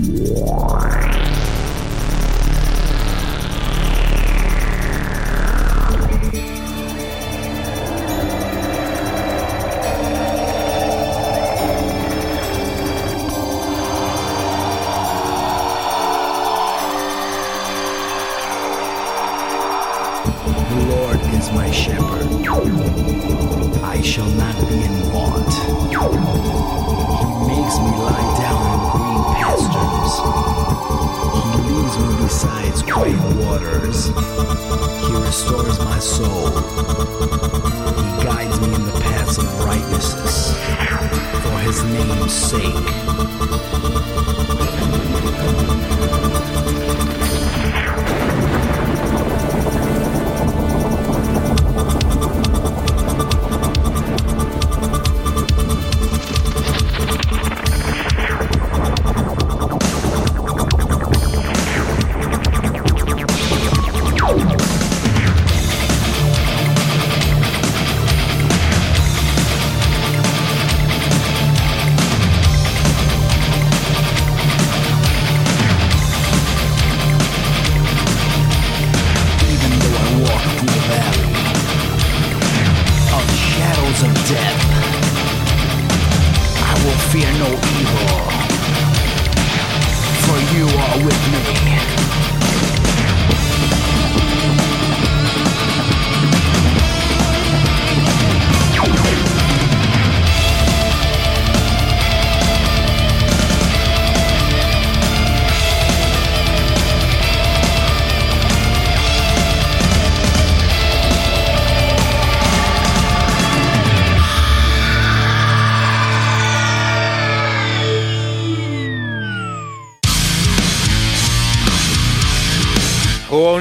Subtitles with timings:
[0.00, 0.67] Yeah.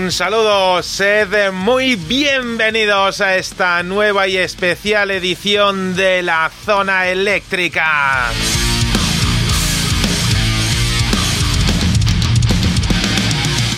[0.07, 8.29] Un saludo, sed muy bienvenidos a esta nueva y especial edición de la zona eléctrica.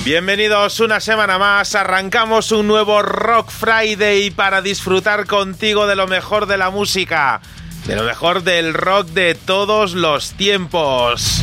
[0.05, 6.45] Bienvenidos una semana más, arrancamos un nuevo Rock Friday para disfrutar contigo de lo mejor
[6.45, 7.41] de la música,
[7.87, 11.38] de lo mejor del rock de todos los tiempos.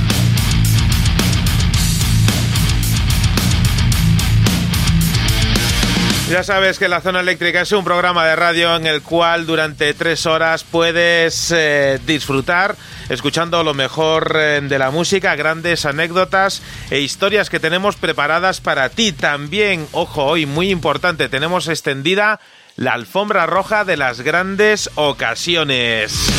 [6.28, 9.94] Ya sabes que la zona eléctrica es un programa de radio en el cual durante
[9.94, 12.74] tres horas puedes eh, disfrutar
[13.08, 18.88] escuchando lo mejor eh, de la música, grandes anécdotas e historias que tenemos preparadas para
[18.88, 19.12] ti.
[19.12, 22.40] También, ojo, hoy muy importante, tenemos extendida
[22.74, 26.35] la alfombra roja de las grandes ocasiones.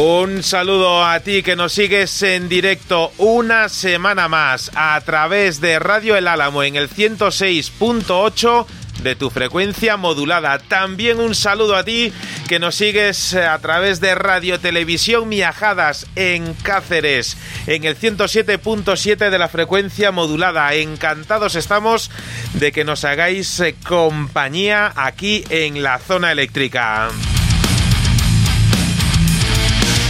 [0.00, 5.80] Un saludo a ti que nos sigues en directo una semana más a través de
[5.80, 8.66] Radio El Álamo en el 106.8
[9.02, 10.60] de tu frecuencia modulada.
[10.60, 12.12] También un saludo a ti
[12.46, 17.36] que nos sigues a través de Radio Televisión Miajadas en Cáceres
[17.66, 20.72] en el 107.7 de la frecuencia modulada.
[20.74, 22.12] Encantados estamos
[22.54, 27.10] de que nos hagáis eh, compañía aquí en la zona eléctrica.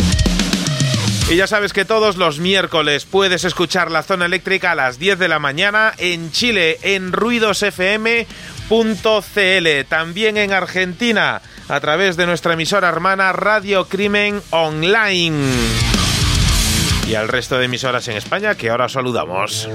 [1.31, 5.17] Y ya sabes que todos los miércoles puedes escuchar la zona eléctrica a las 10
[5.17, 8.27] de la mañana en Chile, en ruidosfm.cl,
[9.89, 15.51] también en Argentina a través de nuestra emisora hermana Radio Crimen Online.
[17.07, 19.67] Y al resto de emisoras en España que ahora saludamos.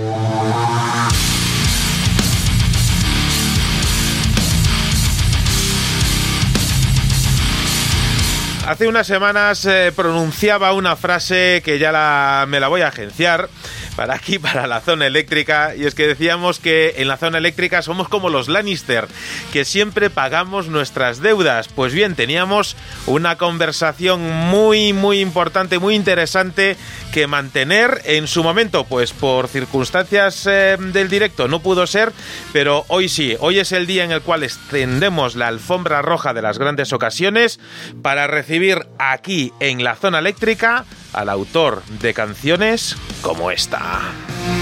[8.66, 13.48] Hace unas semanas eh, pronunciaba una frase que ya me la voy a agenciar
[13.92, 15.74] para aquí, para la zona eléctrica.
[15.76, 19.08] Y es que decíamos que en la zona eléctrica somos como los Lannister,
[19.52, 21.68] que siempre pagamos nuestras deudas.
[21.68, 26.76] Pues bien, teníamos una conversación muy, muy importante, muy interesante
[27.12, 32.12] que mantener en su momento, pues por circunstancias eh, del directo no pudo ser,
[32.52, 36.42] pero hoy sí, hoy es el día en el cual extendemos la alfombra roja de
[36.42, 37.60] las grandes ocasiones
[38.02, 43.81] para recibir aquí en la zona eléctrica al autor de canciones como esta.
[43.82, 44.61] Estaba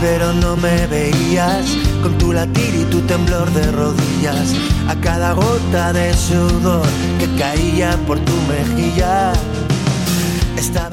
[0.00, 1.66] pero no me veías,
[2.02, 4.54] con tu latir y tu temblor de rodillas,
[4.88, 6.86] a cada gota de sudor
[7.18, 9.32] que caía por tu mejilla.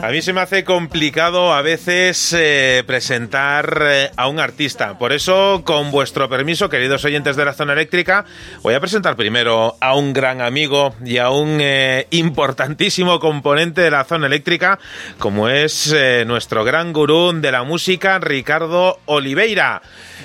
[0.01, 4.97] A mí se me hace complicado a veces eh, presentar eh, a un artista.
[4.97, 8.25] Por eso, con vuestro permiso, queridos oyentes de la zona eléctrica,
[8.61, 13.91] voy a presentar primero a un gran amigo y a un eh, importantísimo componente de
[13.91, 14.79] la zona eléctrica,
[15.17, 15.95] como es
[16.25, 19.81] nuestro gran gurú de la música, Ricardo Oliveira.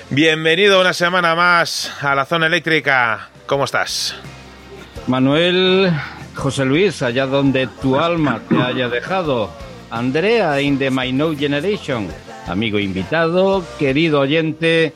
[0.09, 3.29] Bienvenido una semana más a la zona eléctrica.
[3.45, 4.15] ¿Cómo estás?
[5.07, 5.93] Manuel,
[6.35, 9.49] José Luis, allá donde tu alma te haya dejado.
[9.91, 12.07] Andrea in the My No Generation.
[12.47, 14.93] Amigo invitado, querido oyente,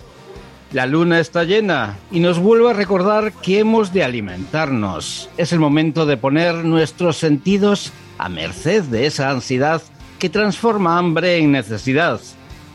[0.72, 5.30] la luna está llena y nos vuelve a recordar que hemos de alimentarnos.
[5.38, 9.84] Es el momento de poner nuestros sentidos a merced de esa ansiedad
[10.18, 12.20] que transforma hambre en necesidad.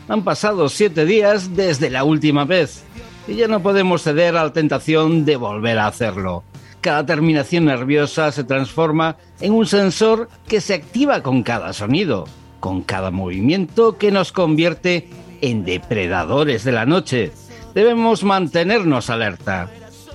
[0.07, 2.83] Han pasado siete días desde la última vez
[3.27, 6.43] y ya no podemos ceder a la tentación de volver a hacerlo.
[6.81, 12.25] Cada terminación nerviosa se transforma en un sensor que se activa con cada sonido,
[12.61, 15.09] con cada movimiento que nos convierte
[15.41, 17.33] en depredadores de la noche.
[17.75, 19.69] Debemos mantenernos alerta.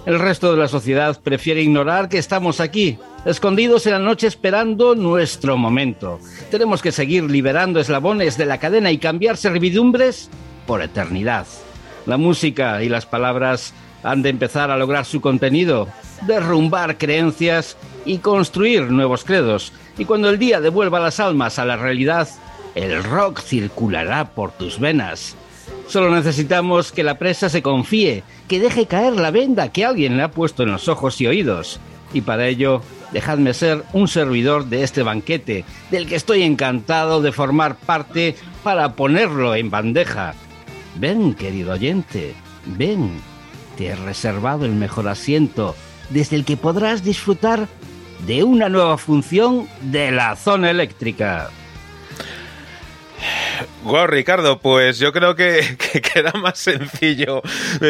[0.06, 4.94] El resto de la sociedad prefiere ignorar que estamos aquí, escondidos en la noche esperando
[4.94, 6.18] nuestro momento.
[6.50, 10.30] Tenemos que seguir liberando eslabones de la cadena y cambiar servidumbres
[10.66, 11.46] por eternidad.
[12.06, 13.72] La música y las palabras
[14.04, 15.88] han de empezar a lograr su contenido,
[16.26, 19.72] derrumbar creencias y construir nuevos credos.
[19.98, 22.28] Y cuando el día devuelva las almas a la realidad,
[22.74, 25.36] el rock circulará por tus venas.
[25.88, 30.22] Solo necesitamos que la presa se confíe, que deje caer la venda que alguien le
[30.22, 31.80] ha puesto en los ojos y oídos.
[32.12, 32.80] Y para ello,
[33.12, 38.94] dejadme ser un servidor de este banquete, del que estoy encantado de formar parte para
[38.94, 40.34] ponerlo en bandeja.
[40.96, 42.34] Ven, querido oyente,
[42.66, 43.10] ven
[43.76, 45.74] te he reservado el mejor asiento
[46.10, 47.68] desde el que podrás disfrutar
[48.26, 51.50] de una nueva función de la zona eléctrica.
[53.84, 55.76] Wow, Ricardo, pues yo creo que,
[56.14, 57.42] queda más sencillo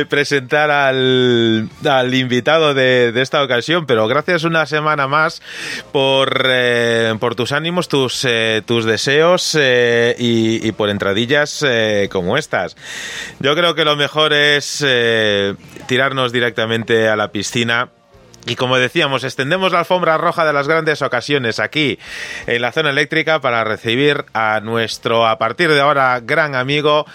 [0.09, 1.69] presentar al,
[2.13, 5.41] invitado de, esta ocasión, pero gracias una semana más
[5.93, 11.65] por, eh, por tus ánimos, tus, eh, tus deseos eh, y, y, por entradillas
[12.11, 12.77] como estas.
[13.39, 14.85] Yo creo que lo mejor es
[15.87, 17.91] tirarnos directamente a la piscina
[18.47, 21.99] y como decíamos, extendemos la alfombra roja de las grandes ocasiones aquí
[22.47, 27.07] en la zona eléctrica para recibir a nuestro, a partir de ahora, gran amigo.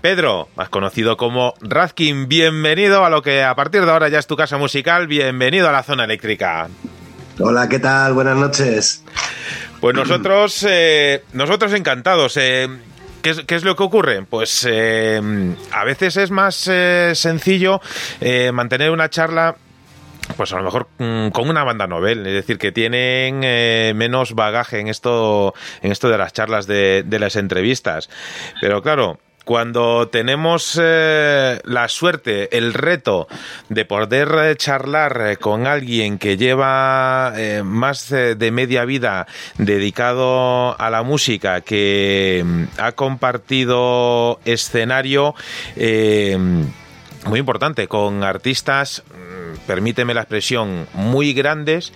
[0.00, 4.26] Pedro, más conocido como Radkin, bienvenido a lo que a partir de ahora ya es
[4.26, 6.68] tu casa musical, bienvenido a la zona eléctrica.
[7.40, 8.14] Hola, ¿qué tal?
[8.14, 9.04] Buenas noches.
[9.80, 12.36] Pues nosotros, eh, nosotros encantados.
[12.36, 12.68] Eh,
[13.22, 14.22] ¿Qué es, lo que ocurre?
[14.22, 15.20] Pues eh,
[15.72, 17.80] a veces es más sencillo
[18.52, 19.56] mantener una charla
[20.36, 24.34] pues a lo mejor mm, con una banda novel, es decir, que tienen eh, menos
[24.34, 28.08] bagaje en esto, en esto de las charlas de, de las entrevistas.
[28.60, 33.28] Pero claro, cuando tenemos eh, la suerte, el reto
[33.68, 37.32] de poder eh, charlar con alguien que lleva
[37.64, 39.26] más de media vida
[39.56, 45.34] dedicado a la música, que mm, ha compartido escenario,
[47.26, 49.02] muy importante, con artistas
[49.68, 51.92] permíteme la expresión, muy grandes,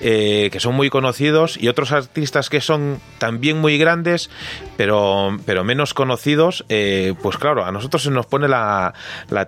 [0.00, 4.28] eh, que son muy conocidos, y otros artistas que son también muy grandes,
[4.76, 8.92] pero, pero menos conocidos, eh, pues claro, a nosotros se nos pone la,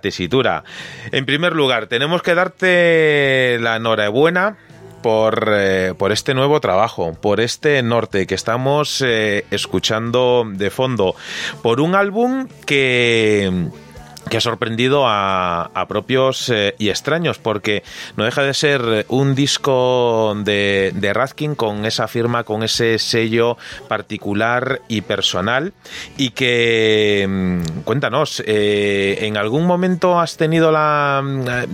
[0.01, 0.63] tesitura.
[1.11, 4.57] En primer lugar, tenemos que darte la enhorabuena.
[5.03, 9.01] Por, eh, por, este nuevo trabajo, por este norte que estamos
[9.51, 11.13] escuchando de fondo,
[11.61, 13.69] por un álbum que
[14.29, 17.83] que ha sorprendido a, propios eh, y extraños, porque
[18.17, 24.81] no deja de ser un disco de, de con esa firma, con ese sello particular
[24.87, 25.73] y personal,
[26.17, 31.23] y que, mm, cuéntanos, eh, ¿en algún momento has tenido la,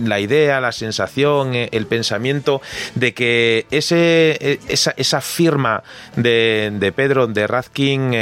[0.02, 2.60] la, idea, la sensación, eh, el pensamiento
[2.94, 5.82] de que ese, esa, esa firma
[6.16, 8.12] de, de Pedro, de Radkin,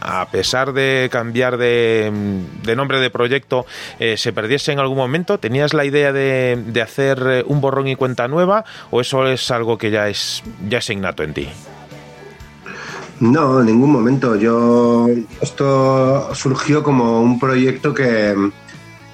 [0.00, 2.10] a pesar de cambiar de,
[2.62, 3.55] de nombre de proyecto,
[3.98, 5.38] eh, se perdiese en algún momento?
[5.38, 9.78] ¿Tenías la idea de, hacer eh, un borrón y cuenta nueva o eso es algo
[9.78, 11.48] que ya es, ya es innato en ti?
[13.20, 14.36] No, en ningún momento.
[14.36, 15.08] Yo
[15.40, 18.34] esto surgió como un proyecto que,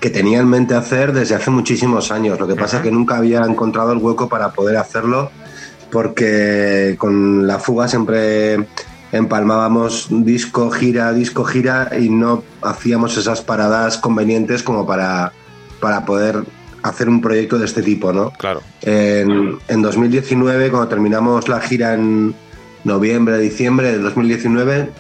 [0.01, 2.41] tenía en mente hacer desde hace muchísimos años.
[2.41, 5.31] Lo que pasa es que nunca había encontrado el hueco para poder hacerlo
[5.93, 8.67] porque con la fuga siempre
[9.13, 15.33] empalmábamos disco, gira, disco, gira y no hacíamos esas paradas convenientes como para,
[15.81, 16.43] para poder
[16.83, 18.33] hacer un proyecto de este tipo, ¿no?
[18.33, 18.63] Claro.
[18.81, 22.35] En, en 2019, cuando terminamos la gira en
[22.85, 24.91] noviembre, diciembre de 2019,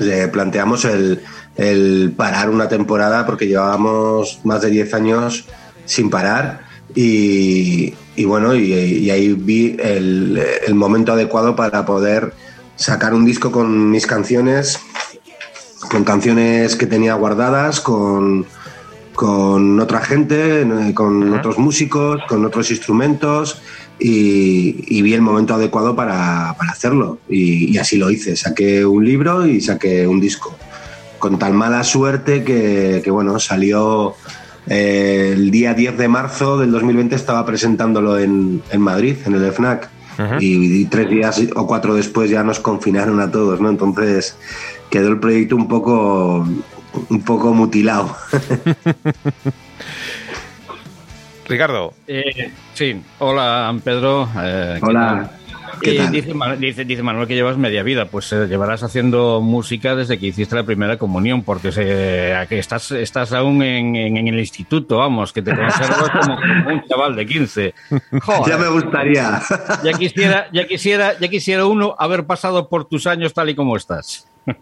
[0.00, 1.22] le planteamos el,
[1.56, 5.44] el parar una temporada porque llevábamos más de 10 años
[5.84, 6.62] sin parar
[6.94, 12.32] y, y bueno, y, y, ahí vi el, el, momento adecuado para poder
[12.80, 14.80] sacar un disco con mis canciones,
[15.90, 18.46] con canciones que tenía guardadas, con,
[19.14, 21.38] con otra gente, con uh -huh.
[21.38, 23.60] otros músicos, con otros instrumentos
[23.98, 28.34] y, y vi el momento adecuado para, para hacerlo y, y, así lo hice.
[28.34, 30.56] Saqué un libro y saqué un disco.
[31.18, 34.14] Con tan mala suerte que, que bueno, salió
[34.68, 39.52] eh, el día 10 de marzo del 2020, estaba presentándolo en, en Madrid, en el
[39.52, 39.99] FNAC.
[40.20, 40.42] Uh -huh.
[40.42, 43.70] y, y, tres días o cuatro después ya nos confinaron a todos, ¿no?
[43.70, 44.36] Entonces
[44.90, 46.46] quedó el proyecto un poco,
[47.08, 48.14] un poco mutilado.
[51.48, 51.94] Ricardo.
[52.06, 54.28] Eh, sí, hola Pedro.
[54.40, 55.39] Eh, hola.
[55.82, 60.18] Eh, dice, dice, dice, Manuel que llevas media vida, pues eh, llevarás haciendo música desde
[60.18, 64.98] que hiciste la primera comunión, porque se, estás, estás aún en, en, en, el instituto,
[64.98, 67.74] vamos, que te conservas como, como un chaval de 15.
[68.22, 69.40] Joder, ya me gustaría.
[69.82, 73.76] Ya quisiera, ya, quisiera, ya quisiera uno haber pasado por tus años tal y como
[73.76, 74.26] estás.
[74.46, 74.54] eh,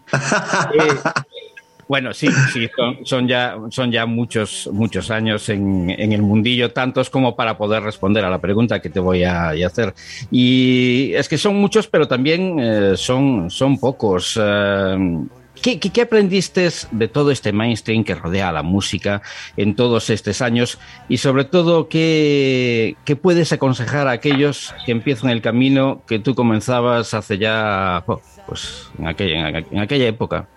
[1.89, 2.69] bueno, sí, sí,
[3.03, 7.81] son, ya, son ya muchos, muchos años en, en, el mundillo, tantos como para poder
[7.81, 9.95] responder a la pregunta que te voy a, hacer.
[10.29, 14.39] Y es que son muchos, pero también eh, son, son pocos.
[14.39, 15.25] Eh,
[15.63, 19.23] ¿Qué, qué, qué aprendiste de todo este mainstream que rodea a la música
[19.57, 20.77] en todos estos años?
[21.09, 26.35] Y sobre todo, ¿qué, ¿qué, puedes aconsejar a aquellos que empiezan el camino que tú
[26.35, 28.03] comenzabas hace ya,
[28.45, 30.47] pues, en aquella, en aquella época?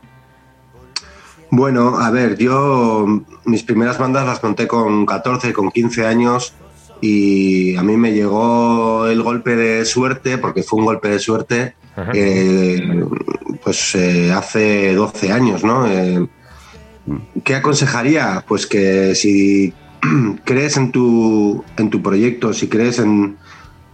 [1.55, 3.05] Bueno, a ver, yo
[3.45, 6.55] mis primeras bandas las conté con 14, con 15 años
[7.03, 11.75] y a mí me llegó el golpe de suerte, porque fue un golpe de suerte,
[12.15, 13.05] eh,
[13.63, 15.87] pues eh, hace 12 años, ¿no?
[15.87, 16.27] Eh,
[17.45, 18.43] ¿Qué aconsejaría?
[18.49, 19.75] Pues que si
[20.45, 23.37] crees en tu, en tu proyecto, si crees en,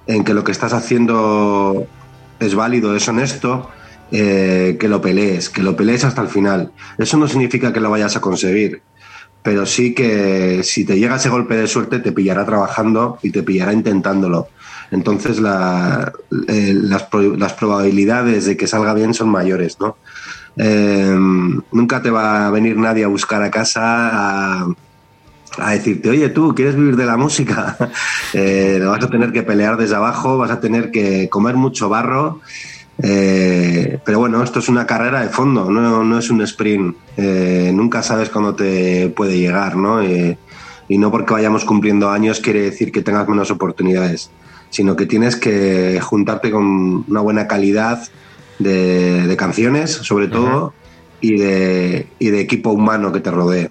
[0.07, 1.89] en que lo que estás haciendo
[2.39, 3.69] es válido, es honesto,
[4.11, 6.73] eh, que lo pelees, que lo pelees hasta el final.
[6.97, 8.83] Eso no significa que lo vayas a conseguir,
[9.43, 13.43] pero sí que si te llega ese golpe de suerte te pillará trabajando y te
[13.43, 14.49] pillará intentándolo.
[14.91, 19.97] Entonces eh, las, probabilidades de que salga bien son mayores, ¿no?
[20.57, 21.17] Eh,
[21.73, 24.69] nunca te va a venir nadie a buscar a casa a,
[25.59, 27.77] a decirte, oye, tú, ¿quieres vivir de la música?
[28.33, 32.41] eh, vas a tener que pelear desde abajo, vas a tener que comer mucho barro
[33.03, 36.97] eh, pero bueno, esto es una carrera de fondo, no, no es un sprint.
[37.17, 40.03] Eh, nunca sabes cuándo te puede llegar, ¿no?
[40.03, 40.37] Eh,
[40.89, 44.31] y no porque vayamos cumpliendo años quiere decir que tengas menos oportunidades,
[44.71, 48.03] sino que tienes que juntarte con una buena calidad
[48.59, 50.73] de, de canciones, sobre todo, uh -huh.
[51.21, 53.71] y, de, y de equipo humano que te rodee.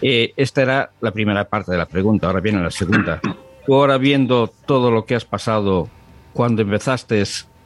[0.00, 3.20] Esta era la primera parte de la pregunta, ahora viene la segunda.
[3.66, 5.88] Tú ahora viendo todo lo que has pasado
[6.34, 7.22] cuando empezaste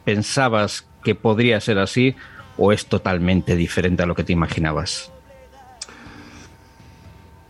[0.09, 2.15] pensabas que podría ser así
[2.57, 5.11] o es totalmente diferente a lo que te imaginabas?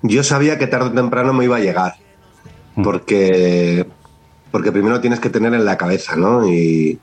[0.01, 1.95] Yo sabía que tarde o temprano me iba a llegar,
[2.83, 3.85] porque,
[4.51, 6.49] porque primero tienes que tener en la cabeza, ¿no?
[6.49, 6.99] Y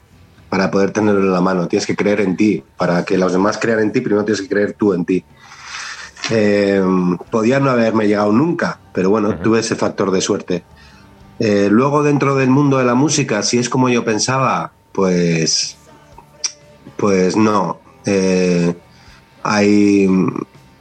[0.50, 2.62] para poder tenerlo en la mano, tienes que creer en ti.
[2.76, 5.24] Para que los demás crean en ti, primero tienes que creer tú en ti.
[6.30, 6.82] Eh,
[7.30, 9.42] podía no haberme llegado nunca, pero bueno, uh -huh.
[9.42, 10.64] tuve ese factor de suerte.
[11.38, 15.76] Eh, luego, dentro del mundo de la música, si es como yo pensaba, pues,
[16.96, 17.78] pues no.
[18.06, 18.74] Eh,
[19.42, 20.08] hay,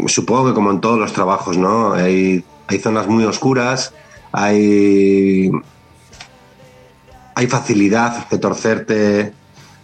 [0.07, 1.91] supongo que como en todos los trabajos, ¿no?
[1.93, 3.93] Hay, hay zonas muy oscuras,
[4.31, 5.51] hay,
[7.35, 9.33] hay facilidad de torcerte,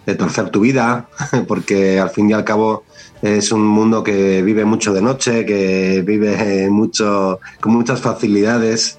[0.06, 1.10] de torcer tu vida,
[1.48, 2.86] porque al fin y al cabo
[3.22, 8.98] es un mundo que vive mucho de noche, que vive mucho, con muchas facilidades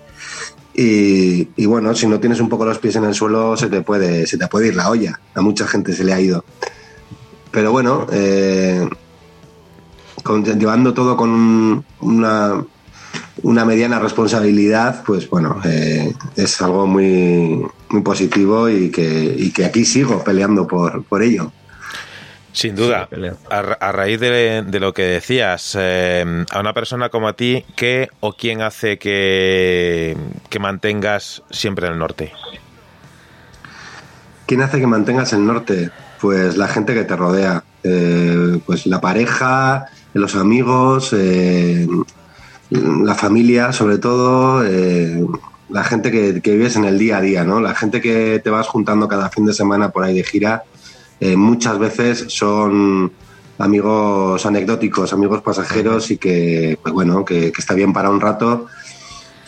[0.74, 4.26] y, bueno, si no tienes un poco los pies en el suelo, se te puede,
[4.26, 5.20] se te puede ir la olla.
[5.34, 6.44] A mucha gente se le ha ido.
[7.50, 8.88] Pero bueno, eh,
[10.22, 12.64] con, llevando todo con una,
[13.42, 19.66] una, mediana responsabilidad, pues bueno, eh, es algo muy, muy positivo y que, y que
[19.66, 21.52] aquí sigo peleando por, por ello.
[22.52, 23.08] Sin duda.
[23.50, 27.64] A, a raíz de, de, lo que decías, eh, a una persona como a ti,
[27.76, 30.16] ¿qué o quién hace que,
[30.50, 32.32] que mantengas siempre el norte?
[34.46, 35.90] ¿Quién hace que mantengas el norte?
[36.22, 41.88] pues la gente que te rodea, eh, pues la pareja, los amigos, eh,
[42.70, 45.26] la familia, sobre todo, eh,
[45.68, 47.60] la gente que, que, vives en el día a día, ¿no?
[47.60, 50.62] La gente que te vas juntando cada fin de semana por ahí de gira,
[51.36, 53.12] muchas veces son
[53.58, 58.66] amigos anecdóticos, amigos pasajeros y que, pues bueno, que, está bien para un rato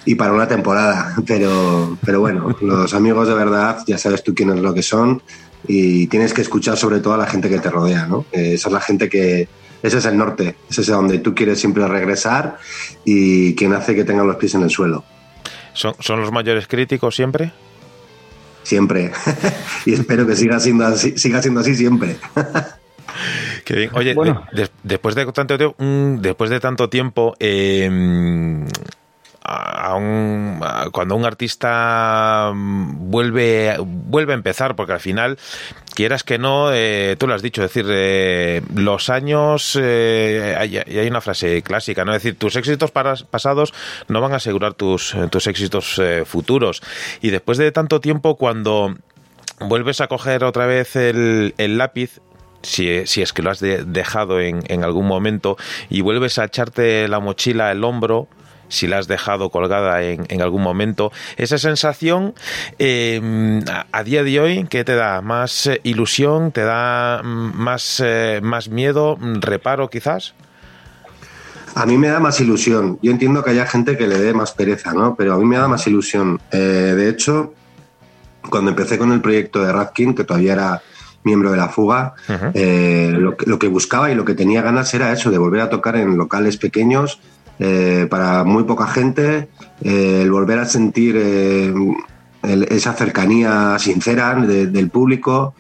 [0.05, 1.17] y para una temporada.
[1.27, 5.23] Pero, pero bueno, los amigos de verdad, ya sabes tú quiénes lo que son
[5.67, 8.27] y tienes que escuchar sobre todo a la gente que te rodea, ¿no?
[8.33, 9.49] Esa es la gente que...
[9.83, 12.57] Ese es el norte, ese es donde tú quieres siempre regresar
[13.05, 15.05] y quien hace que tengan los pies en el suelo.
[15.75, 17.53] ¿Son, son los mayores críticos siempre?
[18.65, 19.13] Siempre.
[19.87, 22.17] y espero que siga siendo así, siga siendo así siempre.
[23.65, 23.91] Qué bien.
[23.95, 24.45] Oye, bueno.
[24.53, 27.89] de, después, de tanto, después de tanto tiempo, eh,
[29.45, 30.59] a un,
[30.91, 35.39] cuando un artista mm, vuelve, vuelve a empezar, porque al final,
[35.95, 41.09] quieras que no, eh, tú lo has dicho, es decir, eh, los años, eh, hay,
[41.09, 42.15] una frase clásica, ¿no?
[42.15, 43.75] Es decir, tus éxitos pasados
[44.09, 46.83] no van a asegurar tus, tus éxitos eh, futuros.
[47.21, 48.95] Y después de tanto tiempo, cuando
[49.61, 52.21] vuelves a coger otra vez el, el lápiz,
[52.63, 55.59] si, si, es que lo has de, dejado en, en, algún momento
[55.91, 58.27] y vuelves a echarte la mochila al hombro,
[58.69, 61.13] si la has dejado colgada en, en algún momento.
[61.37, 62.35] Esa sensación,
[62.79, 63.61] eh,
[63.93, 65.21] a, día de hoy, ¿qué te da?
[65.21, 66.53] ¿Más eh, ilusión?
[66.53, 69.19] ¿Te da mm, más, eh, más miedo?
[69.41, 70.35] ¿Reparo quizás?
[71.75, 72.99] A mí me da más ilusión.
[73.03, 75.17] Yo entiendo que haya gente que le dé más pereza, ¿no?
[75.17, 76.41] Pero a mí me da más ilusión.
[76.53, 76.59] Eh,
[76.97, 77.53] de hecho,
[78.49, 80.83] cuando empecé con el proyecto de Radkin, que todavía era
[81.25, 82.51] miembro de la fuga, uh -huh.
[82.55, 85.71] eh, lo, lo, que buscaba y lo que tenía ganas era eso, de volver a
[85.71, 87.19] tocar en locales pequeños,
[87.59, 89.49] eh, para muy poca gente,
[89.83, 91.73] eh, el volver a sentir eh,
[92.43, 95.55] esa cercanía sincera de, del público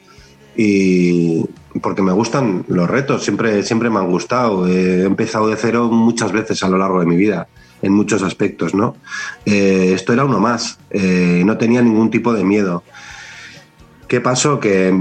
[0.56, 1.44] y
[1.80, 4.66] porque me gustan los retos, siempre, siempre me han gustado.
[4.68, 7.48] he empezado de cero muchas veces a lo largo de mi vida
[7.82, 8.96] en muchos aspectos, ¿no?
[9.44, 12.82] esto era uno más, no tenía ningún tipo de miedo.
[14.14, 14.60] ¿Qué pasó?
[14.60, 14.94] Que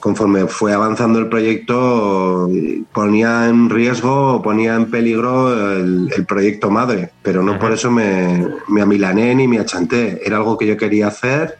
[0.00, 2.50] conforme fue avanzando el proyecto
[2.92, 8.44] ponía en riesgo, ponía en peligro el, el proyecto madre, pero no por eso me,
[8.66, 10.20] me, amilané ni me achanté.
[10.26, 11.58] Era algo que yo quería hacer,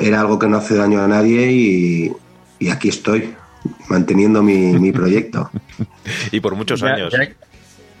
[0.00, 2.12] era algo que no hace daño a nadie y,
[2.58, 3.34] y aquí estoy,
[3.88, 5.48] manteniendo mi, mi proyecto.
[6.32, 7.12] y por muchos ya, años.
[7.12, 7.28] Ya,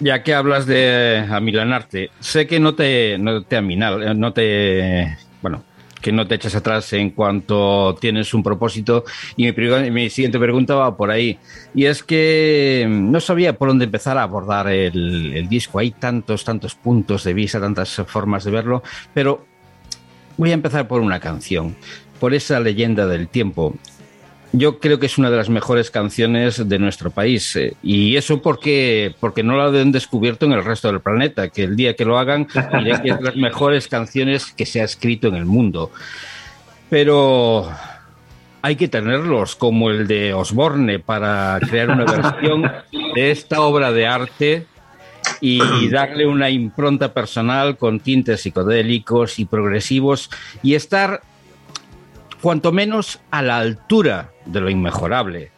[0.00, 5.16] ya, que hablas de amilanarte, sé que no te, no te aminal, no te...
[5.42, 5.62] Bueno,
[6.02, 9.04] que no te echas atrás en cuanto tienes un propósito.
[9.36, 11.38] Y mi, siguiente pregunta va por ahí.
[11.74, 15.78] Y es que no sabía por dónde empezar a abordar el, el, disco.
[15.78, 18.82] Hay tantos, tantos puntos de vista, tantas formas de verlo,
[19.14, 19.46] pero
[20.36, 21.76] voy a empezar por una canción,
[22.20, 23.74] por esa leyenda del tiempo.
[24.54, 27.56] Yo creo que es una de las mejores canciones de nuestro país.
[27.56, 31.64] Eh, y eso porque, porque no la han descubierto en el resto del planeta, que
[31.64, 32.46] el día que lo hagan
[32.78, 35.90] diré que es de las mejores canciones que se ha escrito en el mundo.
[36.90, 37.70] Pero
[38.60, 42.70] hay que tenerlos, como el de Osborne, para crear una versión
[43.14, 44.66] de esta obra de arte
[45.40, 50.30] y darle una impronta personal con tintes psicodélicos y progresivos
[50.62, 51.22] y estar
[52.42, 55.52] cuanto menos a la altura de lo inmejorable.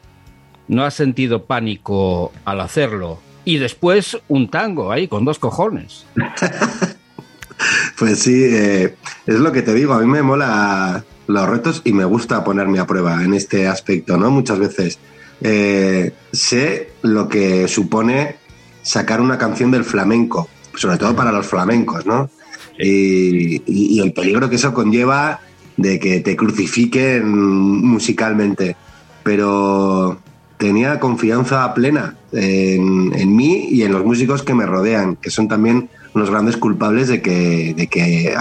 [0.69, 3.19] No has sentido pánico al hacerlo.
[3.45, 6.07] Y después un tango ahí con dos cojones.
[7.99, 8.95] pues sí, eh,
[9.27, 12.79] es lo que te digo, a mí me mola los retos y me gusta ponerme
[12.79, 14.31] a prueba en este aspecto, ¿no?
[14.31, 14.99] Muchas veces
[15.41, 18.37] eh, sé lo que supone
[18.83, 22.31] sacar una canción del flamenco, sobre todo para los flamencos, ¿no?
[22.79, 25.41] Y, y, y el peligro que eso conlleva
[25.77, 28.77] de que te crucifiquen musicalmente,
[29.23, 30.19] pero
[30.57, 35.49] tenía confianza plena en, en, mí y en los músicos que me rodean, que son
[35.49, 38.35] también unos grandes culpables de que, de que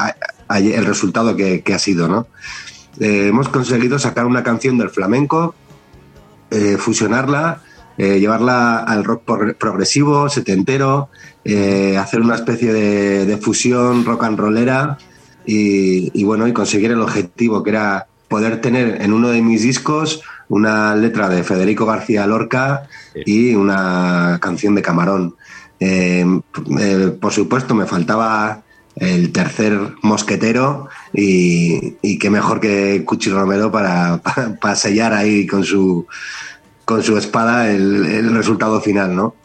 [0.50, 2.08] el resultado que, que, ha sido.
[2.08, 2.28] ¿no?
[3.00, 5.56] Eh, hemos conseguido sacar una canción del flamenco,
[6.52, 7.62] eh, fusionarla,
[7.98, 9.24] eh, llevarla al rock
[9.58, 11.10] progresivo, setentero,
[12.00, 14.98] hacer una especie de, de fusión rock and rollera
[15.46, 19.62] y, y, bueno, y conseguir el objetivo que era poder tener en uno de mis
[19.62, 25.36] discos una letra de Federico García Lorca y una canción de Camarón.
[25.80, 26.26] Eh,
[26.80, 28.64] eh, por supuesto, me faltaba
[28.96, 35.48] el tercer mosquetero y, y qué mejor que Cuchi Romero para, para, para, sellar ahí
[35.48, 36.06] con su,
[36.86, 39.36] con su espada el, el resultado final, ¿no?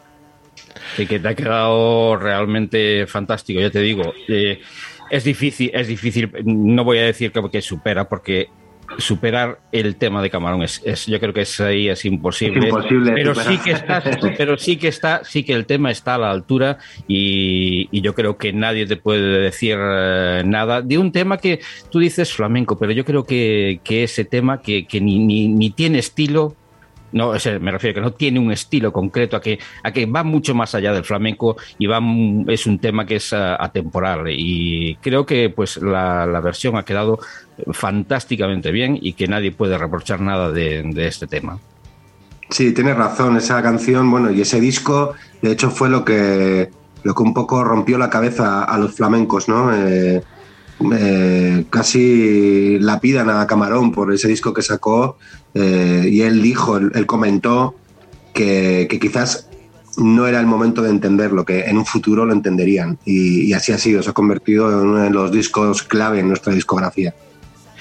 [0.97, 4.13] Y que te ha quedado realmente fantástico, ya te digo.
[4.29, 4.61] Eh,
[5.11, 8.49] es difícil, es difícil, no voy a decir que, que supera, porque
[8.97, 10.63] superar el tema de Camarón.
[10.63, 12.71] Es, yo creo que es ahí es imposible.
[13.15, 14.03] pero sí que está,
[14.37, 18.39] pero sí que está, sí que el tema está a la altura y, yo creo
[18.39, 22.93] que nadie te puede decir eh, nada de un tema que tú dices flamenco, pero
[22.93, 26.55] yo creo que, ese tema que, ni, ni tiene estilo
[27.13, 30.55] no, me refiero que no tiene un estilo concreto, a que, a que va mucho
[30.55, 32.01] más allá del flamenco y va,
[32.49, 34.27] es un tema que es atemporal.
[34.29, 37.19] Y creo que pues la, versión ha quedado
[37.73, 41.59] fantásticamente bien y que nadie puede reprochar nada de, este tema.
[42.51, 46.71] Sí, tienes razón, esa canción, bueno, y ese disco, de hecho, fue lo que,
[47.03, 49.75] lo que un poco rompió la cabeza a los flamencos, ¿no?
[49.75, 50.23] Eh,
[50.93, 55.19] eh, casi lapidan a Camarón por ese disco que sacó
[55.55, 57.75] eh, y él dijo, él, comentó
[58.33, 59.49] que, quizás
[59.97, 63.79] no era el momento de entenderlo, que en un futuro lo entenderían y así ha
[63.79, 67.15] sido, se ha convertido en uno de los discos clave en nuestra discografía.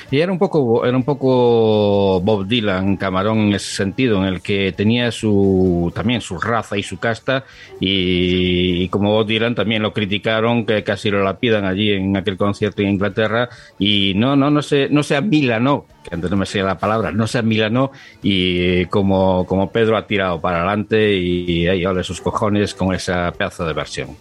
[0.10, 4.41] Y era un poco, era un poco Bob Dylan, Camarón, en ese sentido, en el
[4.41, 7.43] que tenía su también su raza y su casta,
[7.82, 12.82] y, como Bob Dylan también lo criticaron, que casi lo lapidan allí en aquel concierto
[12.82, 16.63] en Inglaterra, y no, no, no se, no se amilanó, que antes no me sé
[16.63, 17.91] la palabra, no se amilanó,
[18.24, 23.34] y como, como Pedro ha tirado para adelante, y ahí ole sus cojones con esa
[23.34, 24.15] pedazo de versión.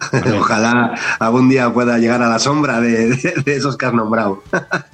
[0.38, 4.42] Ojalá algún día pueda llegar a la sombra de, de esos que has nombrado.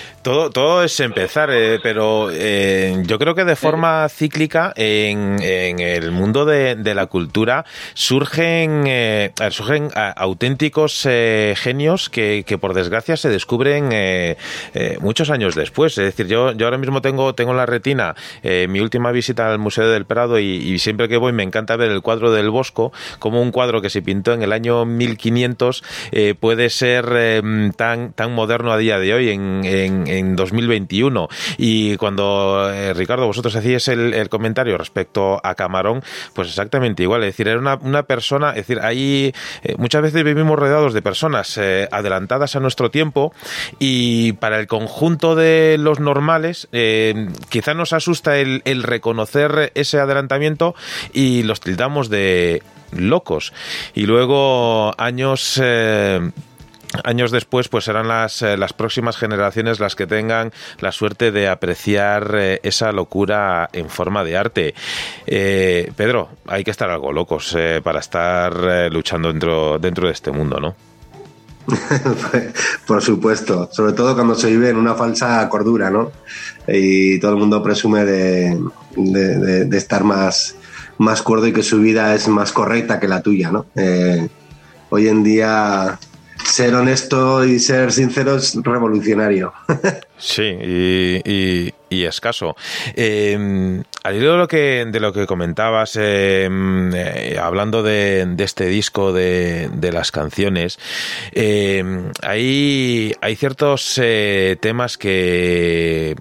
[0.21, 5.79] Todo, todo es empezar, eh, pero eh, yo creo que de forma cíclica en, en
[5.79, 11.07] el mundo de, de, la cultura surgen, eh, surgen auténticos
[11.55, 13.89] genios que, que, por desgracia se descubren
[14.99, 15.97] muchos años después.
[15.97, 19.57] Es decir, yo, yo ahora mismo tengo, tengo en la retina mi última visita al
[19.57, 22.93] Museo del Prado y, y, siempre que voy me encanta ver el cuadro del Bosco,
[23.17, 25.83] como un cuadro que se pintó en el año 1500
[26.39, 27.41] puede ser
[27.75, 31.27] tan, tan moderno a día de hoy en, en en 2021.
[31.57, 37.23] Y cuando, eh, Ricardo, vosotros hacíais el, comentario respecto a Camarón, pues exactamente igual.
[37.23, 41.57] Es decir, era una, persona, es decir, ahí eh, muchas veces vivimos rodeados de personas
[41.57, 43.33] eh, adelantadas a nuestro tiempo
[43.79, 46.67] y para el conjunto de los normales
[47.49, 50.75] quizá nos asusta el reconocer ese adelantamiento
[51.13, 53.53] y los tildamos de locos.
[53.93, 55.59] Y luego años
[57.03, 61.47] años después pues serán las, eh, las próximas generaciones las que tengan la suerte de
[61.47, 64.73] apreciar eh, esa locura en forma de arte.
[65.25, 70.59] Eh, Pedro, hay que estar algo locos para estar luchando dentro, dentro de este mundo,
[70.59, 70.75] ¿no?
[72.87, 76.11] Por supuesto, sobre todo cuando se vive en una falsa cordura, ¿no?
[76.67, 78.59] Y todo el mundo presume de,
[78.95, 80.55] de, estar más,
[80.97, 83.65] más cuerdo y que su vida es más correcta que la tuya, ¿no?
[84.89, 85.97] hoy en día
[86.45, 89.53] ser honesto y ser sincero es revolucionario.
[90.17, 91.73] sí, y,
[92.03, 92.55] escaso.
[92.95, 98.65] Eh, al hilo de lo que, de lo que comentabas, em, eh, hablando de, este
[98.65, 100.79] disco de, las canciones,
[101.31, 106.15] em, hay, hay ciertos eh, temas que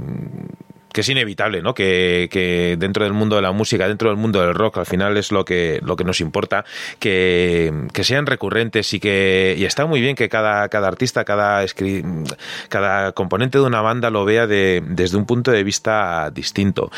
[0.92, 1.74] que es inevitable, ¿no?
[1.74, 5.16] Que, que, dentro del mundo de la música, dentro del mundo del rock, al final
[5.16, 6.64] es lo que, lo que nos importa,
[6.98, 11.64] que, que sean recurrentes y que y está muy bien que cada, cada artista, cada,
[12.68, 16.90] cada componente de una banda lo vea de, desde un punto de vista distinto.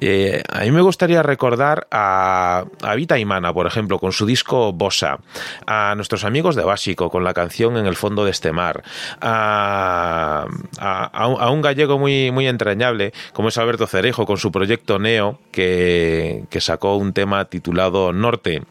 [0.00, 4.72] Eh, a mí me gustaría recordar a, a Vita Imana, por ejemplo, con su disco
[4.72, 5.18] Bossa,
[5.66, 8.82] a nuestros amigos de Básico, con la canción En el fondo de este mar,
[9.20, 10.46] a,
[10.78, 15.38] a, a un gallego muy, muy entrañable, como es Alberto Cerejo con su proyecto Neo,
[15.52, 18.64] que, que sacó un tema titulado Norte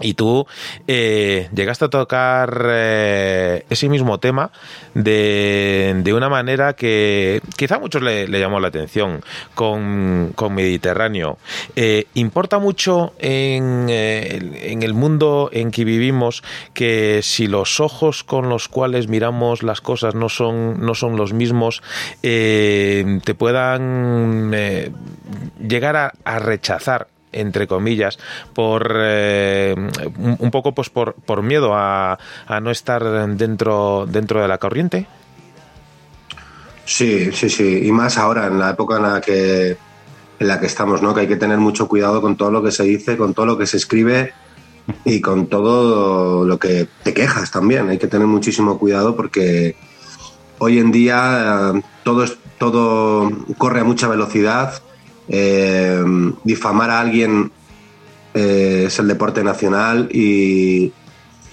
[0.00, 0.46] y tú
[0.86, 4.50] eh, llegaste a tocar eh, ese mismo tema
[4.94, 9.22] de, de, una manera que quizá a muchos le, llamó la atención
[9.54, 11.38] con, con Mediterráneo.
[11.76, 16.42] Eh, ¿Importa mucho en, en, el mundo en que vivimos
[16.74, 21.32] que si los ojos con los cuales miramos las cosas no son, no son los
[21.32, 21.82] mismos,
[22.20, 24.52] te puedan
[25.58, 27.08] llegar a, a rechazar
[27.40, 28.18] entre comillas,
[28.54, 29.74] por eh,
[30.38, 33.04] un poco pues por, por miedo a, a, no estar
[33.36, 35.06] dentro, dentro de la corriente?
[36.84, 37.86] Sí, sí, sí.
[37.86, 39.76] Y más ahora, en la época en la que
[40.38, 41.14] en la que estamos, ¿no?
[41.14, 43.58] Que hay que tener mucho cuidado con todo lo que se dice, con todo lo
[43.58, 44.34] que se escribe
[45.04, 47.88] y con todo lo que te quejas también.
[47.88, 49.76] Hay que tener muchísimo cuidado porque
[50.58, 52.24] hoy en día eh, todo,
[52.58, 54.82] todo corre a mucha velocidad
[55.28, 56.02] eh,
[56.44, 57.50] difamar a alguien
[58.34, 60.92] eh, es el deporte nacional y,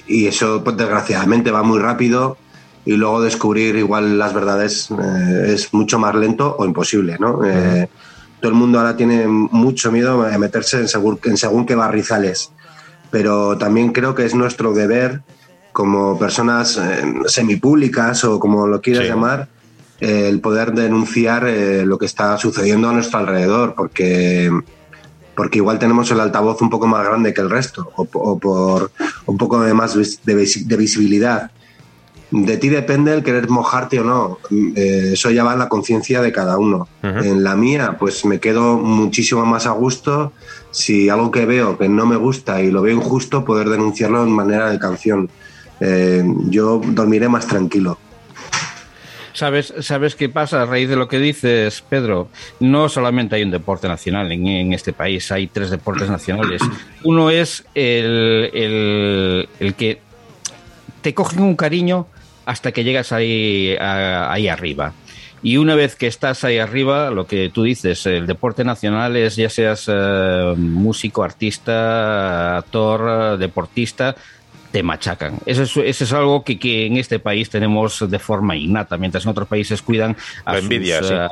[0.07, 2.38] eso pues, desgraciadamente va muy rápido
[2.86, 7.43] y luego descubrir igual las verdades eh, es mucho más lento o imposible, ¿no?
[7.45, 7.88] Eh,
[8.41, 12.51] todo el mundo ahora tiene mucho miedo de meterse en según, en según qué barrizales,
[13.09, 15.21] pero también creo que es nuestro deber
[15.71, 19.47] como personas eh, semipúblicas o como lo quieras llamar,
[19.99, 24.51] el poder denunciar lo que está sucediendo a nuestro alrededor, porque
[25.36, 28.91] porque igual tenemos el altavoz un poco más grande que el resto o, por
[29.25, 31.51] un poco de más de, visibilidad.
[32.32, 34.39] De ti depende el querer mojarte o no.
[34.75, 36.88] Eh, eso ya va en la conciencia de cada uno.
[37.01, 40.34] En la mía, pues me quedo muchísimo más a gusto
[40.71, 44.32] si algo que veo que no me gusta y lo veo injusto, poder denunciarlo en
[44.32, 45.29] manera de canción.
[45.79, 47.97] Eh, yo dormiré más tranquilo.
[49.33, 52.29] ¿Sabes, ¿Sabes qué pasa a raíz de lo que dices, Pedro?
[52.59, 56.61] No solamente hay un deporte nacional en, este país, hay tres deportes nacionales.
[57.03, 59.99] Uno es el, el, que
[61.01, 62.07] te cogen un cariño
[62.45, 64.93] hasta que llegas ahí, ahí arriba.
[65.43, 69.35] Y una vez que estás ahí arriba, lo que tú dices, el deporte nacional es
[69.35, 74.15] ya seas eh, músico, artista, actor, deportista,
[74.73, 75.38] te machacan.
[75.45, 79.23] Eso es, eso es algo que, que, en este país tenemos de forma innata, mientras
[79.23, 81.27] en otros países cuidan a, sus, eh,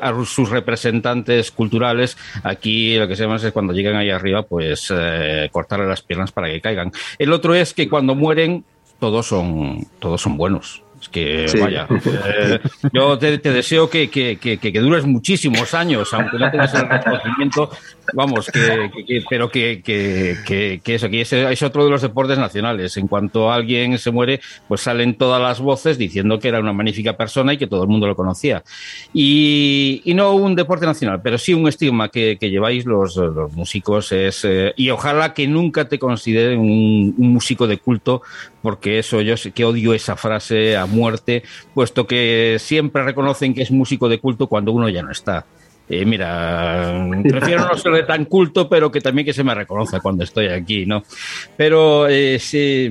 [0.00, 2.16] a, sus, representantes culturales.
[2.42, 6.32] Aquí lo que se llama es cuando llegan ahí arriba, pues eh, cortarle las piernas
[6.32, 6.90] para que caigan.
[7.18, 8.64] El otro es que cuando mueren,
[8.98, 10.82] todos son, todos son buenos.
[11.00, 11.88] Es que, vaya,
[12.26, 12.60] eh,
[12.92, 17.70] yo te, deseo que, que, que, dures muchísimos años, aunque no tengas el reconocimiento,
[18.12, 22.98] vamos, que, pero que, que, eso, que es otro de los deportes nacionales.
[22.98, 27.16] En cuanto alguien se muere, pues salen todas las voces diciendo que era una magnífica
[27.16, 28.62] persona y que todo el mundo lo conocía.
[29.14, 34.12] Y, y no un deporte nacional, pero sí un estigma que, lleváis los, los, músicos
[34.12, 38.22] es, eh, y ojalá que nunca te consideren un, un músico de culto,
[38.62, 41.42] porque eso yo sé que odio esa frase a muerte,
[41.74, 45.46] puesto que siempre reconocen que es músico de culto cuando uno ya no está.
[45.88, 50.00] Eh, mira, prefiero no ser de tan culto, pero que también que se me reconozca
[50.00, 51.02] cuando estoy aquí, ¿no?
[51.56, 52.88] Pero eh, sí,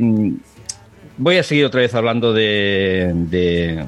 [1.17, 3.86] voy a seguir otra vez hablando de, de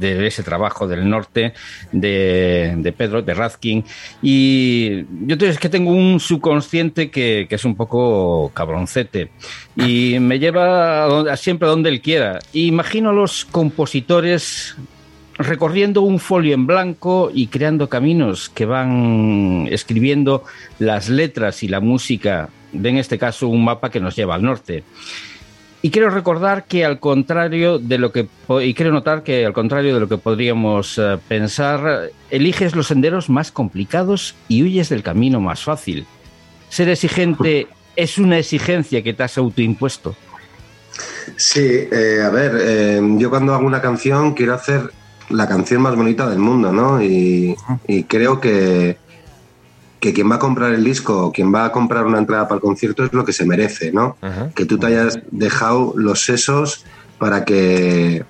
[0.00, 1.52] ese trabajo del norte
[1.92, 3.84] de, de, Pedro, de Razkin.
[4.22, 9.30] Y yo es que tengo un subconsciente que, que, es un poco cabroncete
[9.76, 12.38] y me lleva a, siempre a donde él quiera.
[12.52, 14.76] imagino a los compositores
[15.38, 20.44] recorriendo un folio en blanco y creando caminos que van escribiendo
[20.78, 24.42] las letras y la música de, en este caso, un mapa que nos lleva al
[24.42, 24.84] norte.
[25.86, 28.26] Y quiero recordar que al contrario de lo que
[28.60, 33.30] y quiero notar que al contrario de lo que podríamos eh, pensar, eliges los senderos
[33.30, 36.04] más complicados y huyes del camino más fácil.
[36.70, 40.16] Ser exigente es una exigencia que te has autoimpuesto.
[41.36, 44.90] Sí, eh, a ver, eh, yo cuando hago una canción quiero hacer
[45.30, 47.00] la canción más bonita del mundo, ¿no?
[47.00, 47.54] Y,
[48.08, 48.96] creo que,
[50.06, 52.58] que quien va a comprar el disco o quien va a comprar una entrada para
[52.58, 54.16] el concierto es lo que se merece, ¿no?
[54.54, 56.84] Que tú te hayas dejado los sesos
[57.18, 58.24] para que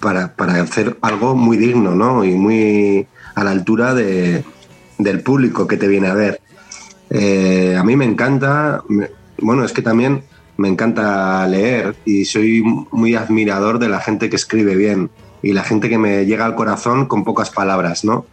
[0.00, 2.24] para, para, hacer algo muy digno, ¿no?
[2.24, 4.44] Y muy a la altura de,
[4.96, 6.40] del público que te viene a ver.
[7.10, 8.82] Eh, a mí me encanta,
[9.42, 10.24] bueno, es que también
[10.56, 15.10] me encanta leer y soy muy admirador de la gente que escribe bien
[15.42, 18.24] y la gente que me llega al corazón con pocas palabras, ¿no?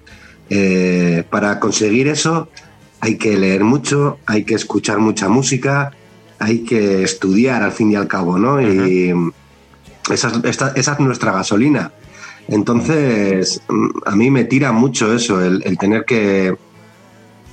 [0.53, 2.49] Eh, para conseguir eso
[2.99, 5.93] hay que leer mucho, hay que escuchar mucha música,
[6.39, 8.61] hay que estudiar al fin y al cabo, ¿no?
[8.61, 9.13] Y
[10.11, 11.93] esa es, nuestra gasolina.
[12.49, 13.61] Entonces,
[14.05, 16.57] a mí me tira mucho eso, el, tener que,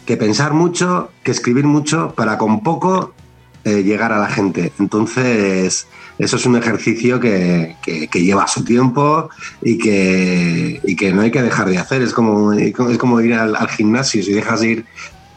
[0.05, 3.15] que, pensar mucho, que escribir mucho para con poco
[3.65, 4.73] eh, llegar a la gente.
[4.81, 5.87] Entonces,
[6.18, 7.76] eso es un ejercicio que,
[8.12, 9.31] lleva su tiempo
[9.62, 12.02] y que, que no hay que dejar de hacer.
[12.02, 14.22] Es como, es como ir al, gimnasio.
[14.22, 14.85] Si dejas de ir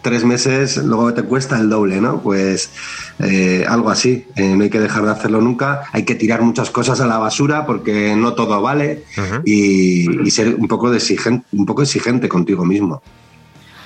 [0.01, 2.21] tres meses, luego te cuesta el doble, ¿no?
[2.21, 2.71] Pues
[3.19, 4.25] eh, algo así.
[4.35, 5.83] Eh, no hay que dejar de hacerlo nunca.
[5.91, 9.03] Hay que tirar muchas cosas a la basura porque no todo vale
[9.45, 13.03] y, ser un poco, exigente, un poco exigente contigo mismo.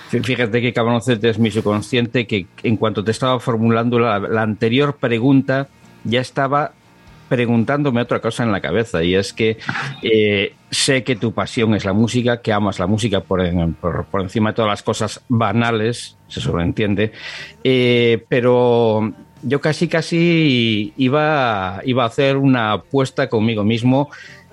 [0.10, 5.68] Fíjate que cabronocete es mi subconsciente que en cuanto te estaba formulando la anterior pregunta
[6.06, 6.72] ya estaba
[7.28, 9.58] preguntándome otra cosa en la cabeza y es que
[10.02, 14.52] eh, sé que tu pasión es la música, que amas la música por, por, encima
[14.52, 17.12] de todas las cosas banales, se sobreentiende,
[17.64, 24.10] eh, pero yo casi casi iba, iba a hacer una apuesta conmigo mismo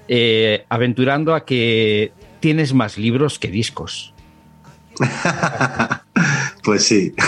[0.08, 4.14] eh, aventurando a que tienes más libros que discos.
[6.64, 7.14] pues sí.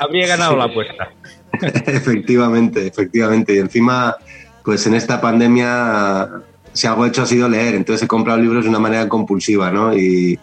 [0.00, 1.10] Habría ganado la apuesta.
[1.86, 3.54] efectivamente, efectivamente.
[3.54, 4.16] Y encima
[4.62, 6.28] pues en esta pandemia
[6.72, 9.70] si algo he hecho ha sido leer, entonces he comprado libros de una manera compulsiva,
[9.70, 9.96] ¿no?
[9.96, 10.38] Y,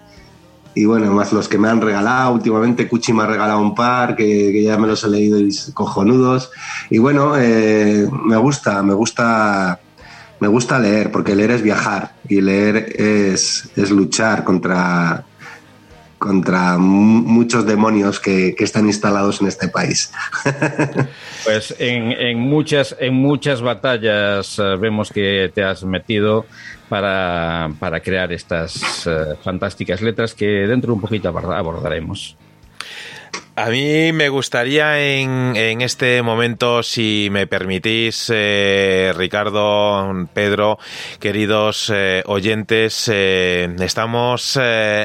[0.75, 2.34] y bueno, más los que me han regalado.
[2.34, 6.51] Últimamente Cuchi me ha regalado un par que, ya me los he leído y cojonudos.
[6.89, 9.80] Y bueno, eh, me gusta, me gusta,
[10.39, 15.25] me gusta leer, porque leer es viajar y leer es, es luchar contra,
[16.17, 20.12] contra muchos demonios que, están instalados en este país.
[21.43, 26.45] Pues en, muchas, en muchas batallas eh, vemos que te has metido
[26.89, 32.36] para, para crear estas eh, fantásticas letras que dentro de un poquito abordaremos.
[33.60, 40.78] A mí me gustaría en, en, este momento, si me permitís, eh, Ricardo, Pedro,
[41.20, 44.60] queridos eh, oyentes, estamos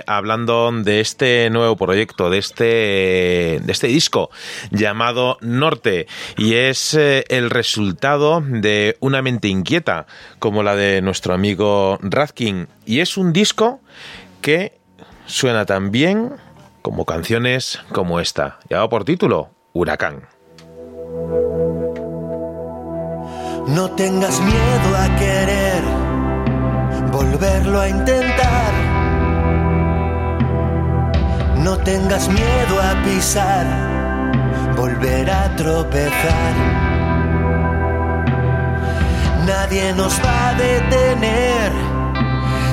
[0.07, 4.29] hablando de este nuevo proyecto, de este, de este disco
[4.71, 10.07] llamado Norte, y es el resultado de una mente inquieta,
[10.39, 13.81] como la de nuestro amigo Radkin, y es un disco
[14.43, 14.79] que
[15.25, 16.33] suena tan bien
[16.83, 20.29] como canciones como esta, llevado por título Huracán.
[23.69, 25.83] No tengas miedo a querer
[27.13, 28.73] volverlo a intentar.
[31.59, 36.55] No tengas miedo a pisar, volver a tropezar.
[39.47, 41.73] Nadie nos va a detener,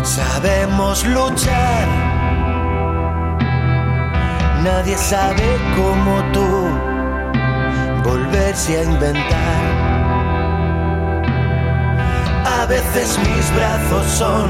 [0.03, 2.18] sabemos luchar
[4.63, 6.67] Nadie sabe como tú
[8.03, 9.61] volverse a inventar.
[12.45, 14.49] A veces mis brazos son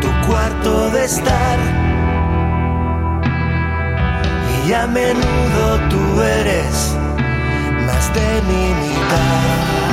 [0.00, 1.58] tu cuarto de estar.
[4.68, 6.96] Y a menudo tú eres
[7.86, 9.89] más de mi mitad.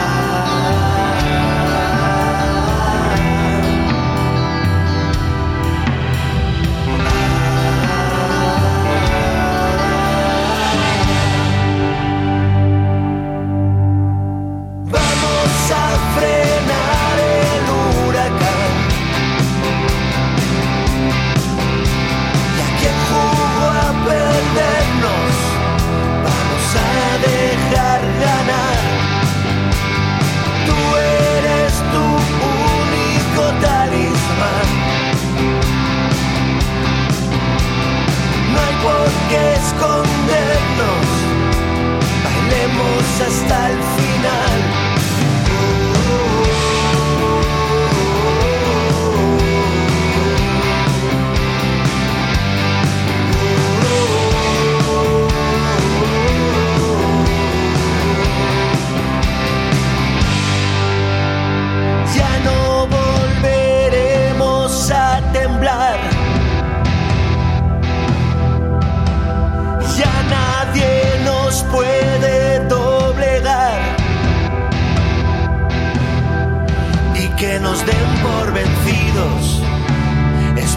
[43.28, 43.87] Hasta el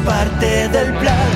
[0.05, 1.31] parte del plan.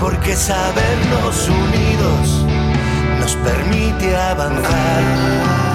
[0.00, 2.44] Porque sabernos unidos
[3.20, 5.65] nos permite avanzar.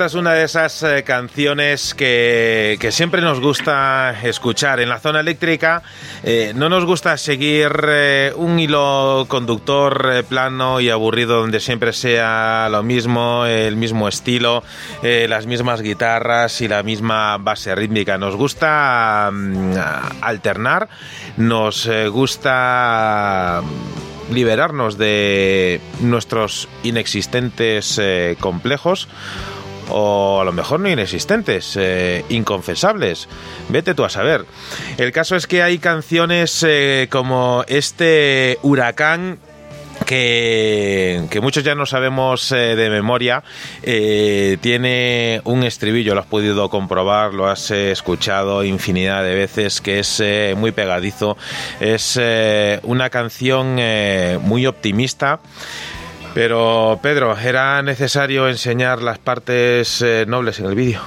[0.00, 4.80] Esta es una de esas eh, canciones que, siempre nos gusta escuchar.
[4.80, 5.82] En la zona eléctrica
[6.22, 12.68] eh, no nos gusta seguir eh, un hilo conductor plano y aburrido donde siempre sea
[12.70, 14.64] lo mismo, el mismo estilo,
[15.02, 18.16] las mismas guitarras y la misma base rítmica.
[18.16, 19.74] Nos gusta mm,
[20.22, 20.88] alternar,
[21.36, 23.60] nos gusta
[24.32, 28.00] liberarnos de nuestros inexistentes
[28.40, 29.06] complejos
[29.90, 33.28] o a lo mejor no inexistentes, eh, inconfesables.
[33.68, 34.44] Vete tú a saber.
[34.98, 39.38] El caso es que hay canciones eh, como este huracán
[40.06, 43.44] que, muchos ya no sabemos eh, de memoria,
[43.82, 50.22] tiene un estribillo, lo has podido comprobar, lo has escuchado infinidad de veces, que es
[50.56, 51.36] muy pegadizo,
[51.80, 52.18] es
[52.82, 53.78] una canción
[54.42, 55.40] muy optimista.
[56.34, 61.00] Pero, Pedro, ¿era necesario enseñar las partes eh, nobles en el vídeo?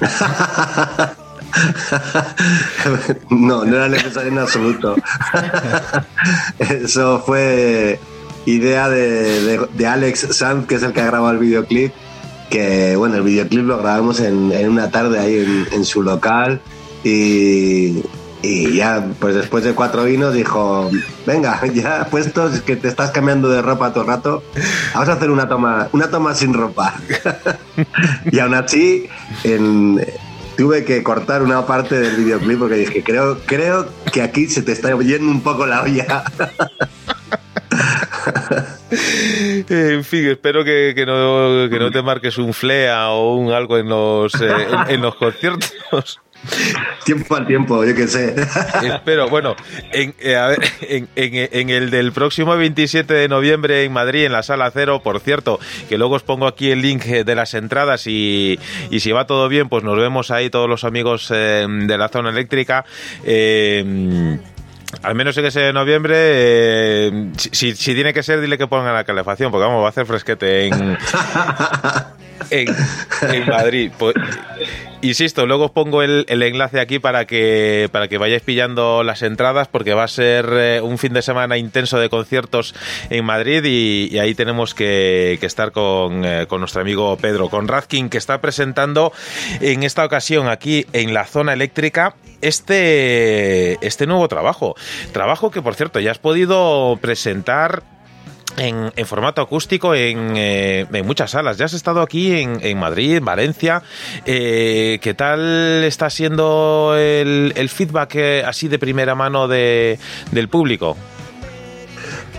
[3.30, 4.96] no, no era necesario en absoluto.
[6.58, 8.00] Eso fue
[8.46, 11.92] idea de, de, Alex Sanz, que es el que ha grabado el videoclip.
[12.48, 16.62] Que bueno, el videoclip lo grabamos en, en una tarde ahí en su local.
[17.04, 18.02] Y,
[18.42, 20.90] y ya, pues después de cuatro vinos dijo,
[21.26, 24.42] venga, ya puestos que te estás cambiando de ropa todo el rato,
[24.94, 26.94] vamos a hacer una toma, una toma sin ropa.
[28.30, 29.08] y aún así,
[30.56, 34.72] tuve que cortar una parte del videoclip porque dije, creo, creo que aquí se te
[34.72, 36.24] está yendo un poco la olla.
[39.68, 43.88] en fin, espero que, no, que, no, te marques un flea o un algo en
[43.88, 46.20] los, eh, en los conciertos.
[47.04, 48.34] Tiempo al tiempo, yo qué sé.
[48.82, 49.56] Espero, bueno,
[49.92, 50.56] en, eh,
[51.16, 55.58] en, el del próximo 27 de noviembre en Madrid, en la sala cero, por cierto,
[55.88, 58.58] que luego os pongo aquí el link de las entradas y,
[58.98, 62.30] si va todo bien, pues nos vemos ahí todos los amigos eh, de la zona
[62.30, 62.84] eléctrica.
[63.24, 64.38] Eh,
[65.02, 69.04] al menos en ese de noviembre, si, si, tiene que ser, dile que pongan la
[69.04, 70.98] calefacción, porque vamos, va a hacer fresquete en,
[72.50, 73.92] en, Madrid.
[73.96, 74.14] Pues,
[75.02, 79.68] insisto, luego os pongo el, enlace aquí para que, para que vayáis pillando las entradas,
[79.68, 82.74] porque va a ser eh, un fin de semana intenso de conciertos
[83.08, 88.18] en Madrid y, ahí tenemos que, estar eh, con, nuestro amigo Pedro, con Radkin, que
[88.18, 89.12] está presentando
[89.60, 94.74] en esta ocasión aquí en la zona eléctrica este, este nuevo trabajo.
[95.12, 97.82] Trabajo que, por cierto, ya has podido presentar
[98.56, 101.56] en, formato acústico eh, en, muchas salas.
[101.58, 103.82] Ya has estado aquí en, Madrid, en Valencia.
[104.24, 109.98] Eh, ¿Qué tal está siendo el, feedback eh, así de primera mano de,
[110.30, 110.96] del público?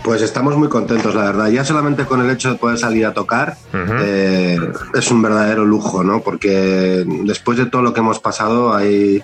[0.03, 1.49] Pues estamos muy contentos, la verdad.
[1.49, 3.55] Ya solamente con el hecho de poder salir a tocar
[4.93, 6.21] es un verdadero lujo, ¿no?
[6.21, 9.21] Porque después de todo lo que hemos pasado hay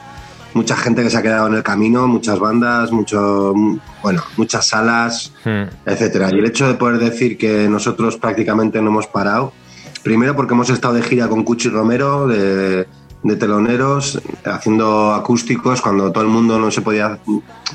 [0.58, 3.54] mucha gente que se ha quedado en el camino, muchas bandas, mucho,
[4.02, 5.64] bueno, muchas salas, hmm.
[5.86, 6.30] etcétera.
[6.34, 9.54] Y el hecho de poder decir que nosotros prácticamente no hemos parado,
[10.04, 12.88] primero porque hemos estado de gira con Cuchi Romero, de,
[13.40, 17.20] teloneros, haciendo acústicos cuando todo el mundo no se podía,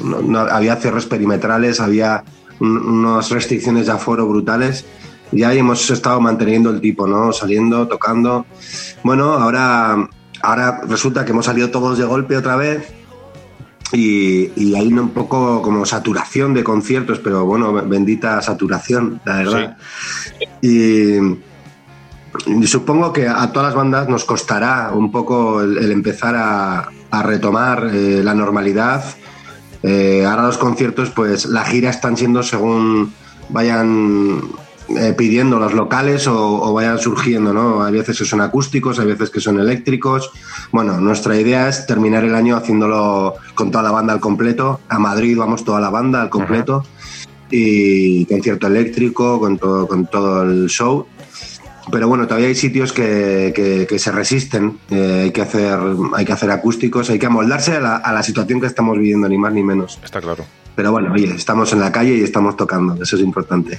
[0.03, 2.25] no, había cierres perimetrales, había
[2.59, 4.85] unas restricciones de aforo brutales.
[5.31, 7.33] Y ahí hemos estado manteniendo el tipo, ¿no?
[7.33, 8.45] Saliendo, tocando.
[9.03, 10.09] Bueno, ahora
[10.43, 12.93] ahora resulta que hemos salido todos de golpe otra vez
[13.93, 19.77] y, hay un poco como saturación de conciertos, pero bueno, bendita saturación, la verdad.
[20.63, 21.17] Y,
[22.67, 26.89] supongo que a todas las bandas nos costará un poco el, empezar a,
[27.23, 29.05] retomar eh, la normalidad.
[29.83, 33.13] Eh, ahora los conciertos, pues la gira están siendo según
[33.51, 34.41] vayan
[34.89, 37.83] eh, pidiendo los locales o, vayan surgiendo, ¿no?
[37.85, 40.31] Hay veces que son acústicos, hay veces que son eléctricos.
[40.71, 44.81] Bueno, nuestra idea es terminar el año haciéndolo con toda la banda al completo.
[44.89, 46.85] A Madrid vamos toda la banda al completo.
[47.51, 51.07] Y concierto eléctrico, con todo, con todo el show.
[51.91, 54.79] Pero bueno, todavía hay sitios que, que, se resisten.
[54.91, 55.79] Eh, hay, que hacer,
[56.15, 59.29] hay que hacer acústicos, hay que amoldarse a la, a la situación que estamos viviendo,
[59.29, 59.99] ni más ni menos.
[60.03, 60.45] Está claro.
[60.75, 63.79] Pero bueno, oye, estamos en la calle y estamos tocando, eso es importante.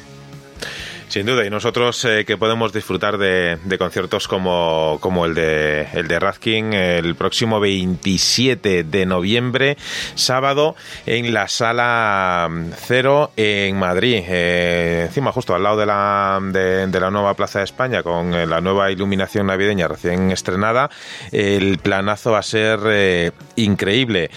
[1.14, 6.08] Sin duda, y nosotros eh, que podemos disfrutar de, conciertos como, como, el de el
[6.08, 9.78] de Radkin el próximo 27 de noviembre,
[10.16, 17.00] sábado, en la sala cero en Madrid, eh, encima justo al lado de la, de,
[17.00, 20.90] la nueva Plaza de España, con eh, la nueva iluminación navideña recién estrenada,
[21.32, 24.32] el planazo va a ser increíble.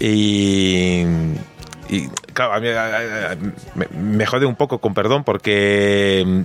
[0.00, 1.04] Y
[1.92, 2.68] y claro, a mí,
[3.74, 6.44] me, me, jode un poco, con perdón, porque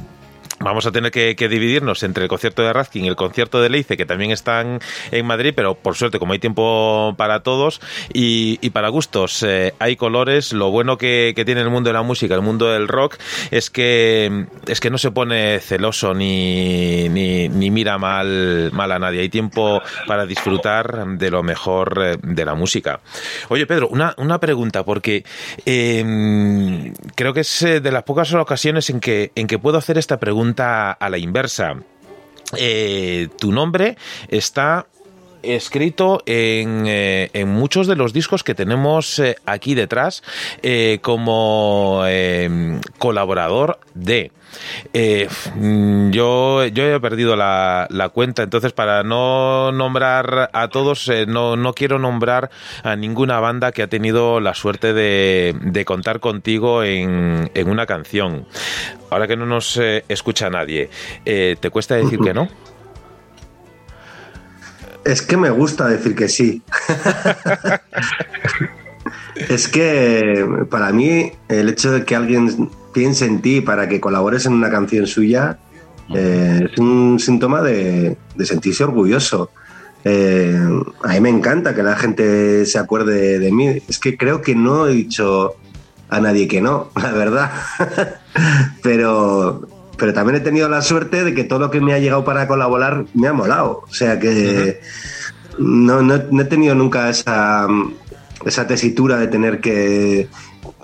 [0.59, 3.95] Vamos a tener que, dividirnos entre el concierto de Radkin y el concierto de Leice,
[3.95, 4.79] que también están
[5.11, 7.79] en Madrid, pero por suerte, como hay tiempo para todos
[8.11, 10.53] y, para gustos, eh, hay colores.
[10.53, 13.17] Lo bueno que, tiene el mundo de la música, el mundo del rock,
[13.51, 19.21] es que, es que no se pone celoso ni, ni, mira mal, mal a nadie.
[19.21, 22.99] Hay tiempo para disfrutar de lo mejor eh, de la música.
[23.49, 25.23] Oye, Pedro, una, una pregunta, porque
[25.65, 29.99] em, creo que es eh, de las pocas ocasiones en que, en que puedo hacer
[29.99, 30.46] esta pregunta
[30.91, 31.75] a la inversa.
[32.55, 33.97] Eh, tu nombre
[34.29, 34.87] está
[35.47, 40.23] escrito en, eh, en, muchos de los discos que tenemos eh, aquí detrás
[41.01, 42.03] como
[42.97, 44.31] colaborador de.
[44.93, 51.25] Eh, mm, yo, yo he perdido la, cuenta, entonces para no nombrar a todos, eh,
[51.27, 52.49] no, no quiero nombrar
[52.83, 57.85] a ninguna banda que ha tenido la suerte de, de contar contigo en, en, una
[57.85, 58.45] canción.
[59.09, 60.89] Ahora que no nos eh, escucha nadie,
[61.23, 62.47] ¿te cuesta decir que no?
[65.07, 66.61] Es que me gusta decir que sí.
[69.49, 74.45] es que para mí el hecho de que alguien piense en ti para que colabores
[74.47, 75.59] en una canción suya,
[76.13, 79.49] eh, es un síntoma de, sentirse orgulloso.
[80.03, 80.59] Eh,
[81.03, 83.81] a mí me encanta que la gente se acuerde de, mí.
[83.87, 85.55] Es que creo que no he dicho
[86.09, 87.51] a nadie que no, la verdad.
[88.83, 92.23] pero, pero también he tenido la suerte de que todo lo que me ha llegado
[92.23, 93.83] para colaborar me ha molado.
[93.89, 94.79] O sea que
[95.57, 97.67] no, no, he tenido nunca esa,
[98.45, 100.29] esa tesitura de tener que,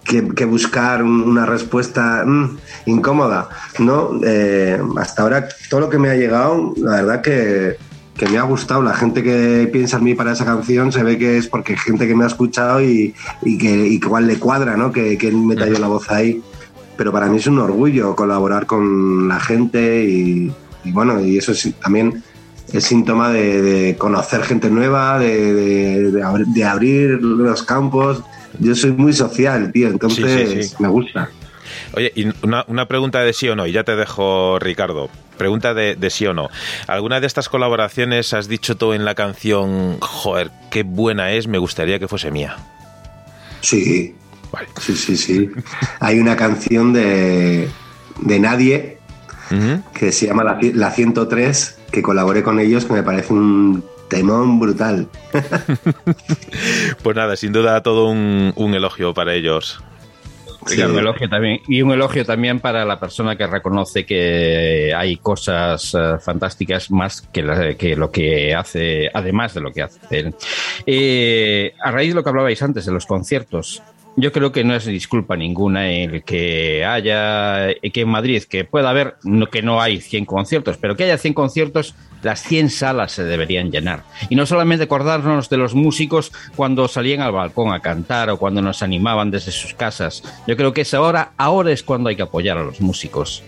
[0.03, 2.57] que, buscar una respuesta mm,
[2.88, 3.49] incómoda.
[3.80, 4.20] ¿no?
[4.24, 7.78] Eh, hasta ahora todo lo que me ha llegado, la verdad que,
[8.18, 8.82] que, me ha gustado.
[8.82, 12.07] La gente que piensa en mí para esa canción se ve que es porque gente
[12.07, 14.91] que me ha escuchado y, y que igual le cuadra, ¿no?
[14.91, 16.41] que, que me talló la voz ahí.
[16.97, 20.51] Pero para mí es un orgullo colaborar con la gente y,
[20.85, 22.23] bueno, y eso sí, también
[22.71, 28.23] es síntoma de, conocer gente nueva, de, de, abrir los campos
[28.59, 31.29] yo soy muy social, tío, entonces me gusta.
[31.95, 35.09] Oye, y una, pregunta de sí o no, y ya te dejo, Ricardo.
[35.37, 36.49] Pregunta de, sí o no.
[36.87, 41.57] ¿Alguna de estas colaboraciones has dicho tú en la canción, joder, qué buena es, me
[41.57, 42.57] gustaría que fuese mía?
[43.61, 44.15] Sí.
[44.80, 45.49] Sí, sí, sí.
[45.99, 47.68] Hay una canción de,
[48.22, 48.97] de Nadie
[49.93, 54.60] que se llama la, la 103, que colaboré con ellos, que me parece un temón
[54.60, 55.08] brutal.
[57.04, 59.82] pues nada, sin duda todo un, elogio para ellos.
[60.66, 65.93] un elogio también, y un elogio también para la persona que reconoce que hay cosas
[65.93, 70.36] eh, fantásticas más que, que, lo que hace, además de lo que hace él.
[70.86, 73.82] Eh, a raíz de lo que hablabais antes de los conciertos,
[74.16, 78.89] yo creo que no es disculpa ninguna el que haya, que en Madrid, que pueda
[78.89, 83.11] haber, no, que no hay 100 conciertos, pero que haya 100 conciertos, las 100 salas
[83.11, 84.03] se deberían llenar.
[84.30, 88.61] Y no solamente acordarnos de los músicos cuando salían al balcón a cantar o cuando
[88.61, 90.24] nos animaban desde sus casas.
[90.47, 93.43] Yo creo que es ahora, ahora es cuando hay que apoyar a los músicos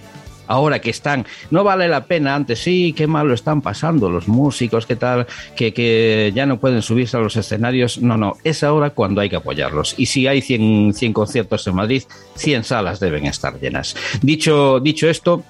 [0.47, 4.27] ahora que están, no vale la pena antes, sí, qué mal lo están pasando los
[4.27, 8.63] músicos, qué tal, que, que ya no pueden subirse a los escenarios, no, no, es
[8.63, 9.95] ahora cuando hay que apoyarlos.
[9.97, 12.03] Y si hay 100, 100 conciertos en Madrid,
[12.35, 13.95] 100 salas deben estar llenas.
[14.21, 15.43] Dicho, dicho esto,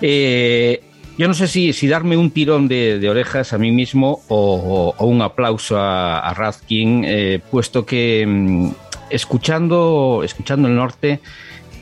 [0.00, 0.82] eh,
[1.18, 5.20] yo no sé si, si darme un tirón de, orejas a mí mismo o, un
[5.20, 8.70] aplauso a, a Radkin, eh, puesto que mm,
[9.10, 11.20] escuchando, escuchando el norte,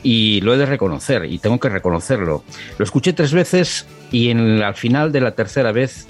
[0.09, 2.41] y lo he de reconocer y tengo que reconocerlo.
[2.77, 6.07] Lo escuché tres veces y en, al final de la tercera vez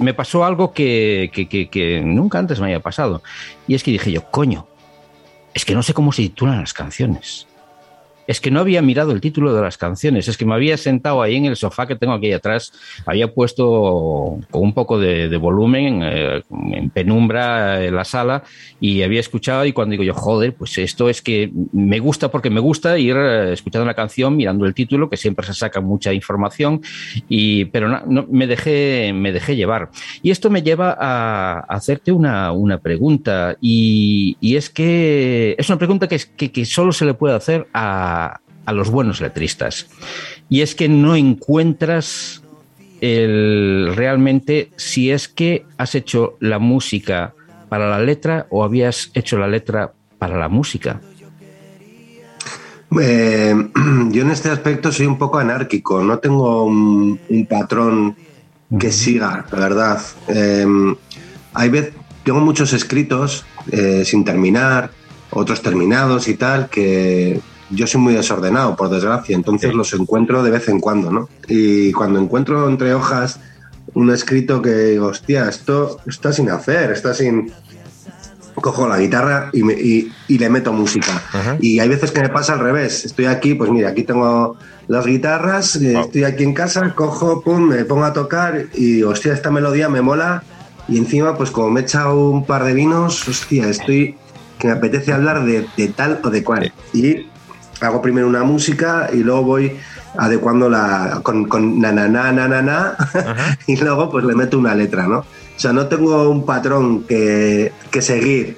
[0.00, 3.22] me pasó algo que, que, que, nunca antes me había pasado.
[3.68, 4.66] Y es que dije yo, coño,
[5.54, 7.46] es que no sé cómo se titulan las canciones
[8.30, 11.20] es que no había mirado el título de las canciones, es que me había sentado
[11.20, 12.72] ahí en el sofá que tengo aquí atrás,
[13.04, 18.44] había puesto con un poco de, volumen eh, en penumbra en la sala
[18.78, 22.50] y había escuchado y cuando digo yo, joder, pues esto es que me gusta porque
[22.50, 26.12] me gusta ir eh, escuchando la canción, mirando el título, que siempre se saca mucha
[26.12, 26.82] información,
[27.28, 29.90] y, pero no, me, dejé, me dejé llevar.
[30.22, 36.20] Y esto me lleva a, hacerte una, pregunta y, es que es una pregunta que,
[36.36, 38.40] que, que solo se le puede hacer a a,
[38.72, 39.88] los buenos letristas.
[40.48, 42.42] Y es que no encuentras
[43.00, 47.34] el, realmente si es que has hecho la música
[47.68, 51.00] para la letra o habías hecho la letra para la música.
[53.00, 53.54] Eh,
[54.10, 57.18] yo en este aspecto soy un poco anárquico, no tengo un,
[57.48, 58.16] patrón
[58.78, 60.00] que siga, la verdad.
[60.28, 60.66] Eh,
[61.54, 61.94] hay veces,
[62.24, 64.90] tengo muchos escritos eh, sin terminar,
[65.30, 67.40] otros terminados y tal, que,
[67.70, 71.28] yo soy muy desordenado, por desgracia, entonces los encuentro de vez en cuando, ¿no?
[71.48, 73.40] Y cuando encuentro entre hojas
[73.94, 77.52] un escrito que digo, hostia, esto está sin hacer, está sin...
[78.54, 81.22] Cojo la guitarra y, me, y, le meto música.
[81.60, 83.06] Y hay veces que me pasa al revés.
[83.06, 84.56] Estoy aquí, pues mira, aquí tengo
[84.86, 89.32] las guitarras, eh, estoy aquí en casa, cojo, pum, me pongo a tocar y, hostia,
[89.32, 90.42] esta melodía me mola.
[90.88, 94.16] Y encima, pues como me he echado un par de vinos, hostia, estoy
[94.58, 96.72] que me apetece hablar de, de tal o de cual.
[96.92, 97.29] Y
[97.80, 99.76] hago primero una música y luego voy
[100.16, 102.96] adecuando la con, con na na na na na, na
[103.66, 105.18] y luego pues le meto una letra, ¿no?
[105.20, 108.56] O sea, no tengo un patrón que, que seguir,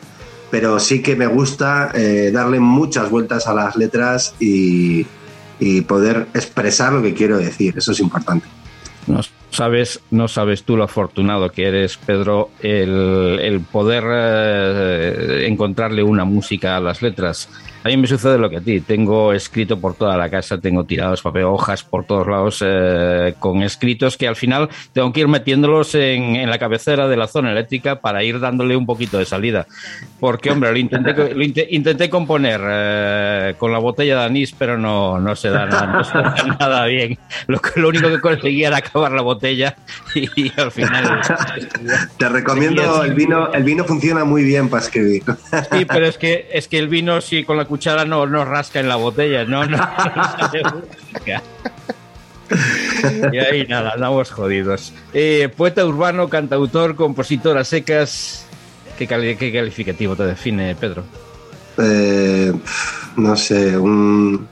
[0.50, 5.04] pero sí que me gusta eh, darle muchas vueltas a las letras y,
[5.58, 7.74] y, poder expresar lo que quiero decir.
[7.76, 8.46] Eso es importante.
[9.08, 9.20] No
[9.50, 16.24] sabes, no sabes tú lo afortunado que eres, Pedro, el, el poder eh, encontrarle una
[16.24, 17.48] música a las letras
[17.84, 18.80] A mí me sucede lo que a ti.
[18.80, 23.62] Tengo escrito por toda la casa, tengo tirados papel, hojas por todos lados eh, con
[23.62, 28.00] escritos que al final tengo que ir metiéndolos en, la cabecera de la zona eléctrica
[28.00, 29.66] para ir dándole un poquito de salida.
[30.20, 35.34] Porque, hombre, lo intenté, intenté componer eh, con la botella de anís, pero no, no,
[35.34, 37.18] se, da nada, bien.
[37.48, 39.74] Lo, lo único que conseguía era acabar la botella
[40.14, 41.20] y, al final...
[42.16, 45.24] Te recomiendo el vino, el vino funciona muy bien para escribir.
[45.72, 48.80] Sí, pero es que, es que el vino sí con la cuchara no, no rasca
[48.80, 49.78] en la botella, no, no,
[53.32, 54.92] y ahí nada, andamos jodidos.
[55.14, 58.44] Eh, poeta urbano, cantautor, compositor a secas.
[58.98, 61.02] ¿Qué, calificativo te define, Pedro?
[61.78, 62.52] Eh,
[63.16, 64.46] no sé, un,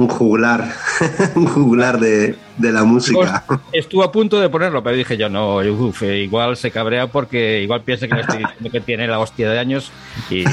[0.00, 0.72] un juglar,
[1.34, 3.44] un juglar de, la música.
[3.72, 8.08] Estuvo a punto de ponerlo, pero dije yo, no, igual se cabrea porque igual piensa
[8.08, 9.92] que estoy diciendo que tiene la hostia de años
[10.30, 10.44] y...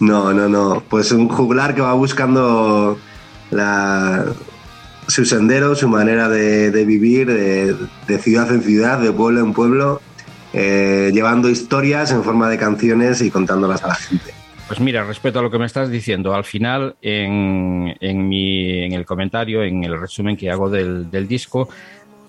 [0.00, 0.82] No, no, no.
[0.88, 2.98] Pues un juglar que va buscando
[3.50, 4.24] la,
[5.06, 10.00] su sendero, su manera de, vivir, de, ciudad en ciudad, de pueblo en pueblo,
[10.52, 14.41] eh, llevando historias en forma de canciones y contándolas a la gente.
[14.68, 18.92] Pues mira, respecto a lo que me estás diciendo, al final en, en, mi, en
[18.92, 21.68] el comentario, en el resumen que hago del, del disco,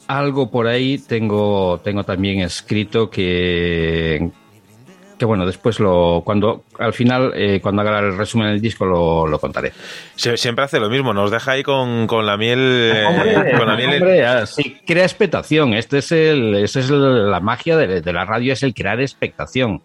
[0.08, 4.30] algo por ahí tengo, tengo también escrito que,
[5.18, 9.40] que bueno, después lo cuando al final, eh, cuando haga el resumen del disco, lo,
[9.40, 9.72] contaré.
[10.16, 12.60] siempre hace lo mismo, nos deja ahí con, la miel.
[12.60, 15.74] Eh, con la miel ah, sí, crea expectación.
[15.74, 19.82] Este es el, esta es la magia de, de, la radio, es el crear expectación.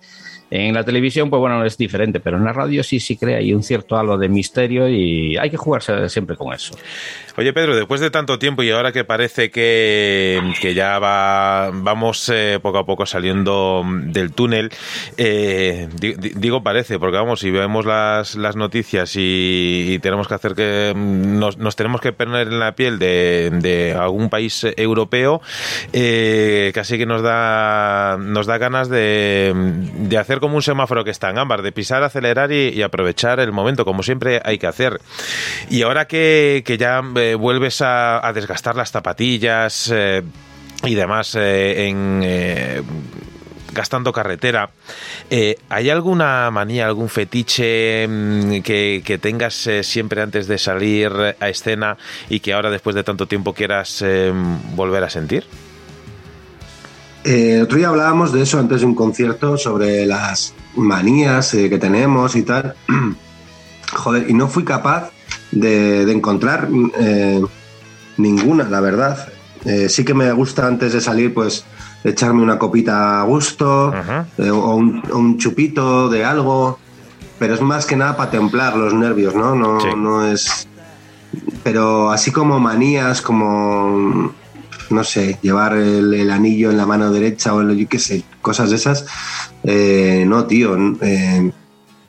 [0.50, 3.52] En la televisión, pues bueno, es diferente, pero en la radio sí, sí crea ahí
[3.52, 6.74] un cierto halo de misterio y hay que jugarse siempre con eso.
[7.38, 10.42] Oye, Pedro, después de tanto tiempo y ahora que parece que,
[10.74, 14.70] ya va, vamos eh, poco a poco saliendo del túnel,
[15.16, 20.94] eh, digo parece, porque vamos, si vemos las, las noticias y, tenemos que hacer que
[20.96, 25.40] nos, nos, tenemos que poner en la piel de, algún país europeo,
[25.92, 31.10] eh, casi que nos da, nos da ganas de, de, hacer como un semáforo que
[31.10, 35.00] está en ámbar, de pisar, acelerar y, aprovechar el momento, como siempre hay que hacer.
[35.70, 40.22] Y ahora que, que ya vuelves a, desgastar las zapatillas eh,
[40.84, 42.82] y demás eh, en eh,
[43.72, 44.70] gastando carretera.
[45.68, 51.96] ¿Hay alguna manía, algún fetiche mm, que, tengas siempre antes de salir a escena
[52.28, 54.04] y que ahora después de tanto tiempo quieras
[54.74, 55.44] volver a sentir?
[57.24, 62.36] Eh, otro día hablábamos de eso antes de un concierto, sobre las manías que tenemos
[62.36, 62.74] y tal.
[63.92, 65.10] Joder, y no fui capaz
[65.50, 67.42] de, encontrar eh,
[68.16, 69.28] ninguna, la verdad.
[69.64, 71.64] Eh, sí que me gusta antes de salir, pues,
[72.04, 73.92] echarme una copita a gusto
[74.38, 76.78] eh, o, un, chupito de algo,
[77.38, 79.54] pero es más que nada para templar los nervios, ¿no?
[79.54, 80.68] No, no es.
[81.62, 84.32] Pero así como manías, como
[84.90, 88.70] no sé, llevar el, anillo en la mano derecha o el, yo qué sé, cosas
[88.70, 89.06] de esas.
[89.64, 90.76] no, tío.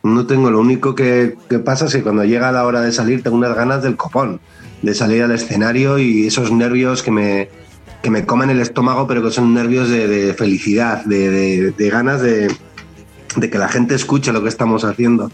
[0.02, 3.36] No tengo, lo único que, pasa es que cuando llega la hora de salir tengo
[3.36, 4.40] unas ganas del copón,
[4.82, 7.50] de salir al escenario y esos nervios que me,
[8.02, 12.50] que me comen el estómago, pero que son nervios de, felicidad, de, ganas de,
[13.40, 15.32] que la gente escuche lo que estamos haciendo.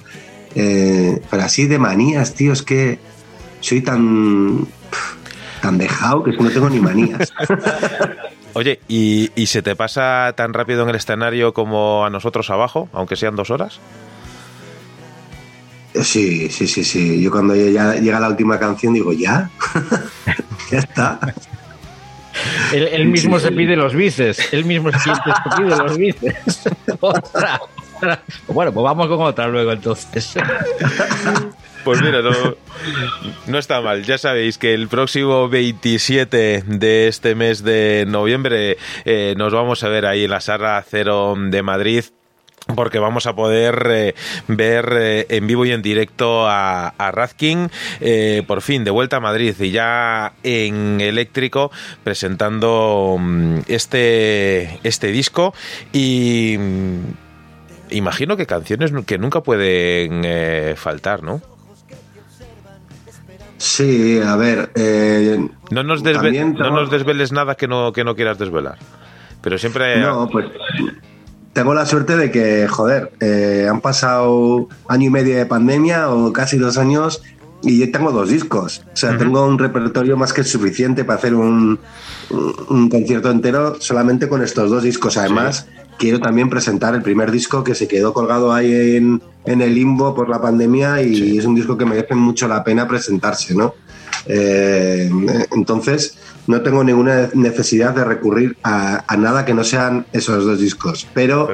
[0.55, 2.97] Eh, pero así de manías, tío, es que
[3.59, 4.65] soy tan,
[5.65, 7.33] tan dejado que no tengo ni manías.
[8.53, 12.87] Oye, ¿y, ¿y se te pasa tan rápido en el escenario como a nosotros abajo,
[12.93, 13.79] aunque sean dos horas?
[16.03, 17.19] Sí, sí, sí, sí.
[17.19, 19.49] Yo cuando ya llega la última canción digo, ¿ya?
[20.71, 21.19] ya está.
[22.71, 24.53] Él, mismo se pide los bices.
[24.53, 25.09] Él mismo se
[25.57, 26.35] pide los bices.
[26.99, 27.59] otra,
[28.47, 30.35] Bueno, pues vamos con otra luego entonces.
[31.85, 32.21] Pues mira,
[33.45, 34.03] no, está mal.
[34.03, 39.89] Ya sabéis que el próximo 27 de este mes de noviembre eh, nos vamos a
[39.89, 42.05] ver ahí en la Sala Cero de Madrid
[42.73, 44.15] porque vamos a poder eh,
[44.47, 47.69] ver eh, en vivo y en directo a, a Radkin
[47.99, 51.71] eh, por fin de vuelta a Madrid y ya en eléctrico
[52.03, 55.53] presentando mm, este, este disco
[55.93, 56.99] y mm,
[57.91, 61.54] imagino que canciones que nunca pueden faltar, ¿no?
[63.57, 64.71] Sí, a ver.
[65.71, 68.77] no, nos no nos desveles nada que no, que no quieras desvelar.
[69.41, 69.99] Pero siempre.
[69.99, 70.45] No, pues
[71.55, 76.33] tengo la suerte de que, joder, eh, han pasado año y medio de pandemia o
[76.33, 77.21] casi dos años
[77.61, 78.83] y yo tengo dos discos.
[78.93, 81.79] O sea, tengo un repertorio más que suficiente para hacer un,
[82.69, 85.15] un, concierto entero solamente con estos dos discos.
[85.15, 85.67] Además,
[85.97, 90.13] quiero también presentar el primer disco que se quedó colgado ahí en, en el limbo
[90.13, 93.75] por la pandemia y es un disco que merece mucho la pena presentarse, ¿no?
[94.27, 95.09] Eh,
[95.51, 96.17] entonces,
[96.47, 101.49] no tengo ninguna necesidad de recurrir a, nada que no sean esos dos discos, pero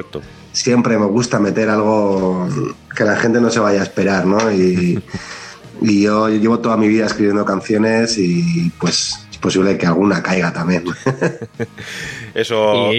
[0.52, 2.48] siempre me gusta meter algo
[2.96, 4.52] que la gente no se vaya a esperar, ¿no?
[4.52, 5.02] Y,
[5.80, 10.52] y yo llevo toda mi vida escribiendo canciones y pues es posible que alguna caiga
[10.52, 10.84] también.
[12.34, 12.90] Eso...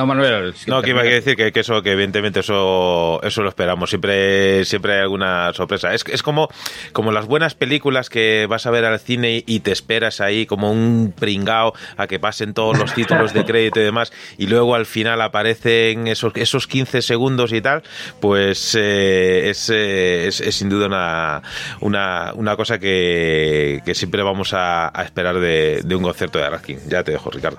[0.00, 0.54] No, Manuel.
[0.66, 3.90] No, que iba a decir que, eso, que evidentemente eso, eso lo esperamos.
[3.90, 5.92] Siempre, siempre hay alguna sorpresa.
[5.92, 6.48] Es, es como,
[6.94, 10.72] como las buenas películas que vas a ver al cine y te esperas ahí como
[10.72, 14.86] un pringao a que pasen todos los títulos de crédito y demás, y luego al
[14.86, 17.82] final aparecen esos, esos 15 segundos y tal,
[18.20, 21.42] pues eh, eh, es, es, sin duda una,
[21.80, 26.46] una, una cosa que, que siempre vamos a, a esperar de, de un concierto de
[26.46, 26.78] Araskin.
[26.88, 27.58] Ya te dejo, Ricardo.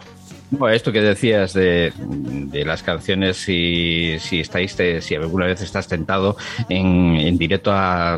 [0.52, 1.94] Bueno, esto que decías de,
[2.66, 6.36] las canciones, si, si estáis, si alguna vez estás tentado
[6.68, 8.18] en, en directo a,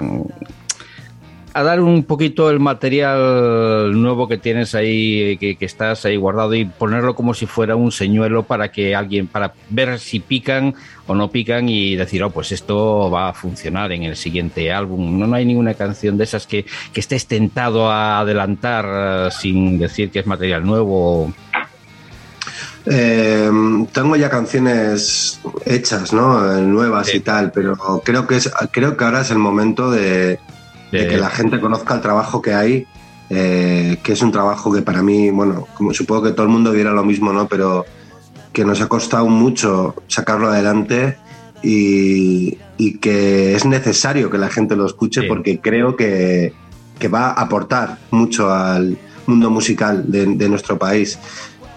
[1.54, 6.56] a dar un poquito el material nuevo que tienes ahí, que, que, estás ahí guardado
[6.56, 10.74] y ponerlo como si fuera un señuelo para que alguien, para ver si pican
[11.06, 15.20] o no pican y decir, oh, pues esto va a funcionar en el siguiente álbum.
[15.20, 19.78] No, no hay ninguna canción de esas que, que estés tentado a adelantar uh, sin
[19.78, 21.32] decir que es material nuevo.
[22.86, 23.50] Eh,
[23.94, 26.42] tengo ya canciones hechas, ¿no?
[26.62, 27.18] Nuevas sí.
[27.18, 30.40] y tal, pero creo que es, creo que ahora es el momento de,
[30.92, 32.86] de que la gente conozca el trabajo que hay,
[33.30, 36.72] eh, que es un trabajo que para mí, bueno, como supongo que todo el mundo
[36.72, 37.48] viera lo mismo, ¿no?
[37.48, 37.86] Pero
[38.52, 41.18] que nos ha costado mucho sacarlo adelante
[41.64, 45.28] y, y que es necesario que la gente lo escuche sí.
[45.28, 46.54] porque creo que,
[47.00, 51.18] que, va a aportar mucho al mundo musical de, de nuestro país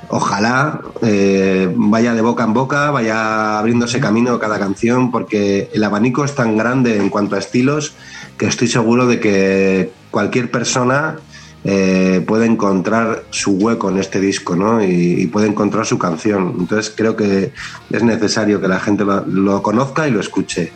[0.09, 6.25] ojalá eh, vaya de boca en boca, vaya abriéndose camino cada canción, porque el abanico
[6.25, 7.95] es tan grande en cuanto a estilos
[8.39, 11.17] que estoy seguro de que cualquier persona
[11.65, 14.85] eh, puede encontrar su hueco en este disco, ¿no?
[14.85, 16.55] Y, puede encontrar su canción.
[16.61, 17.51] Entonces creo que
[17.91, 20.71] es necesario que la gente lo, conozca y lo escuche.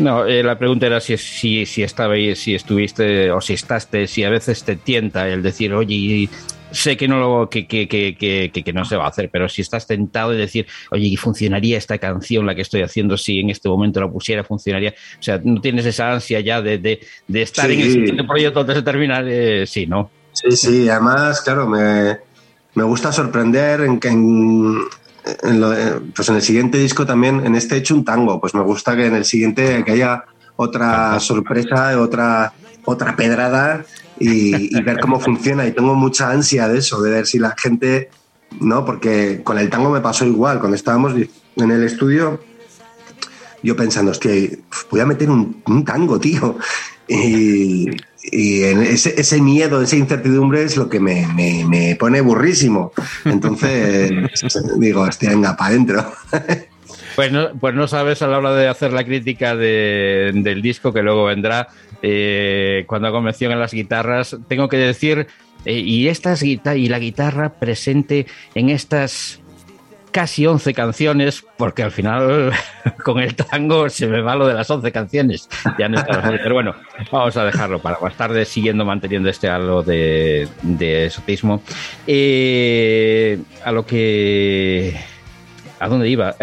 [0.00, 4.24] No, eh, la pregunta era si, si, si estaba si estuviste o si estás, si
[4.24, 6.28] a veces te tienta el decir, oye,
[6.74, 8.16] sé que no lo que, que, que,
[8.52, 11.78] que, no se va a hacer, pero si estás tentado de decir, oye, ¿y funcionaría
[11.78, 14.94] esta canción, la que estoy haciendo, si en este momento la pusiera, funcionaría?
[15.18, 17.74] O sea, no tienes esa ansia ya de, de, de estar sí.
[17.74, 20.10] en el siguiente proyecto antes de terminar, eh, sí, ¿no?
[20.32, 22.18] Sí, sí, además, claro, me,
[22.74, 24.80] me gusta sorprender en que en,
[25.42, 25.72] en, lo,
[26.14, 28.96] pues en el siguiente disco también, en este he hecho un tango, pues me gusta
[28.96, 30.24] que en el siguiente que haya
[30.56, 32.52] otra sorpresa, otra,
[32.84, 33.84] otra pedrada
[34.18, 35.66] y, y, ver cómo funciona.
[35.66, 38.10] Y tengo mucha ansia de eso, de ver si la gente,
[38.60, 38.84] ¿no?
[38.84, 42.40] Porque con el tango me pasó igual, cuando estábamos en el estudio,
[43.62, 44.32] yo pensando, hostia,
[44.90, 46.58] voy a meter un, un tango, tío.
[47.08, 47.90] Y,
[48.22, 52.92] y ese, ese, miedo, esa incertidumbre es lo que me, me, me pone burrísimo.
[53.24, 54.10] Entonces,
[54.78, 56.12] digo, hostia, venga, para adentro.
[57.16, 60.92] Pues no, pues no sabes a la hora de hacer la crítica de, del disco
[60.92, 61.68] que luego vendrá
[62.06, 64.36] eh, cuando hago mención en las guitarras.
[64.46, 65.26] Tengo que decir,
[65.64, 69.40] eh, y, estas, y la guitarra presente en estas
[70.10, 72.52] casi 11 canciones, porque al final
[73.04, 75.48] con el tango se me va lo de las 11 canciones.
[75.78, 76.74] Ya no está Pero bueno,
[77.10, 81.10] vamos a dejarlo para más tarde, siguiendo manteniendo este halo de, de.
[82.06, 84.94] Eh, a lo que.
[85.80, 86.36] ¿A dónde iba?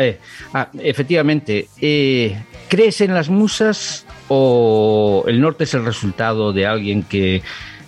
[0.53, 7.03] Ah, efectivamente, eh, ¿crees en las musas o el norte es el resultado de alguien
[7.03, 7.43] que,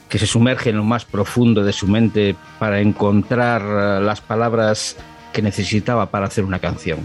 [0.09, 3.61] que se sumerge en lo más profundo de su mente para encontrar
[4.01, 4.97] las palabras
[5.31, 6.99] que necesitaba para hacer una canción?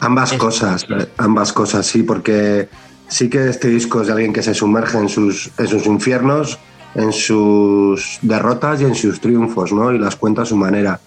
[0.00, 0.38] Ambas es...
[0.38, 0.84] cosas,
[1.18, 2.68] ambas cosas, sí, porque
[3.06, 6.58] sí que este disco es de alguien que se sumerge en sus, en sus infiernos,
[6.96, 9.92] en sus derrotas y en sus triunfos, ¿no?
[9.92, 10.98] Y las cuenta a su manera.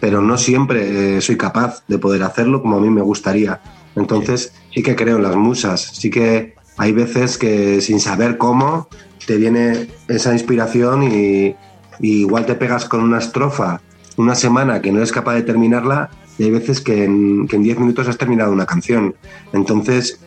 [0.00, 3.60] Pero no siempre eh, soy capaz de poder hacerlo como a mí me gustaría.
[3.96, 8.88] Entonces sí que creo en las musas, sí que hay veces que sin saber cómo
[9.26, 11.54] te viene esa inspiración y,
[12.00, 13.80] y igual te pegas con una estrofa
[14.16, 17.62] una semana que no eres capaz de terminarla y hay veces que en, que en
[17.62, 19.14] 10 minutos has terminado una canción.
[19.52, 20.20] Entonces,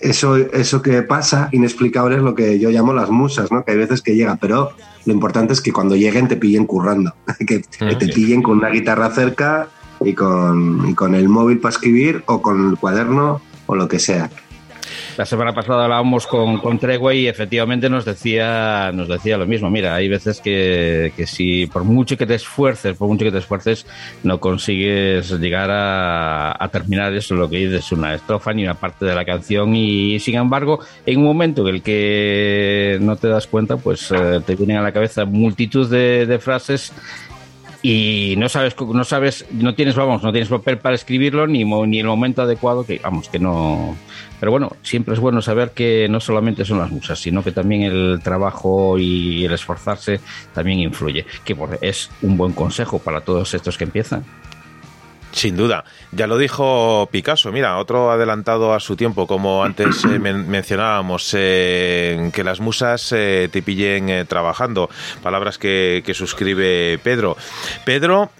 [0.00, 3.64] eso, eso que pasa, inexplicable, es lo que yo llamo las musas, ¿no?
[3.64, 4.70] Que hay veces que llega, pero
[5.06, 7.14] lo importante es que cuando lleguen te pillen currando,
[7.46, 9.68] que, que te pillen con una guitarra cerca
[10.00, 13.98] y con, y con el móvil para escribir o con el cuaderno o lo que
[13.98, 14.30] sea.
[15.16, 16.80] La semana pasada hablábamos con, con
[17.12, 19.68] y efectivamente nos decía, nos decía lo mismo.
[19.68, 23.38] Mira, hay veces que, que, si por mucho que te esfuerces, por mucho que te
[23.38, 23.86] esfuerces,
[24.22, 29.14] no consigues llegar a, terminar eso, lo que dices, una estrofa ni una parte de
[29.14, 29.74] la canción.
[29.74, 34.40] Y sin embargo, en un momento en el que no te das cuenta, pues eh,
[34.46, 36.92] te vienen a la cabeza multitud de frases
[37.82, 42.00] y no sabes, no sabes, no tienes, vamos, no tienes papel para escribirlo ni, ni
[42.00, 43.96] el momento adecuado que, vamos, que no.
[44.38, 47.82] Pero bueno, siempre es bueno saber que no solamente son las musas, sino que también
[47.82, 50.20] el trabajo y el esforzarse
[50.54, 54.24] también influye, que es un buen consejo para todos estos que empiezan.
[55.32, 60.18] Sin duda, ya lo dijo Picasso, mira, otro adelantado a su tiempo, como antes eh,
[60.18, 64.90] men mencionábamos, eh, que las musas eh, te pillen trabajando,
[65.22, 67.36] palabras que, suscribe Pedro.
[67.84, 68.30] Pedro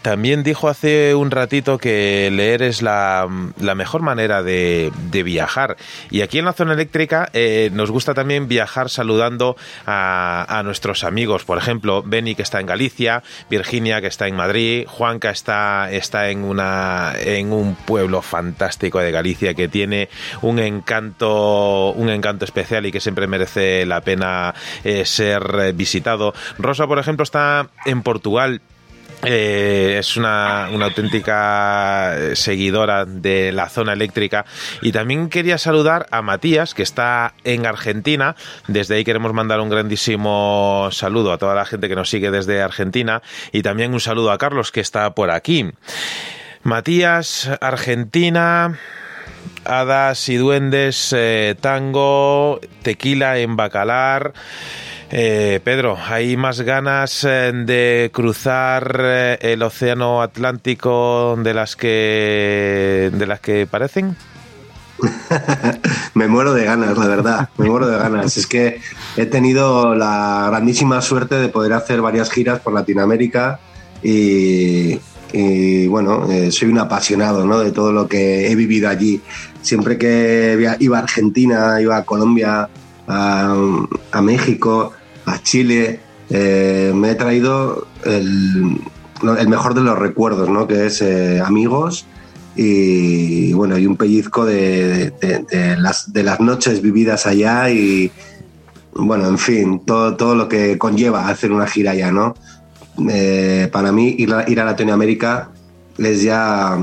[0.00, 4.90] también dijo hace un ratito que leer es la, mejor manera de,
[5.22, 5.76] viajar,
[6.10, 7.30] y aquí en la zona eléctrica
[7.72, 12.66] nos gusta también viajar saludando a, a nuestros amigos, por ejemplo, Beni que está en
[12.66, 19.00] Galicia, Virginia que está en Madrid, Juanca está está en una en un pueblo fantástico
[19.00, 20.08] de Galicia que tiene
[20.42, 24.54] un encanto un encanto especial y que siempre merece la pena
[24.84, 26.34] eh, ser visitado.
[26.58, 28.60] Rosa, por ejemplo, está en Portugal
[29.24, 34.44] eh, es una, auténtica seguidora de la zona eléctrica.
[34.80, 38.34] Y también quería saludar a Matías que está en Argentina.
[38.66, 42.62] Desde ahí queremos mandar un grandísimo saludo a toda la gente que nos sigue desde
[42.62, 43.22] Argentina.
[43.52, 45.70] Y también un saludo a Carlos que está por aquí.
[46.64, 48.78] Matías Argentina
[49.64, 54.32] hadas y duendes eh, tango tequila en bacalar
[55.12, 63.10] eh, Pedro, ¿hay más ganas eh, de cruzar eh, el océano Atlántico de las que
[63.12, 64.16] de las que parecen?
[66.14, 68.38] me muero de ganas, la verdad, me muero de ganas.
[68.38, 68.80] Es que
[69.16, 73.60] he tenido la grandísima suerte de poder hacer varias giras por Latinoamérica
[74.02, 74.98] y,
[75.88, 77.58] bueno, eh, soy un apasionado ¿no?
[77.58, 79.20] de todo lo que he vivido allí.
[79.60, 82.68] Siempre que iba a Argentina, iba a Colombia,
[83.06, 84.92] a México,
[85.26, 86.00] a Chile,
[86.30, 88.80] eh, me he traído el,
[89.48, 90.66] mejor de los recuerdos, ¿no?
[90.66, 92.06] que es eh, amigos
[92.56, 95.12] y bueno, y un pellizco de,
[95.78, 98.10] las, noches vividas allá y
[98.94, 102.34] bueno, en fin, todo, todo lo que conlleva hacer una gira allá, ¿no?
[103.08, 105.50] Eh, para mí ir a, Latinoamérica
[105.96, 106.78] es ya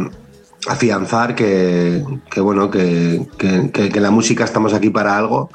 [0.68, 5.52] afianzar que, que bueno, que, que, que, la música estamos aquí para algo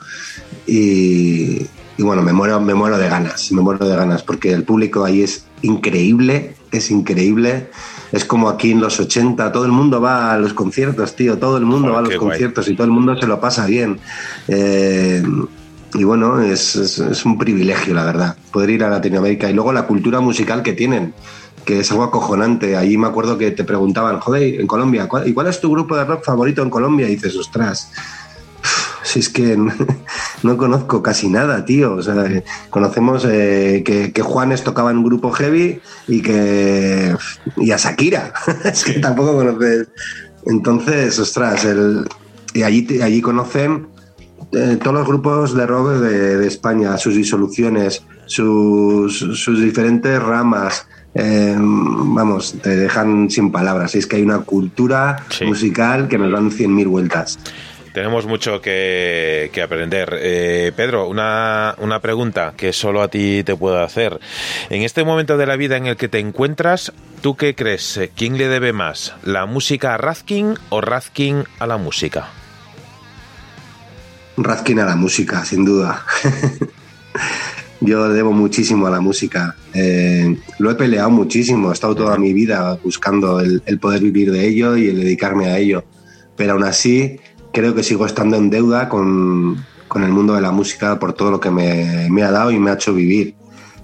[0.64, 1.66] y,
[1.96, 5.04] y bueno, me muero, me muero de ganas, me muero de ganas, porque el público
[5.04, 7.70] ahí es increíble, es increíble.
[8.12, 11.56] Es como aquí en los 80, todo el mundo va a los conciertos, tío, todo
[11.56, 12.74] el mundo oh, va a los conciertos guay.
[12.74, 13.98] y todo el mundo se lo pasa bien.
[14.48, 15.22] Eh,
[15.94, 19.48] y bueno, es, es, es, un privilegio, la verdad, poder ir a Latinoamérica.
[19.48, 21.14] Y luego la cultura musical que tienen,
[21.64, 22.76] que es algo acojonante.
[22.76, 25.96] Ahí me acuerdo que te preguntaban, joder, en Colombia, ¿cuál, ¿y cuál es tu grupo
[25.96, 27.08] de rock favorito en Colombia?
[27.08, 27.92] Y dices, ostras,
[29.14, 29.72] si es que no,
[30.42, 31.94] no, conozco casi nada, tío.
[31.94, 37.16] O sea, conocemos eh, que, que, Juanes tocaba en un grupo heavy y que.
[37.56, 38.32] y a Shakira.
[38.64, 39.88] es que tampoco conoces.
[40.46, 42.06] Entonces, ostras, el,
[42.52, 43.86] y allí, allí conocen
[44.52, 50.86] eh, todos los grupos de rock de, de España, sus disoluciones, sus, sus diferentes ramas.
[51.14, 53.94] Eh, vamos, te dejan sin palabras.
[53.94, 55.44] Es que hay una cultura sí.
[55.44, 57.38] musical que nos dan 100.000 vueltas.
[57.94, 60.18] Tenemos mucho que, aprender.
[60.20, 64.18] Eh, Pedro, una, una, pregunta que solo a ti te puedo hacer.
[64.68, 68.00] En este momento de la vida en el que te encuentras, ¿tú qué crees?
[68.16, 69.14] ¿Quién le debe más?
[69.22, 72.30] ¿La música a Razkin o Razkin a la música?
[74.38, 76.04] Razkin a la música, sin duda.
[77.80, 79.54] Yo debo muchísimo a la música.
[79.72, 84.48] Eh, lo he peleado muchísimo, he estado toda mi vida buscando el poder vivir de
[84.48, 85.84] ello y el dedicarme a ello.
[86.36, 87.20] Pero aún así,
[87.54, 91.30] creo que sigo estando en deuda con, con, el mundo de la música por todo
[91.30, 93.36] lo que me, me, ha dado y me ha hecho vivir.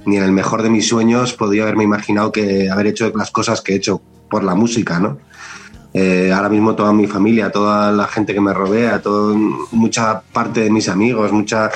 [0.04, 3.62] Ni en el mejor de mis sueños podría haberme imaginado que haber hecho las cosas
[3.62, 5.18] que he hecho por la música, ¿no?
[5.92, 9.34] Eh, ahora mismo toda mi familia, toda la gente que me rodea, todo,
[9.72, 11.70] mucha parte de mis amigos, mucha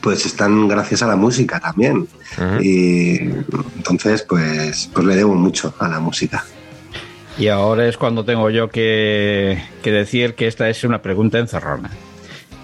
[0.00, 2.08] pues están gracias a la música también.
[2.38, 2.64] Uh -huh.
[2.64, 3.18] Y
[3.76, 6.44] entonces, pues, pues le debo mucho a la música.
[7.38, 11.88] Y ahora es cuando tengo yo que, que, decir que esta es una pregunta encerrona.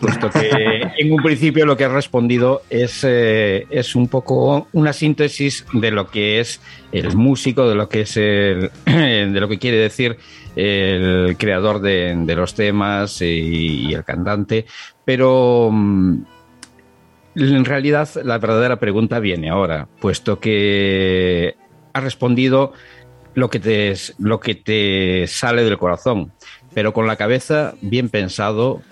[0.00, 0.50] puesto que
[0.98, 5.92] en un principio lo que has respondido es, eh, es un poco una síntesis de
[5.92, 6.60] lo que es
[6.90, 10.16] el músico, de lo que es el, de lo que quiere decir
[10.56, 14.66] el creador de, los temas y, el cantante,
[15.04, 16.16] pero mm,
[17.36, 21.56] en realidad la verdadera pregunta viene ahora, puesto que
[21.92, 22.72] has respondido
[23.34, 26.32] lo que te, lo que te sale del corazón,
[26.72, 28.82] pero con la cabeza bien pensado,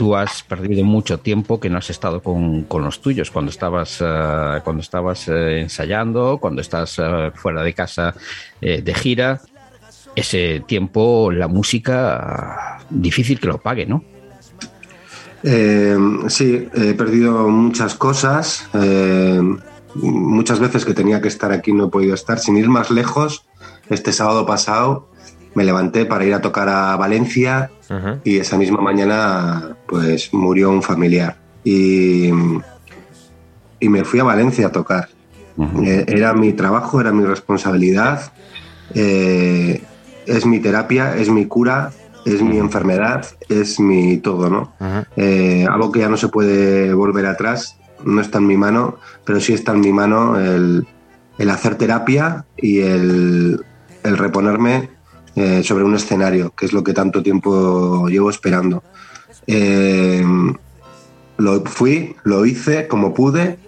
[0.00, 4.60] tú has perdido mucho tiempo que no has estado con, los tuyos cuando estabas, eh,
[4.64, 8.14] cuando estabas eh, ensayando, cuando estás eh, fuera de casa
[8.62, 9.42] de gira.
[10.16, 14.02] Ese tiempo, la música, difícil que lo pague, ¿no?
[15.42, 18.70] sí, he perdido muchas cosas.
[19.94, 22.38] muchas veces que tenía que estar aquí no he podido estar.
[22.38, 23.44] Sin ir más lejos,
[23.90, 25.08] este sábado pasado
[25.54, 27.70] me levanté para ir a tocar a Valencia
[28.24, 31.36] y esa misma mañana pues murió un familiar.
[31.64, 32.30] Y,
[33.80, 35.08] y me fui a Valencia a tocar.
[35.84, 38.32] Eh, era mi trabajo, era mi responsabilidad,
[38.94, 39.82] eh,
[40.24, 41.90] es mi terapia, es mi cura,
[42.24, 44.72] es mi enfermedad, es mi todo, ¿no?
[45.16, 49.40] Eh, algo que ya no se puede volver atrás, no está en mi mano, pero
[49.40, 50.86] sí está en mi mano el,
[51.36, 53.62] el hacer terapia y el,
[54.02, 54.90] el reponerme
[55.36, 58.82] eh, sobre un escenario, que es lo que tanto tiempo llevo esperando.
[59.46, 60.24] Eh,
[61.38, 63.58] lo fui, lo hice como pude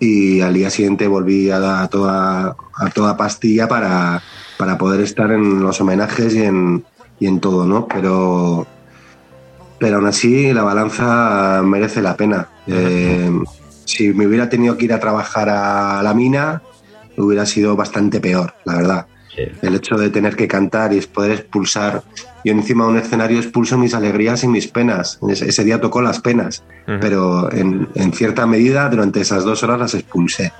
[0.00, 4.22] y al día siguiente volví a, toda, a toda pastilla para,
[4.58, 6.84] para, poder estar en los homenajes y en,
[7.20, 7.86] y en todo, ¿no?
[7.86, 8.66] Pero,
[9.78, 12.48] pero aún así la balanza merece la pena.
[12.66, 13.30] Eh,
[13.84, 16.62] si me hubiera tenido que ir a trabajar a la mina,
[17.16, 19.06] hubiera sido bastante peor, la verdad.
[19.36, 22.02] El hecho de tener que cantar y poder expulsar.
[22.44, 25.18] Yo encima de un escenario expulso mis alegrías y mis penas.
[25.28, 26.64] Ese, día tocó las penas,
[27.00, 30.52] pero en, en, cierta medida durante esas dos horas las expulsé.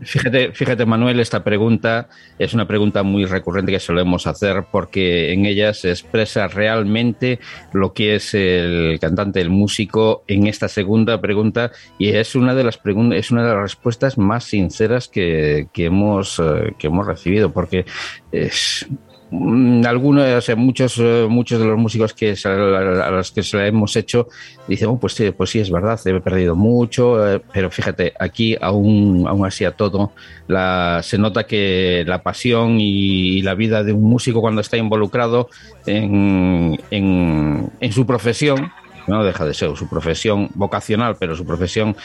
[0.00, 2.08] Fíjate, fíjate, Manuel, esta pregunta
[2.38, 7.40] es una pregunta muy recurrente que solemos hacer porque en ella se expresa realmente
[7.72, 12.64] lo que es el cantante, el músico en esta segunda pregunta y es una de
[12.64, 17.06] las preguntas, es una de las respuestas más sinceras que, que hemos, eh, que hemos
[17.06, 17.84] recibido porque
[18.32, 18.86] es,
[19.30, 24.28] algunos, muchos, eh, muchos de los músicos que a los que se la hemos hecho
[24.66, 28.56] dicen, oh, pues sí, pues sí, es verdad, he perdido mucho, eh, pero fíjate, aquí
[28.60, 30.12] aún, aún así a todo,
[30.46, 35.50] la, se nota que la pasión y la vida de un músico cuando está involucrado
[35.86, 38.72] en, en, su profesión,
[39.06, 41.96] no deja de ser su profesión vocacional, pero su profesión,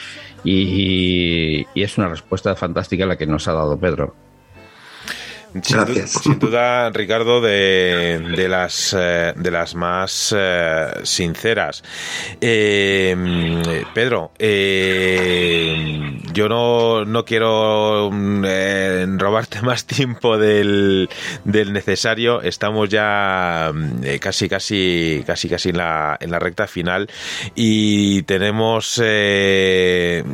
[0.43, 4.13] y es una respuesta fantástica la que nos ha dado Pedro.
[5.61, 11.83] Sin, duda, Ricardo, de, las, eh, de las más eh, sinceras.
[12.41, 13.15] Eh,
[13.93, 14.31] Pedro,
[16.33, 21.07] yo no, no quiero robarte más tiempo del,
[21.43, 22.41] del, necesario.
[22.41, 23.71] Estamos ya
[24.19, 27.09] casi, casi, casi, casi en la, en la recta final
[27.53, 28.99] y tenemos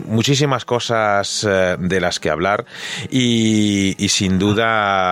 [0.05, 1.45] muchísimas cosas
[1.78, 2.65] de las que hablar
[3.09, 5.09] y, y sin duda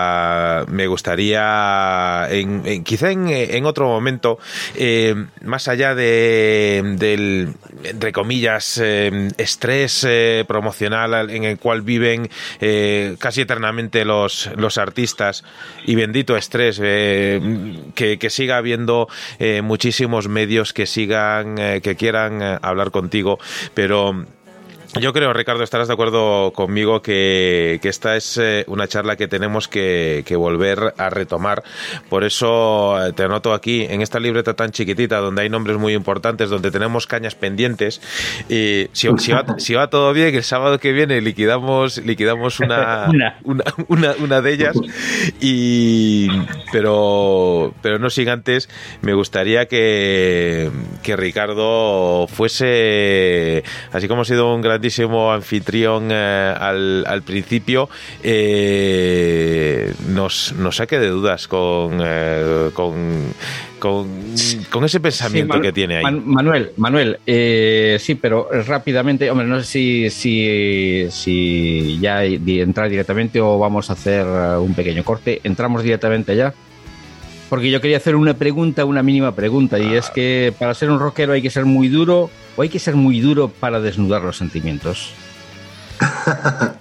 [0.68, 4.40] me gustaría, en, quizá en, otro momento,
[4.76, 12.30] eh, más allá de, del, entre comillas, eh, estrés eh, promocional en el cual viven
[13.20, 15.44] casi eternamente los, los artistas,
[15.86, 19.08] y bendito estrés, que, que, siga habiendo
[19.64, 23.40] muchísimos medios que sigan, que quieran hablar contigo,
[23.74, 24.26] pero
[25.00, 29.68] yo creo, Ricardo, estarás de acuerdo conmigo que, esta es eh, una charla que tenemos
[29.68, 31.64] que, volver a retomar.
[32.10, 35.94] Por eso eh, te anoto aquí, en esta libreta tan chiquitita, donde hay nombres muy
[35.94, 38.02] importantes, donde tenemos cañas pendientes.
[38.50, 39.08] Y si,
[39.76, 43.08] va, todo bien, el sábado que viene liquidamos, liquidamos una,
[43.44, 44.14] una.
[44.20, 44.78] Una, de ellas.
[45.40, 46.30] Y,
[46.72, 48.70] pero, pero no sin antes,
[49.02, 50.70] me gustaría que,
[51.04, 54.82] que Ricardo fuese, así como ha sido un gran
[55.32, 57.90] anfitrión eh, al, principio,
[58.24, 63.34] eh, nos, nos saque de dudas con, eh, con,
[63.80, 66.04] con, ese pensamiento que tiene ahí.
[66.04, 73.58] Manuel, Manuel, sí, pero rápidamente, hombre, no sé si, si, si ya entrar directamente o
[73.60, 74.26] vamos a hacer
[74.60, 75.42] un pequeño corte.
[75.44, 76.54] Entramos directamente ya.
[77.50, 81.00] Porque yo quería hacer una pregunta, una mínima pregunta, y es que para ser un
[81.00, 84.38] rockero hay que ser muy duro o hay que ser muy duro para desnudar los
[84.38, 85.14] sentimientos.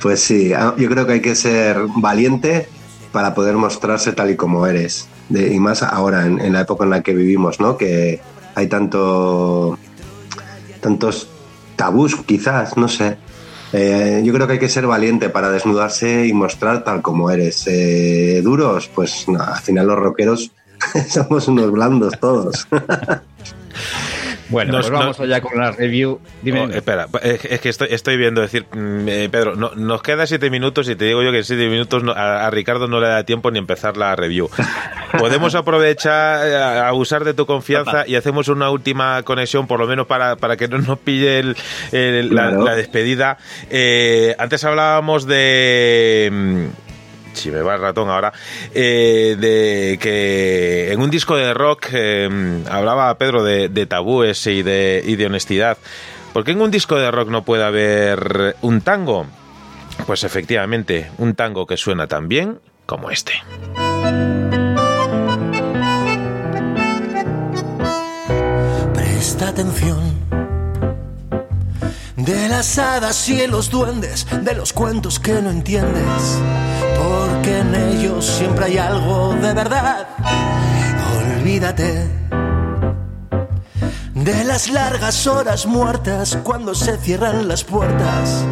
[0.00, 2.68] pues sí, ah, yo creo que hay que ser valiente
[3.10, 5.08] para poder mostrarse tal y como eres.
[5.30, 7.76] y más ahora, en, la época en la que vivimos, ¿no?
[7.76, 8.20] Que
[8.54, 9.78] hay tanto,
[10.80, 11.28] tantos
[11.74, 13.16] tabús, quizás, no sé.
[13.72, 17.64] Eh, yo creo que hay que ser valiente para desnudarse y mostrar tal como eres.
[17.66, 20.52] Eh, duros, pues al final los rockeros
[21.08, 22.66] somos unos blandos todos.
[24.48, 26.20] Bueno, nos, pues vamos allá con la review.
[26.42, 26.60] Dime.
[26.60, 30.96] Oh, espera, es, que estoy, viendo, decir, mm, eh, Pedro, nos queda siete minutos y
[30.96, 33.96] te digo yo que en siete minutos a, Ricardo no le da tiempo ni empezar
[33.96, 34.48] la review.
[35.18, 40.06] Podemos aprovechar, eh, abusar de tu confianza y hacemos una última conexión, por lo menos
[40.06, 41.54] para, para que no nos pille
[41.92, 43.38] la, despedida.
[43.70, 46.85] Eh, antes hablábamos de mm,
[47.36, 48.32] si me va el ratón ahora,
[48.74, 55.02] eh, de que en un disco de rock eh, hablaba Pedro de, tabúes y de,
[55.04, 55.78] y de honestidad.
[56.32, 59.26] ¿Por qué en un disco de rock no puede haber un tango?
[60.06, 63.32] Pues efectivamente, un tango que suena tan bien como este.
[68.94, 70.15] Presta atención
[72.16, 76.40] de las hadas y los duendes, de los cuentos que no entiendes,
[76.96, 80.06] porque en ellos siempre hay algo de verdad.
[81.38, 82.26] Olvídate
[84.26, 88.44] de las largas horas muertas cuando se cierran las puertas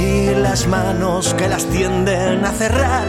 [0.00, 3.06] y las manos que las tienden a cerrar.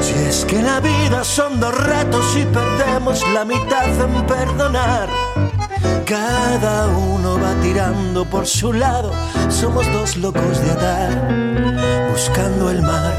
[0.00, 5.08] Si es que la vida son dos ratos y perdemos la mitad en perdonar.
[6.04, 9.12] Cada uno va tirando por su lado,
[9.48, 13.14] somos dos locos de atar, buscando el mar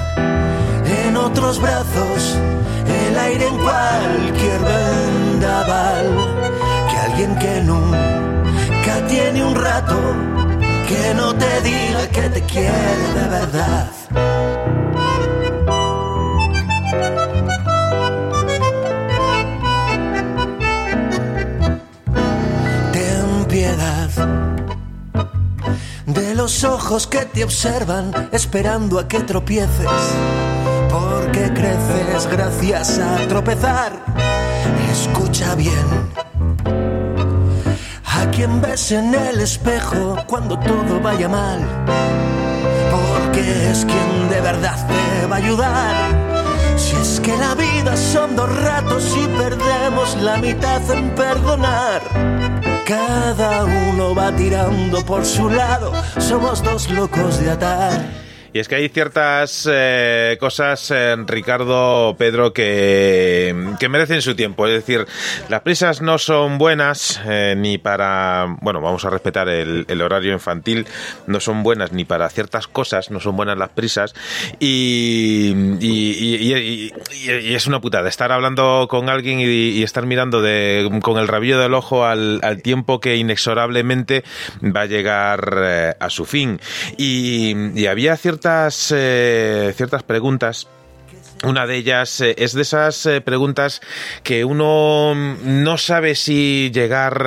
[1.08, 2.38] en otros brazos,
[2.86, 6.08] el aire en cualquier vendaval,
[6.90, 9.98] que alguien que nunca tiene un rato,
[10.88, 13.90] que no te diga que te quiere de verdad.
[26.06, 29.88] De los ojos que te observan esperando a que tropieces,
[30.90, 33.94] porque creces gracias a tropezar.
[34.92, 36.12] Escucha bien.
[38.06, 41.60] A quien ves en el espejo cuando todo vaya mal,
[42.92, 45.96] porque es quien de verdad te va a ayudar.
[46.78, 52.61] Si es que la vida son dos ratos y perdemos la mitad en perdonar.
[52.86, 58.31] Cada uno va tirando por su lado, somos dos locos de atar.
[58.54, 63.56] Y es que hay ciertas eh, cosas, eh, Ricardo, Pedro, que,
[63.90, 64.68] merecen su tiempo.
[64.68, 65.08] Es decir,
[65.48, 70.86] las prisas no son buenas eh, ni para, bueno, vamos a respetar el, horario infantil,
[71.28, 74.14] no son buenas ni para ciertas cosas, no son buenas las prisas.
[74.60, 76.92] Y, y,
[77.54, 81.74] es una putada estar hablando con alguien y, estar mirando de, con el rabillo del
[81.74, 84.24] ojo al, al tiempo que inexorablemente
[84.62, 86.60] va a llegar a su fin.
[86.98, 90.68] Y, había ciertas ciertas, eh, ciertas preguntas
[91.44, 93.82] una de ellas eh, es de esas eh, preguntas
[94.24, 97.24] que uno no sabe si llegar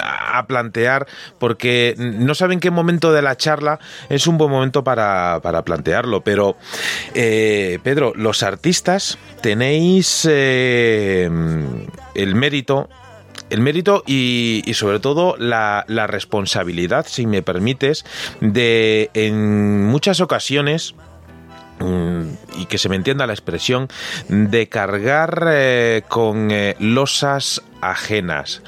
[0.00, 1.06] a plantear
[1.38, 6.22] porque no sabe en qué momento de la charla es un buen momento para, plantearlo.
[6.22, 6.56] Pero,
[7.12, 11.30] Pedro, los artistas tenéis el
[12.14, 12.88] mérito
[13.50, 18.04] el mérito y, sobre todo la, responsabilidad, si me permites,
[18.40, 20.94] de en muchas ocasiones
[21.80, 23.88] y que se me entienda la expresión,
[24.28, 28.62] de cargar eh, con eh, losas ajenas.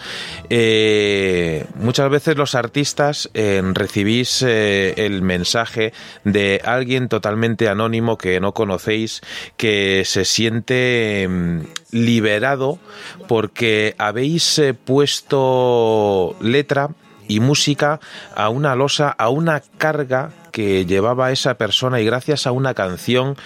[0.48, 5.92] Eh, muchas veces los artistas eh, recibís el mensaje
[6.24, 9.20] de alguien totalmente anónimo que no conocéis,
[9.56, 12.78] que se siente mm, liberado
[13.26, 16.90] porque habéis puesto letra
[17.26, 18.00] y música
[18.34, 23.36] a una losa, a una carga que llevaba esa persona y gracias a una canción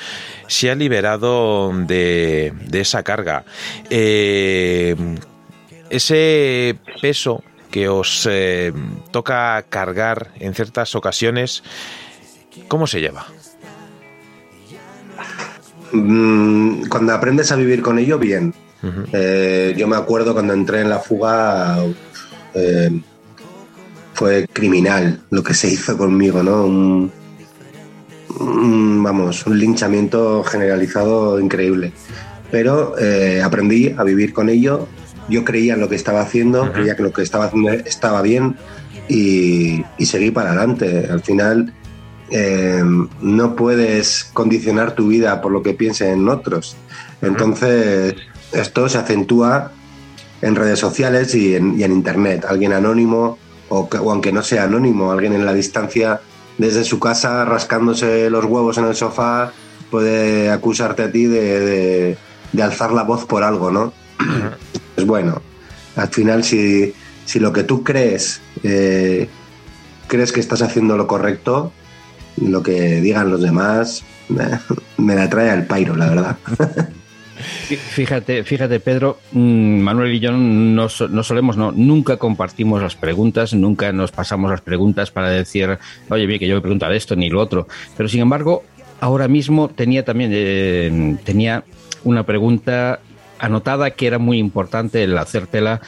[0.47, 3.45] se ha liberado de, esa carga
[5.91, 8.73] ese peso que os eh,
[9.11, 11.63] toca cargar en ciertas ocasiones,
[12.69, 13.27] ¿cómo se lleva?
[15.93, 18.55] Mm, cuando aprendes a vivir con ello, bien.
[19.13, 21.79] Eh, yo me acuerdo cuando entré en la fuga,
[22.55, 22.91] eh,
[24.15, 27.11] fue criminal lo que se hizo conmigo, ¿no?
[28.37, 31.93] vamos, un linchamiento generalizado increíble.
[32.51, 32.95] Pero
[33.45, 34.89] aprendí a vivir con ello
[35.29, 38.57] yo creía en lo que estaba haciendo, creía que lo que estaba haciendo estaba bien
[39.09, 41.09] y, seguí para adelante.
[41.11, 41.73] Al final
[42.31, 46.77] em, no puedes condicionar tu vida por lo que piensen otros.
[47.23, 48.15] Entonces,
[48.53, 49.73] esto se acentúa
[50.43, 52.45] en redes sociales y en, Internet.
[52.47, 53.39] Alguien anónimo,
[53.75, 56.21] o, aunque no sea anónimo, alguien en la distancia
[56.59, 59.53] desde su casa rascándose los huevos en el sofá
[59.91, 62.17] puede acusarte a ti de,
[62.61, 63.93] alzar la voz por algo, ¿no?
[64.97, 65.43] Es bueno.
[65.97, 66.95] Al final, si,
[67.35, 69.29] lo que tú crees, eh,
[70.07, 71.73] crees que estás haciendo lo correcto,
[72.37, 74.03] lo que digan los demás,
[74.97, 76.37] me la trae al pairo, la verdad.
[77.45, 83.93] Fíjate, fíjate, Pedro, mm, Manuel y yo no, solemos, no, nunca compartimos las preguntas, nunca
[83.93, 87.41] nos pasamos las preguntas para decir, oye, bien, que yo me preguntar esto ni lo
[87.41, 87.67] otro.
[87.97, 88.65] Pero sin embargo,
[89.01, 91.65] ahora mismo tenía también eh, tenía
[92.05, 93.01] una pregunta
[93.39, 95.81] anotada que era muy importante el hacértela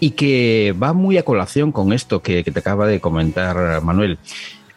[0.00, 4.18] y que va muy a colación con esto que, te acaba de comentar Manuel.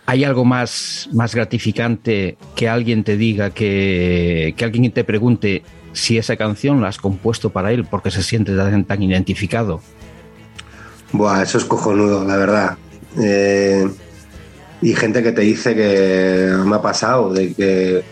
[0.08, 6.18] ¿Hay algo más, más gratificante que alguien te diga, que, que alguien te pregunte, si
[6.18, 9.82] esa canción la has compuesto para él porque se siente tan, identificado.
[11.12, 12.78] Buah, eso es cojonudo, la verdad.
[13.22, 13.90] Eh,
[14.82, 18.04] y gente que te dice que me ha pasado, de que,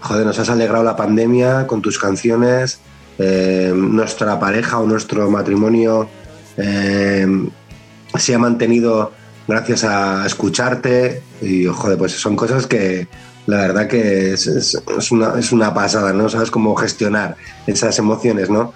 [0.00, 2.80] joder, nos has alegrado la pandemia con tus canciones,
[3.18, 6.08] eh, nuestra pareja o nuestro matrimonio
[6.56, 7.26] eh,
[8.16, 9.12] se ha mantenido
[9.46, 13.06] gracias a escucharte y, joder, pues son cosas que,
[13.46, 16.28] la verdad que es, es, una, es una pasada, ¿no?
[16.28, 18.72] Sabes cómo gestionar esas emociones, ¿no?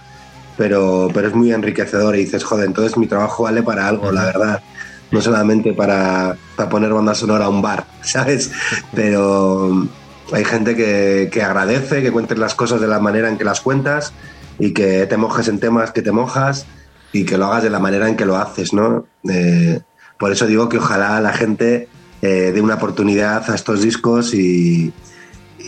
[0.57, 4.24] Pero, pero es muy enriquecedor y dices, joder, entonces mi trabajo vale para algo, la
[4.24, 4.62] verdad.
[5.11, 8.51] No solamente para, para poner banda sonora a un bar, ¿sabes?
[8.95, 9.89] Pero
[10.32, 13.61] hay gente que, que, agradece que cuentes las cosas de la manera en que las
[13.61, 14.12] cuentas
[14.59, 16.66] y que te mojes en temas que te mojas
[17.12, 19.07] y que lo hagas de la manera en que lo haces, ¿no?
[19.31, 19.81] Eh,
[20.19, 21.89] por eso digo que ojalá la gente
[22.23, 24.93] eh, de una oportunidad a estos discos y,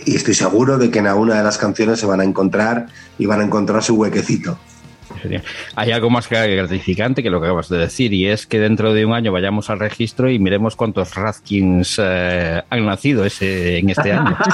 [0.05, 2.87] estoy seguro de que en alguna de las canciones se van a encontrar
[3.19, 4.57] y van a encontrar su huequecito.
[5.75, 9.05] Hay algo más gratificante que lo que acabas de decir y es que dentro de
[9.05, 14.11] un año vayamos al registro y miremos cuántos Razkins eh, han nacido ese, en este
[14.13, 14.37] año.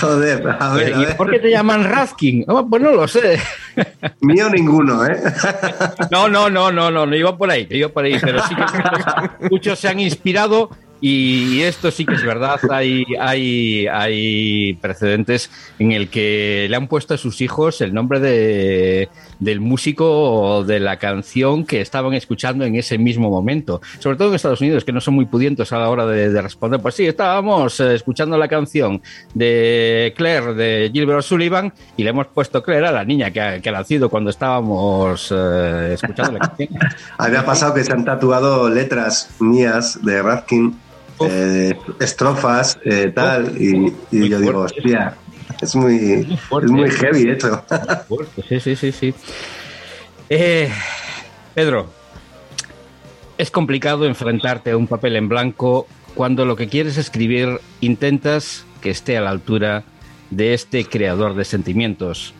[0.00, 2.44] Joder, a ver, ¿Y por qué te llaman Razkin?
[2.48, 3.38] Oh, pues no lo sé.
[4.20, 5.16] Mío ninguno, ¿eh?
[6.10, 9.48] No, no, no, no, no, no iba por ahí, iba por ahí, pero sí que
[9.50, 10.70] muchos se han inspirado
[11.00, 16.88] y esto sí que es verdad, hay, hay, hay precedentes en el que le han
[16.88, 19.08] puesto a sus hijos el nombre de,
[19.38, 23.80] del músico o de la canción que estaban escuchando en ese mismo momento.
[23.98, 26.80] Sobre todo en Estados Unidos, que no son muy pudientes a la hora de, responder.
[26.80, 29.02] Pues sí, estábamos eh, escuchando la canción
[29.34, 33.72] de Claire de Gilbert O'Sullivan y le hemos puesto Claire a la niña que ha,
[33.72, 36.68] nacido cuando estábamos eh, escuchando la canción.
[37.18, 40.76] Había pasado que se han tatuado letras mías de Radkin
[41.28, 45.16] eh, estrofas, eh, tal, y, yo digo, hostia,
[45.60, 47.64] es muy, es muy heavy esto.
[48.48, 49.14] Sí, sí, sí, sí.
[50.28, 50.70] Eh,
[51.54, 51.90] Pedro,
[53.36, 58.90] es complicado enfrentarte a un papel en blanco cuando lo que quieres escribir intentas que
[58.90, 59.84] esté a la altura
[60.30, 62.34] de este creador de sentimientos.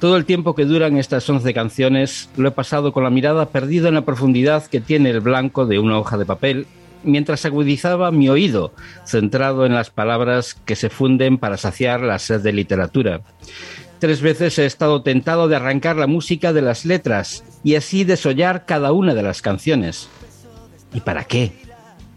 [0.00, 3.88] Todo el tiempo que duran estas 11 canciones lo he pasado con la mirada perdida
[3.88, 6.66] en la profundidad que tiene el blanco de una hoja de papel
[7.02, 8.72] mientras agudizaba mi oído,
[9.04, 13.20] centrado en las palabras que se funden para saciar la sed de literatura.
[13.98, 18.64] Tres veces he estado tentado de arrancar la música de las letras y así desollar
[18.64, 20.08] cada una de las canciones.
[20.94, 21.52] ¿Y para qué?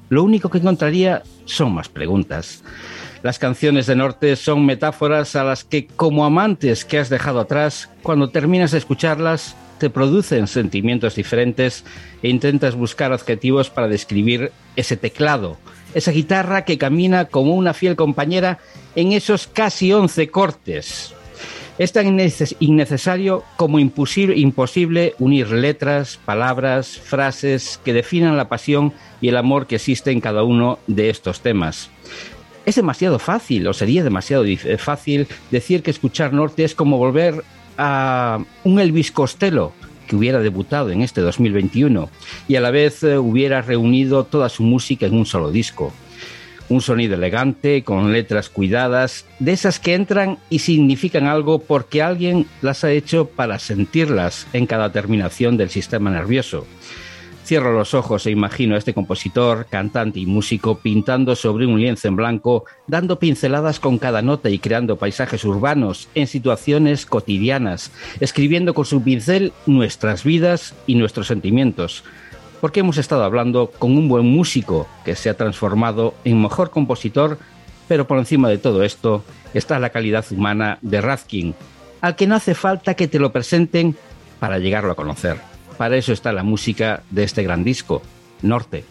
[0.09, 2.63] Lo único que encontraría son más preguntas.
[3.23, 7.89] Las canciones de Norte son metáforas a las que, como amantes que has dejado atrás,
[8.01, 11.83] cuando terminas de escucharlas, te producen sentimientos diferentes
[12.21, 15.57] e intentas buscar adjetivos para describir ese teclado,
[15.95, 18.59] esa guitarra que camina como una fiel compañera
[18.95, 21.15] en esos casi 11 cortes.
[21.79, 22.19] Es tan
[22.59, 29.77] innecesario como imposible unir letras, palabras, frases que definan la pasión y el amor que
[29.77, 31.89] existe en cada uno de estos temas.
[32.67, 34.45] Es demasiado fácil, o sería demasiado
[34.77, 37.43] fácil, decir que escuchar Norte es como volver
[37.77, 39.73] a un Elvis Costello
[40.07, 42.09] que hubiera debutado en este 2021
[42.47, 45.93] y a la vez eh, hubiera reunido toda su música en un solo disco.
[46.67, 52.45] Un sonido elegante, con letras cuidadas, de esas que entran y significan algo porque alguien
[52.61, 56.65] las ha hecho para sentirlas en cada terminación del sistema nervioso.
[57.43, 62.07] Cierro los ojos e imagino a este compositor, cantante y músico pintando sobre un lienzo
[62.07, 68.73] en blanco, dando pinceladas con cada nota y creando paisajes urbanos en situaciones cotidianas, escribiendo
[68.73, 72.03] con su pincel nuestras vidas y nuestros sentimientos.
[72.61, 77.37] Porque hemos estado hablando con un buen músico que se ha transformado en mejor compositor,
[77.87, 81.53] Pero por encima de todo esto está la calidad humana de Radkin,
[81.99, 83.97] al que no hace falta que te lo presenten
[84.39, 85.50] para llegarlo a conocer.
[85.81, 88.03] Para eso está la música de este gran disco,
[88.43, 88.85] Norte.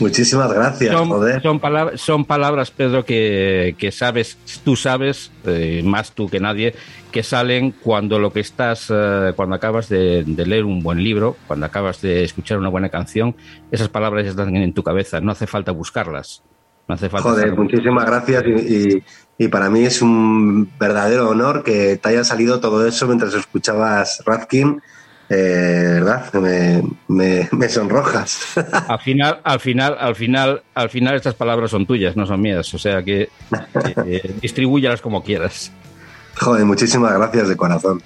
[0.00, 0.94] Muchísimas gracias.
[1.42, 6.74] Son, palabras, son palabras, Pedro, que, sabes, tú sabes, eh, más tú que nadie,
[7.10, 11.64] que salen cuando lo que estás, eh, cuando acabas de, leer un buen libro, cuando
[11.64, 13.34] acabas de escuchar una buena canción,
[13.70, 16.42] esas palabras ya están en tu cabeza, no hace falta buscarlas.
[16.86, 19.02] No hace falta Joder, muchísimas gracias y,
[19.46, 24.82] para mí es un verdadero honor que te haya salido todo eso mientras escuchabas Radkin
[25.30, 26.32] eh, ¿verdad?
[27.08, 28.56] Me, me, sonrojas.
[28.88, 32.72] Al final, al final, al final, al final estas palabras son tuyas, no son mías.
[32.72, 33.28] O sea que
[34.06, 35.70] eh, como quieras.
[36.36, 38.02] Joder, muchísimas gracias de corazón.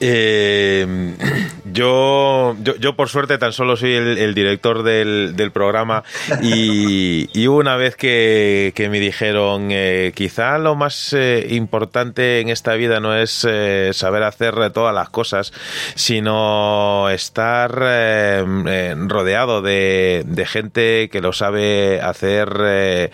[0.00, 1.14] Eh,
[1.72, 6.04] yo, yo, por suerte tan solo soy el, director del, programa
[6.42, 13.00] y, una vez que, me dijeron eh, quizá lo más eh, importante en esta vida
[13.00, 13.46] no es
[13.92, 15.52] saber hacer todas las cosas
[15.94, 17.70] sino estar
[19.08, 23.10] rodeado de, gente que lo sabe hacer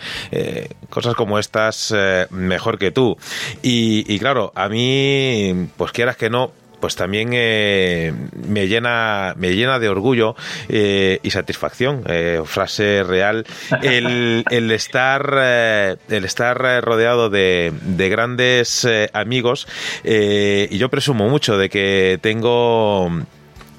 [0.89, 1.93] cosas como estas
[2.29, 3.17] mejor que tú.
[3.61, 8.13] Y, y claro a mí pues quieras que no pues también eh,
[8.47, 10.35] me llena me llena de orgullo
[10.69, 13.45] eh, y satisfacción eh, frase real
[13.81, 19.67] el, el estar el estar rodeado de, de grandes amigos
[20.03, 23.09] y yo presumo mucho de que tengo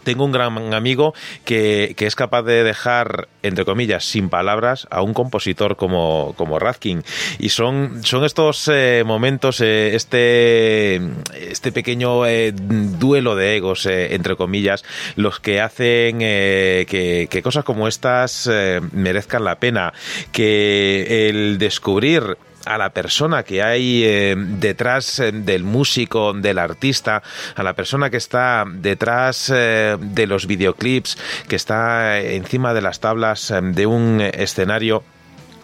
[0.07, 1.15] tengo un gran amigo
[1.45, 7.03] que, es capaz de dejar, entre comillas, sin palabras a un compositor como, como Radkin.
[7.41, 11.01] Y son, son estos eh, momentos, eh, este,
[11.35, 14.85] este pequeño eh, duelo de egos, entre comillas,
[15.17, 18.49] los que hacen que, que, cosas como estas
[18.93, 19.93] merezcan la pena.
[20.31, 27.23] Que el descubrir a la persona que hay eh, detrás eh, del músico, del artista,
[27.55, 31.17] a la persona que está detrás eh, de los videoclips,
[31.49, 35.03] que está encima de las tablas de un escenario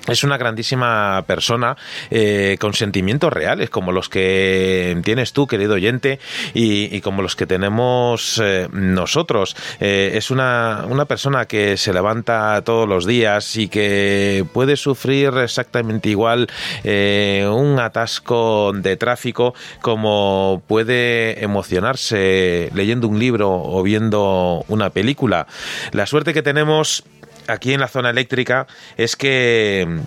[0.09, 1.77] es una grandísima persona
[2.11, 6.19] eh, con sentimientos reales, como los que tienes tú, querido oyente,
[6.55, 9.57] y, como los que tenemos eh, nosotros.
[9.81, 15.35] Eh, es una, una, persona que se levanta todos los días y que puede sufrir
[15.39, 16.49] exactamente igual
[16.85, 25.47] un atasco de tráfico como puede emocionarse leyendo un libro o viendo una película.
[25.93, 27.05] La suerte que tenemos
[27.47, 28.67] aquí en la zona eléctrica
[28.97, 30.01] es que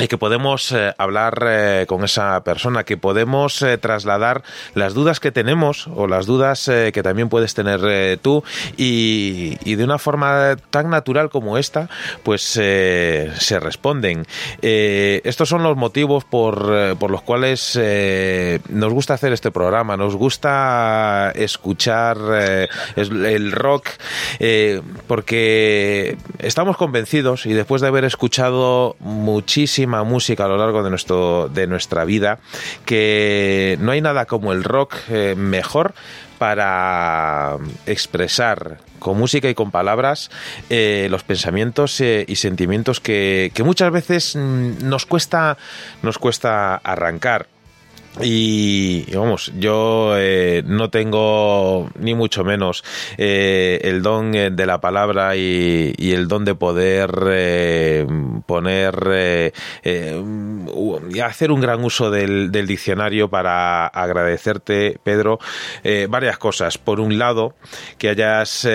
[0.00, 4.42] y que podemos eh, hablar eh, con esa persona, que podemos eh, trasladar
[4.74, 8.42] las dudas que tenemos o las dudas que también puedes tener tú
[8.76, 11.88] y, de una forma tan natural como esta,
[12.22, 14.26] pues se responden.
[14.60, 17.78] estos son los motivos por, por los cuales
[18.68, 22.18] nos gusta hacer este programa, nos gusta escuchar
[22.96, 23.88] el rock,
[25.06, 28.96] porque estamos convencidos y después de haber escuchado
[30.04, 32.38] música a lo largo de, nuestro, de nuestra vida,
[32.84, 35.94] que no hay nada como el rock eh, mejor
[36.38, 40.30] para expresar con música y con palabras
[40.70, 45.58] eh, los pensamientos eh, y sentimientos que, que, muchas veces mm, nos cuesta
[46.02, 47.46] nos cuesta arrancar
[48.18, 52.82] y, vamos, yo eh, no tengo ni mucho menos
[53.16, 57.10] eh, el don eh, de la palabra y, el don de poder
[58.46, 59.52] poner
[59.84, 65.38] y hacer un gran uso del, diccionario para agradecerte, Pedro,
[66.08, 66.78] varias cosas.
[66.78, 67.54] Por un lado,
[67.96, 68.66] que hayas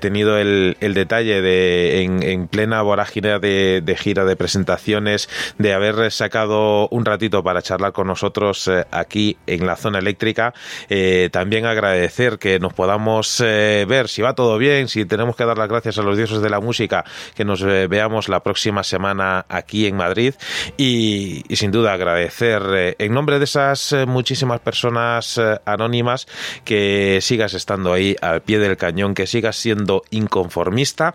[0.00, 7.04] tenido el, detalle de en, plena vorágine de, gira de presentaciones, de haber sacado un
[7.04, 10.54] ratito para charlar con nosotros aquí en la zona eléctrica.
[10.88, 15.44] Eh, también agradecer que nos podamos eh, ver si va todo bien, si tenemos que
[15.44, 17.04] dar las gracias a los dioses de la música,
[17.34, 20.34] que nos eh, veamos la próxima semana aquí en Madrid.
[20.76, 26.26] Y, sin duda agradecer en nombre de esas muchísimas personas anónimas
[26.64, 31.14] que sigas estando ahí al pie del cañón, que sigas siendo inconformista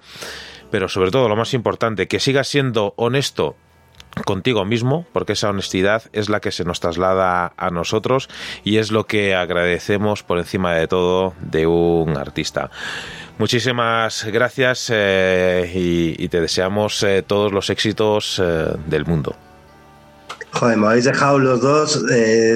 [0.71, 3.55] pero sobre todo lo más importante, que sigas siendo honesto
[4.23, 8.29] contigo mismo, porque esa honestidad es la que se nos traslada a nosotros
[8.63, 12.69] y es lo que agradecemos por encima de todo de un artista.
[13.37, 19.35] Muchísimas gracias eh, y, te deseamos eh, todos los éxitos eh, del mundo.
[20.51, 22.01] Joder, me habéis dejado los dos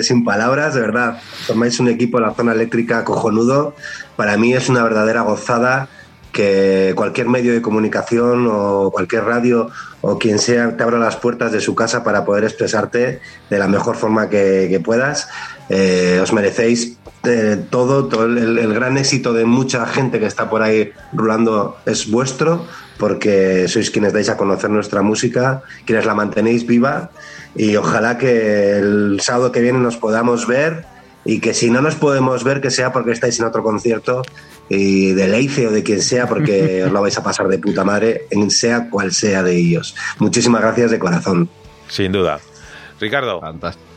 [0.04, 1.22] sin palabras, de verdad.
[1.46, 3.76] Formáis un equipo en la zona eléctrica cojonudo.
[4.16, 5.90] Para mí es una verdadera gozada
[6.32, 9.70] que cualquier medio de comunicación o cualquier radio
[10.02, 13.20] o quien sea te abra las puertas de su casa para poder expresarte
[13.50, 15.28] de la mejor forma que, puedas.
[15.70, 20.62] Eh, os merecéis eh, todo, todo el, gran éxito de mucha gente que está por
[20.62, 22.66] ahí rulando es vuestro,
[22.98, 27.12] porque sois quienes dais a conocer nuestra música, quienes la mantenéis viva
[27.56, 30.86] y ojalá que el sábado que viene nos podamos ver
[31.26, 34.22] y que si no nos podemos ver que sea porque estáis en otro concierto
[34.70, 37.84] y de Leice o de quien sea porque os lo vais a pasar de puta
[37.84, 39.96] madre en sea cual sea de ellos.
[40.20, 41.50] Muchísimas gracias de corazón.
[41.88, 42.40] Sin duda.
[43.00, 43.40] Ricardo.
[43.40, 43.90] Fantástico.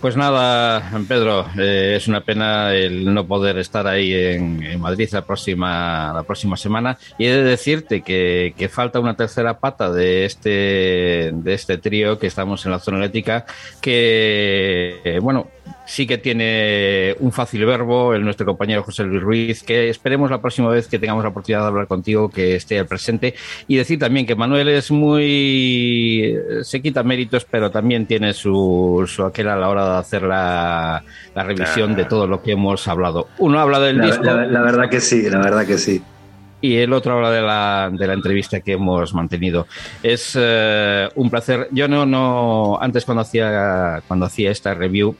[0.00, 5.24] Pues nada, Pedro, eh, es una pena el no poder estar ahí en, Madrid la
[5.24, 6.98] próxima, la próxima semana.
[7.18, 12.18] Y he de decirte que, que, falta una tercera pata de este, de este trío
[12.18, 13.46] que estamos en la zona eléctrica,
[13.80, 15.48] que, eh, bueno,
[15.86, 20.40] sí que tiene un fácil verbo, el nuestro compañero José Luis Ruiz, que esperemos la
[20.40, 23.34] próxima vez que tengamos la oportunidad de hablar contigo que esté al presente.
[23.68, 26.36] Y decir también que Manuel es muy.
[26.62, 31.02] se quita méritos, pero también tiene su, su aquel a la hora de hacer la,
[31.34, 33.28] la revisión de todo lo que hemos hablado.
[33.38, 34.22] Uno habla del disco.
[34.24, 36.02] La, verdad que sí, la verdad que sí
[36.60, 39.66] y el otro habla de la, de la entrevista que hemos mantenido.
[40.02, 41.68] Es eh, un placer.
[41.70, 45.14] Yo no, no, antes cuando hacía, cuando hacía esta review,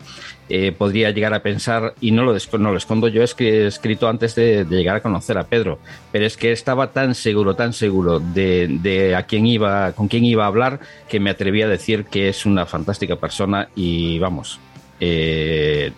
[0.49, 4.35] eh, podría llegar a pensar, y no lo, no lo escondo yo, he escrito antes
[4.35, 5.79] de, llegar a conocer a Pedro,
[6.13, 10.25] pero es que estaba tan seguro, tan seguro de, de, a quién iba, con quién
[10.25, 14.61] iba a hablar, que me atreví a decir que es una fantástica persona y vamos,
[15.01, 15.93] eh,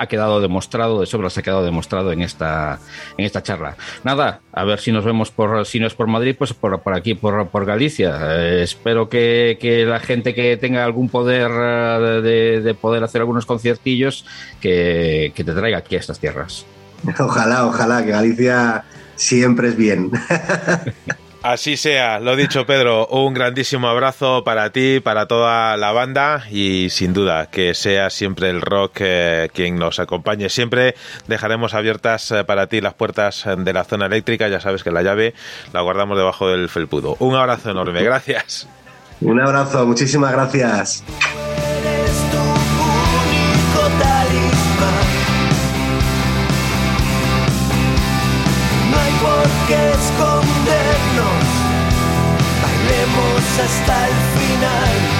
[0.00, 2.78] ha quedado demostrado, de sobra se ha quedado demostrado en esta,
[3.18, 3.76] en esta charla.
[4.02, 6.94] Nada, a ver si nos vemos por, si no es por Madrid, pues por, por
[6.94, 8.18] aquí, por, por Galicia.
[8.22, 13.20] Eh, espero que, que, la gente que tenga algún poder eh, de, de poder hacer
[13.20, 14.24] algunos conciertillos,
[14.62, 16.64] que, que te traiga aquí a estas tierras.
[17.18, 18.84] Ojalá, ojalá, que Galicia
[19.16, 20.10] siempre es bien.
[21.42, 26.90] Así sea, lo dicho Pedro, un grandísimo abrazo para ti, para toda la banda y
[26.90, 30.50] sin duda que sea siempre el rock eh, quien nos acompañe.
[30.50, 30.94] Siempre
[31.28, 35.00] dejaremos abiertas eh, para ti las puertas de la zona eléctrica, ya sabes que la
[35.00, 35.32] llave
[35.72, 37.16] la guardamos debajo del felpudo.
[37.20, 38.68] Un abrazo enorme, gracias.
[39.22, 41.02] Un abrazo, muchísimas gracias.
[53.62, 55.19] Hasta el final.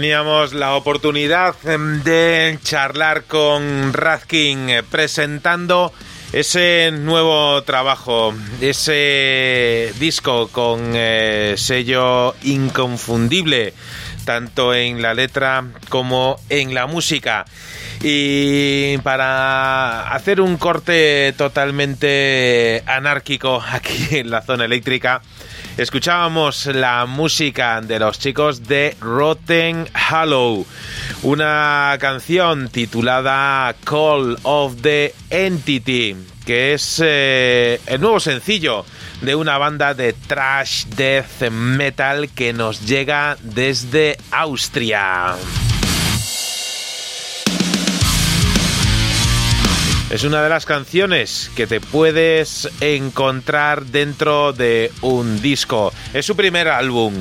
[0.00, 5.92] teníamos la oportunidad em, de charlar con Radkin eh, presentando
[6.32, 13.74] ese nuevo trabajo, ese disco con eh, sello inconfundible,
[14.24, 17.44] tanto en la letra como en la música.
[18.00, 25.22] Y para hacer un corte totalmente anárquico aquí en la zona eléctrica,
[25.78, 30.66] escuchábamos la música de los chicos de Rotten Hollow,
[31.22, 38.84] una canción titulada Call of the Entity, que es eh, el nuevo sencillo
[39.20, 45.36] de una banda de trash death metal que nos llega desde Austria.
[50.10, 55.92] Es una de las canciones que te puedes encontrar dentro de un disco.
[56.14, 57.12] Es su primer álbum.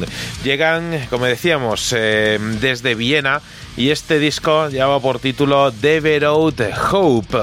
[0.42, 3.42] Llegan, como decíamos, eh, desde Viena
[3.76, 7.38] y este disco lleva por título Deverout Hope.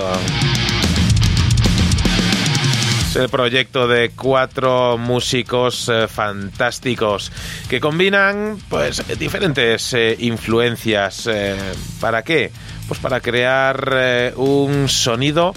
[3.10, 7.30] Es el proyecto de cuatro músicos eh, fantásticos
[7.68, 11.28] que combinan pues diferentes eh, influencias.
[12.00, 12.50] ¿Para qué?
[12.88, 15.54] Pues para crear eh, un sonido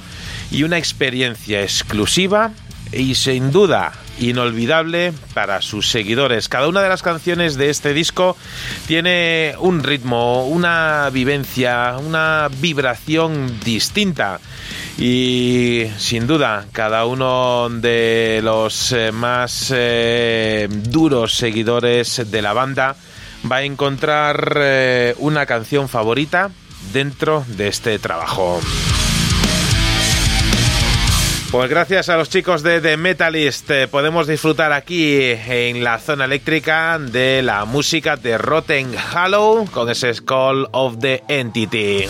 [0.50, 2.52] y una experiencia exclusiva
[2.92, 6.48] y sin duda inolvidable para sus seguidores.
[6.48, 8.38] Cada una de las canciones de este disco
[8.88, 14.40] tiene un ritmo, una vivencia, una vibración distinta.
[14.98, 22.96] Y sin duda, cada uno de los eh, más eh, duros seguidores de la banda
[23.52, 24.60] va a encontrar
[25.20, 26.50] una canción favorita
[26.92, 28.60] dentro de este trabajo.
[31.52, 36.26] Pues gracias a los chicos de The Metalist eh, podemos disfrutar aquí en la zona
[36.26, 42.06] eléctrica de la música de Rotten Hollow con ese Call of the Entity.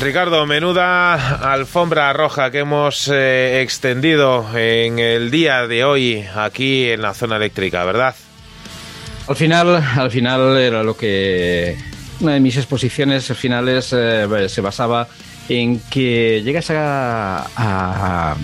[0.00, 1.14] Ricardo, menuda
[1.52, 7.36] alfombra roja que hemos eh, extendido en el día de hoy aquí en la zona
[7.36, 8.14] eléctrica, ¿verdad?
[9.26, 11.76] Al final, al final era lo que
[12.20, 15.08] una de mis exposiciones finales eh, se basaba
[15.48, 18.36] en que llegas a, a,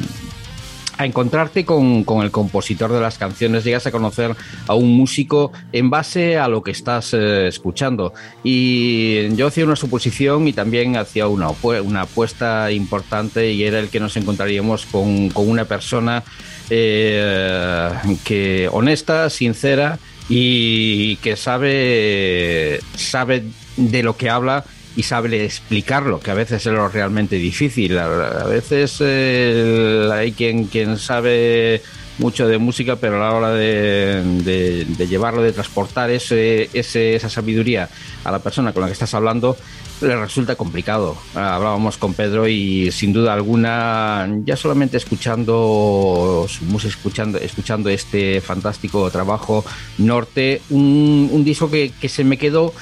[1.03, 4.35] a encontrarte con, con, el compositor de las canciones, llegas a conocer
[4.67, 8.15] a un músico en base a lo que estás eh, escuchando.
[8.43, 13.89] Y yo hacía una suposición y también hacía una, una apuesta importante y era el
[13.89, 16.23] que nos encontraríamos con, con una persona
[16.71, 17.91] eh,
[18.25, 19.99] que honesta, sincera
[20.29, 23.45] y que sabe, sabe
[23.77, 24.65] de lo que habla
[24.97, 27.99] y sabe explicarlo, que a veces es lo realmente difícil.
[27.99, 31.83] A, veces eh, hay quien, quien sabe
[32.19, 37.29] mucho de música, pero a la hora de, de, llevarlo, de transportar ese, ese, esa
[37.29, 37.89] sabiduría
[38.25, 39.57] a la persona con la que estás hablando,
[40.01, 41.17] le resulta complicado.
[41.35, 48.41] Hablábamos con Pedro y sin duda alguna, ya solamente escuchando su música, escuchando, escuchando este
[48.41, 49.65] fantástico trabajo
[49.99, 52.75] norte, un, un disco que, que se me quedó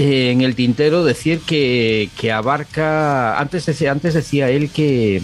[0.00, 5.20] eh, en el tintero decir que, que abarca, antes antes decía él que,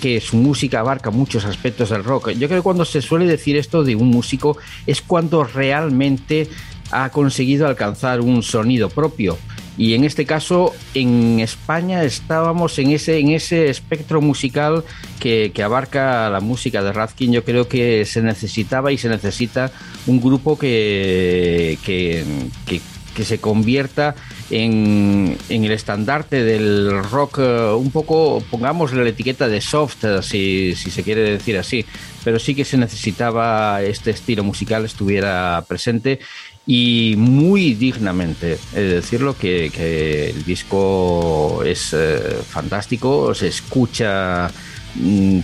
[0.00, 2.30] que su música abarca muchos aspectos del rock.
[2.30, 6.48] Yo creo que cuando se suele decir esto de un músico es cuando realmente
[6.92, 9.36] ha conseguido alcanzar un sonido propio.
[9.76, 14.84] Y en este caso, en España estábamos en ese, en ese espectro musical
[15.18, 17.32] que, que abarca la música de Radkin.
[17.32, 19.72] Yo creo que se necesitaba y se necesita
[20.06, 22.24] un grupo que, que,
[22.66, 22.80] que
[23.16, 24.14] que se convierta
[24.50, 30.74] en, el estandarte del rock, eh, un poco, pongamos la etiqueta de soft, eh, si,
[30.76, 31.84] si se quiere decir así,
[32.22, 36.20] pero sí que se necesitaba este estilo musical estuviera presente
[36.66, 38.54] y muy dignamente.
[38.54, 44.50] Es decirlo que, que el disco es eh, fantástico, se escucha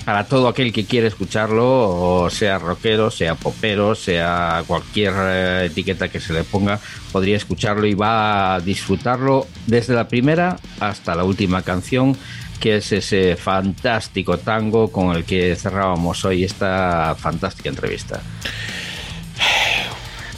[0.04, 6.08] para todo aquel que quiere escucharlo, o sea rockero, sea popero, sea cualquier eh, etiqueta
[6.08, 6.80] que se le ponga,
[7.12, 12.16] podría escucharlo y va a disfrutarlo desde la primera hasta la última canción
[12.60, 18.22] que es ese fantástico tango con el que cerrábamos hoy esta fantástica entrevista.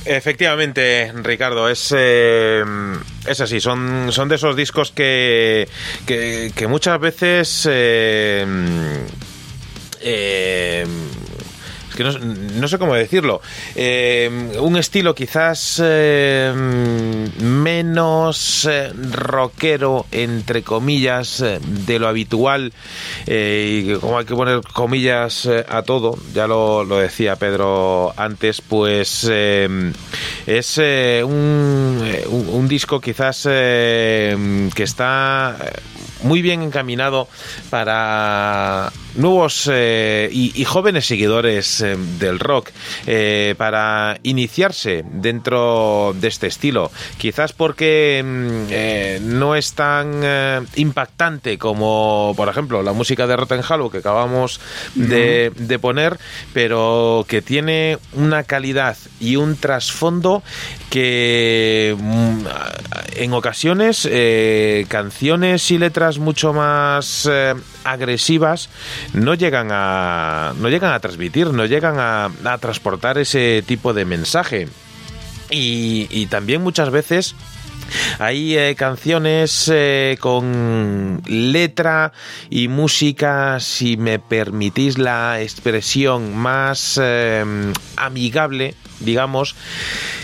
[0.06, 2.62] Efectivamente, Ricardo, es, eh,
[3.26, 5.66] es así, son, son de esos discos que,
[6.06, 8.44] que, muchas veces eh,
[10.00, 10.86] eh,
[11.94, 13.40] que no, sé cómo decirlo,
[13.74, 16.52] eh, un estilo quizás eh,
[17.40, 22.72] menos eh, rockero, entre comillas, de lo habitual,
[23.26, 29.24] y como hay que poner comillas a todo, ya lo, lo decía Pedro antes, pues
[29.24, 30.78] es
[31.24, 35.56] un, un, disco quizás que está
[36.24, 37.28] muy bien encaminado
[37.70, 42.70] para nuevos eh, y, jóvenes seguidores eh, del rock
[43.06, 46.90] eh, para iniciarse dentro de este estilo.
[47.18, 50.22] Quizás porque mm, no es tan
[50.76, 54.60] impactante como, por ejemplo, la música de Rotten Hollow que acabamos
[54.94, 56.18] de, de, poner,
[56.52, 60.42] pero que tiene una calidad y un trasfondo
[60.90, 62.38] que mm,
[63.16, 64.08] en ocasiones
[64.88, 67.28] canciones y letras mucho más
[67.84, 68.68] agresivas
[69.12, 72.30] no llegan a no llegan a transmitir, no llegan a,
[72.60, 74.68] transportar ese tipo de mensaje.
[75.50, 77.36] Y, también muchas veces
[78.18, 82.12] hay eh, canciones eh, con letra
[82.50, 87.44] y música, si me permitís la expresión, más eh,
[87.96, 89.54] amigable digamos,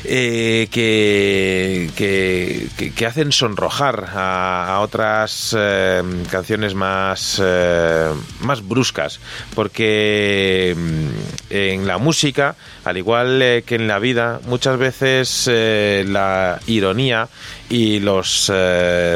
[0.04, 8.10] eh, que, que, hacen sonrojar a, otras eh, canciones más, eh,
[8.40, 9.20] más bruscas,
[9.54, 11.08] porque mm,
[11.50, 17.28] en la música, al igual que en la vida, muchas veces la ironía
[17.70, 18.52] y los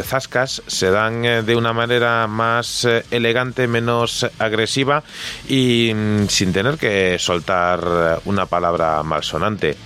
[0.04, 5.02] zascas se dan de una manera más elegante, menos agresiva
[5.48, 9.76] y mm, sin tener que soltar una palabra malsonante.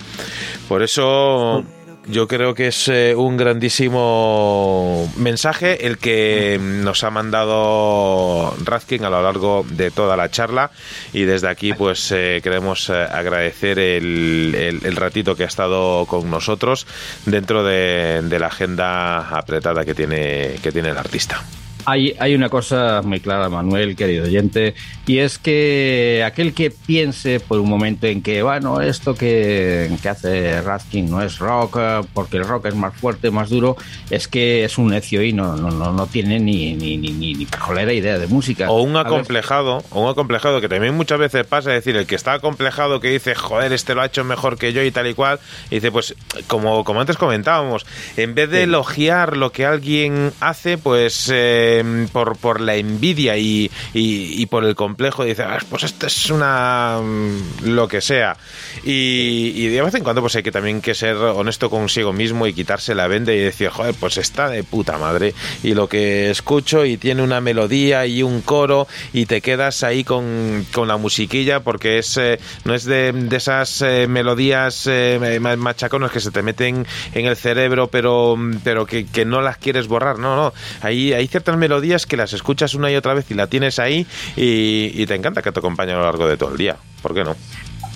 [0.69, 1.65] Por eso
[2.11, 9.11] yo creo que es eh, un grandísimo mensaje el que nos ha mandado Razkin a
[9.11, 10.71] lo largo de toda la charla
[11.13, 16.87] y desde aquí pues eh, queremos eh, agradecer el, ratito que ha estado con nosotros
[17.27, 21.45] dentro de, de la agenda apretada que tiene, que tiene el artista.
[21.91, 24.75] Hay, hay, una cosa muy clara, Manuel, querido oyente,
[25.07, 30.09] y es que aquel que piense por un momento en que, bueno, esto que, que
[30.11, 31.79] hace Raskin no es rock,
[32.13, 33.79] porque el rock es más fuerte, más duro,
[34.11, 37.47] es que es un necio y no, no, no, tiene ni, ni, ni, ni,
[37.95, 38.71] idea de música.
[38.71, 42.17] O un acomplejado, o un acomplejado que también muchas veces pasa, es decir, el que
[42.17, 45.15] está acomplejado que dice, joder, este lo ha hecho mejor que yo y tal y
[45.15, 45.41] cual,
[45.71, 46.15] y dice, pues,
[46.49, 47.87] como, como antes comentábamos,
[48.19, 51.31] en vez de elogiar lo que alguien hace, pues...
[51.33, 56.07] Eh, Em, por, por la envidia y, y, por el complejo, dice, ah, pues esto
[56.07, 56.99] es una.
[57.03, 58.37] Mm, lo que sea.
[58.85, 62.53] Y, de vez en cuando, pues hay que también que ser honesto consigo mismo y
[62.53, 65.35] quitarse la venda y decir, joder, pues está de puta madre.
[65.63, 70.05] Y lo que escucho y tiene una melodía y un coro y te quedas ahí
[70.05, 75.39] con, con la musiquilla porque es eh, no es de, de esas eh, melodías eh,
[75.41, 79.89] machaconas que se te meten en el cerebro, pero, pero que, que no las quieres
[79.89, 80.19] borrar.
[80.19, 80.53] No, no.
[80.81, 83.79] Ahí hay ciertas melodías melodías que las escuchas una y otra vez y la tienes
[83.79, 86.77] ahí y, te encanta que te acompañe a lo largo de todo el día.
[87.03, 87.37] ¿Por qué no?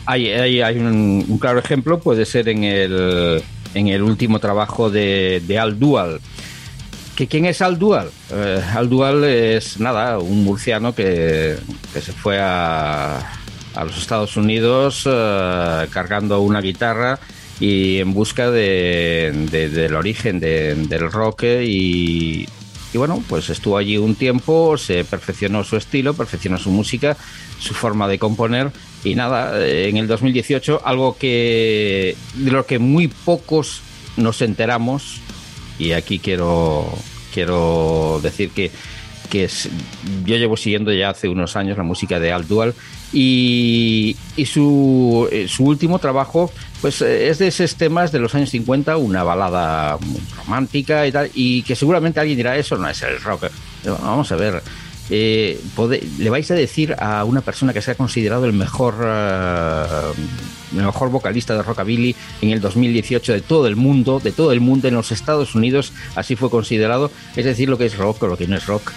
[0.05, 3.43] Hay, hay, un, claro ejemplo, puede ser en el,
[3.74, 6.20] en el último trabajo de, Al Dual.
[7.16, 8.11] ¿Que ¿Quién es Al Dual?
[8.31, 11.57] Eh, Al Dual es nada, un murciano que,
[11.94, 13.19] se fue a,
[13.74, 17.19] a, los Estados Unidos eh, cargando una guitarra
[17.61, 22.47] y en busca de, del origen del rock y
[22.93, 27.16] y bueno, pues estuvo allí un tiempo, se perfeccionó su estilo, perfeccionó su música,
[27.59, 28.70] su forma de componer.
[29.02, 33.81] Y nada, en el 2018 algo que de lo que muy pocos
[34.16, 35.20] nos enteramos
[35.78, 36.86] y aquí quiero
[37.32, 38.70] quiero decir que
[39.32, 39.70] que es,
[40.26, 42.74] yo llevo siguiendo ya hace unos años la música de Al Dual
[43.14, 44.14] y,
[44.44, 46.52] su, eh, su, último trabajo
[46.82, 49.96] pues eh, es de esos temas de los años 50, una balada
[50.36, 53.44] romántica y tal, y que seguramente alguien dirá, eso no es el rock.
[54.02, 54.62] Vamos a ver,
[55.09, 55.59] eh,
[56.18, 58.96] le vais a decir a una persona que se ha considerado el mejor,
[60.72, 64.60] el mejor vocalista de rockabilly en el 2018 de todo el mundo, de todo el
[64.60, 68.26] mundo en los Estados Unidos, así fue considerado, es decir, lo que es rock o
[68.26, 68.92] lo que no es rock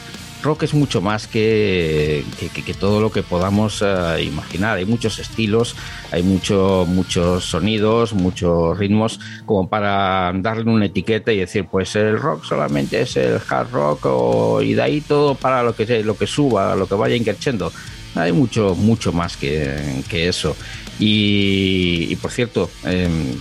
[0.45, 2.23] rock es mucho más que,
[2.53, 4.77] que, todo lo que podamos eh, imaginar.
[4.77, 5.75] Hay muchos estilos,
[6.11, 12.17] hay mucho, muchos sonidos, muchos ritmos, como para darle una etiqueta y decir, pues el
[12.17, 16.15] rock solamente es el hard rock o, y de ahí todo para lo que, lo
[16.15, 17.73] que suba, lo que vaya increciendo.
[18.13, 20.55] Hay mucho, mucho más que, que eso.
[20.99, 23.35] Y, por cierto, em,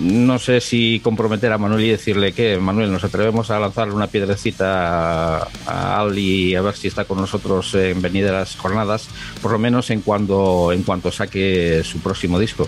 [0.00, 4.06] no sé si comprometer a Manuel y decirle que, Manuel, nos atrevemos a lanzarle una
[4.06, 9.08] piedrecita a Ali a ver si está con nosotros en venideras jornadas,
[9.42, 12.66] por lo menos en cuando en cuanto saque su próximo disco.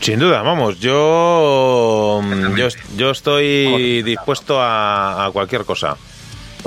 [0.00, 2.20] Sin duda, vamos, yo,
[2.56, 5.96] yo, yo estoy dispuesto a cualquier cosa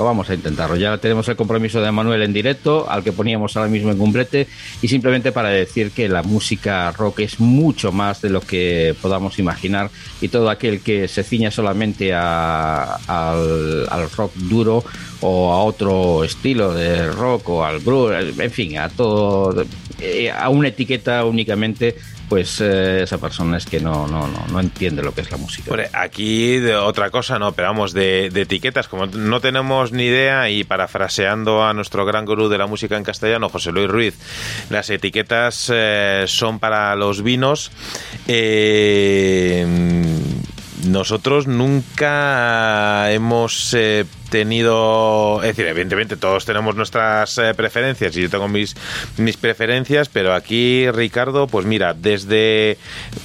[0.04, 0.76] vamos a intentarlo.
[0.76, 4.46] Ya tenemos el compromiso de Manuel en directo, al que poníamos ahora mismo en cumplete,
[4.82, 9.38] y simplemente para decir que la música rock es mucho más de lo que podamos
[9.38, 9.90] imaginar
[10.20, 14.84] y todo aquel que se ciña solamente al, al rock duro
[15.20, 19.64] o a otro estilo de rock o al blues, en fin, a todo,
[20.00, 21.96] eh, a una etiqueta únicamente
[22.28, 25.36] pues eh, esa persona es que no, no, no, no entiende lo que es la
[25.36, 25.72] música.
[25.92, 31.64] aquí otra cosa, no, pero vamos, de, etiquetas, como no tenemos ni idea, y parafraseando
[31.64, 34.14] a nuestro gran gurú de la música en castellano, José Luis Ruiz,
[34.70, 37.70] las etiquetas eh, son para los vinos.
[38.26, 39.64] Eh,
[40.86, 43.74] nosotros nunca hemos
[44.28, 48.76] tenido, es decir, evidentemente todos tenemos nuestras eh, preferencias y yo tengo mis,
[49.16, 52.78] mis preferencias, pero aquí Ricardo, pues mira, desde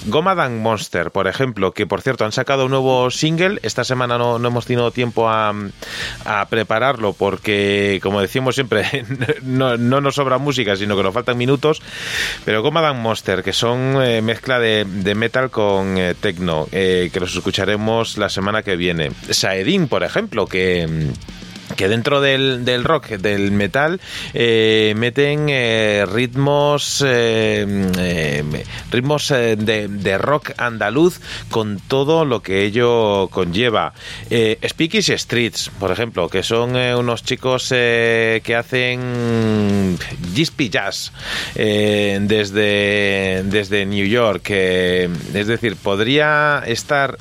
[0.07, 4.39] Goma Monster, por ejemplo, que por cierto han sacado un nuevo single, esta semana no,
[4.39, 5.53] no hemos tenido tiempo a,
[6.49, 9.05] prepararlo porque, como decimos siempre,
[9.43, 11.81] no, no, nos sobra música, sino que nos faltan minutos,
[12.45, 17.35] pero Goma Monster, que son eh, mezcla de, de, metal con eh, techno, que los
[17.35, 19.11] escucharemos la semana que viene.
[19.29, 21.13] Saedin, por ejemplo, que Eh,
[21.75, 23.99] que dentro del, del, rock, del metal,
[24.33, 31.19] eh, meten eh, ritmos eh, ritmos de, de, rock andaluz
[31.49, 33.93] con todo lo que ello conlleva.
[34.29, 39.97] Speakies Streets, por ejemplo, que son unos chicos que hacen
[40.33, 41.11] Gispy Jazz
[41.55, 44.49] desde, desde New York.
[44.49, 47.17] es decir, podría estar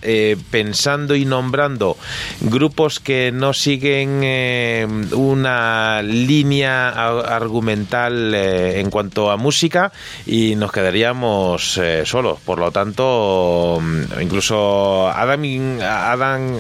[0.51, 1.97] pensando y nombrando
[2.41, 9.93] grupos que no siguen eh, una línea argumental eh, en cuanto a música
[10.25, 12.39] y nos quedaríamos eh, solos.
[12.41, 15.43] Por lo tanto, mm, incluso Adam,
[15.83, 16.57] Adam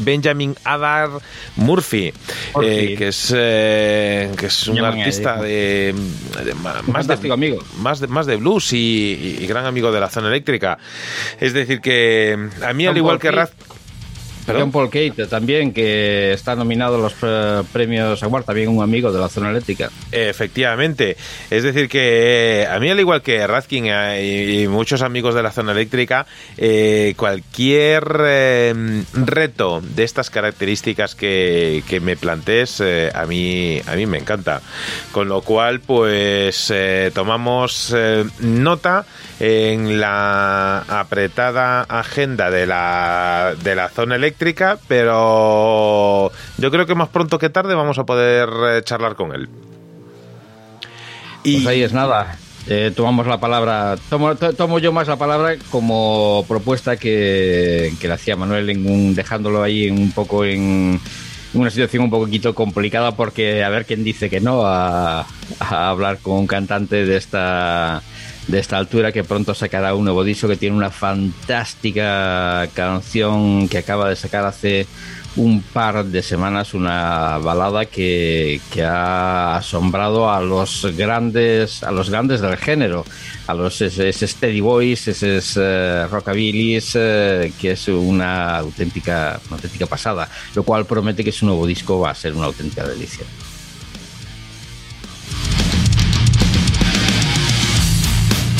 [0.00, 1.10] Benjamin Adar
[1.56, 2.12] Murphy,
[2.54, 5.94] que es que es un artista de,
[6.86, 7.58] más de amigo.
[7.78, 10.78] más de más de blues y, gran amigo de la zona eléctrica.
[11.40, 13.50] Es decir que a mí al igual que Raz
[14.46, 19.12] John Paul Kate también, que está nominado a los eh, premios Award, también un amigo
[19.12, 19.90] de la zona eléctrica.
[20.12, 21.16] Efectivamente.
[21.50, 25.42] Es decir, que eh, a mí, al igual que Radkin eh, y muchos amigos de
[25.42, 26.26] la zona eléctrica,
[27.16, 28.04] cualquier
[29.14, 32.82] reto de estas características que, que me plantees,
[33.14, 34.60] a, mí, a mí me encanta.
[35.12, 36.72] Con lo cual, pues
[37.14, 37.94] tomamos
[38.40, 39.06] nota
[39.40, 47.08] en la apretada agenda de la, de la zona eléctrica, pero yo creo que más
[47.08, 49.48] pronto que tarde vamos a poder eh, charlar con él.
[51.42, 51.56] Y...
[51.56, 52.38] Pues ahí es nada.
[52.66, 58.14] Eh, tomamos la palabra, tomo, tomo, yo más la palabra como propuesta que, que le
[58.14, 60.98] hacía Manuel, en un, dejándolo ahí un poco en
[61.52, 65.26] una situación un poquito complicada porque a ver quién dice que no a,
[65.60, 68.02] a hablar con un cantante de esta
[68.46, 73.78] de esta altura que pronto sacará un nuevo disco que tiene una fantástica canción que
[73.78, 74.86] acaba de sacar hace
[75.36, 82.40] un par de semanas una balada que, ha asombrado a los grandes a los grandes
[82.40, 83.04] del género
[83.46, 89.86] a los ese, Steady Boys ese uh, Rockabilis eh, que es una auténtica una auténtica
[89.86, 93.24] pasada lo cual promete que su nuevo disco va a ser una auténtica delicia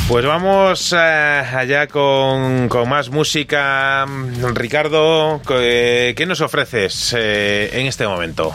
[0.06, 4.04] Pues vamos eh, allá con, más música.
[4.52, 8.54] Ricardo, ¿qué nos ofreces eh, en este momento?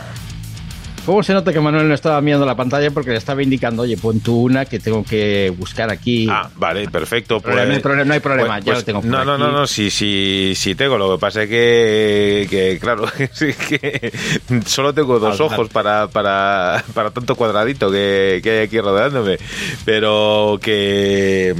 [1.05, 3.97] ¿Cómo se nota que Manuel no estaba mirando la pantalla porque le estaba indicando, oye,
[3.97, 6.27] pon tú una que tengo que buscar aquí?
[6.29, 7.39] Ah, vale, perfecto.
[7.39, 9.01] Pues, no, hay problema, no hay problema, pues, ya lo tengo.
[9.03, 10.97] no, no, no, no, sí, sí, sí tengo.
[10.97, 14.13] Lo que pasa es que, que claro, que
[14.65, 19.37] solo tengo dos ojos para, para, para tanto cuadradito que, que hay aquí rodeándome.
[19.85, 21.55] Pero que,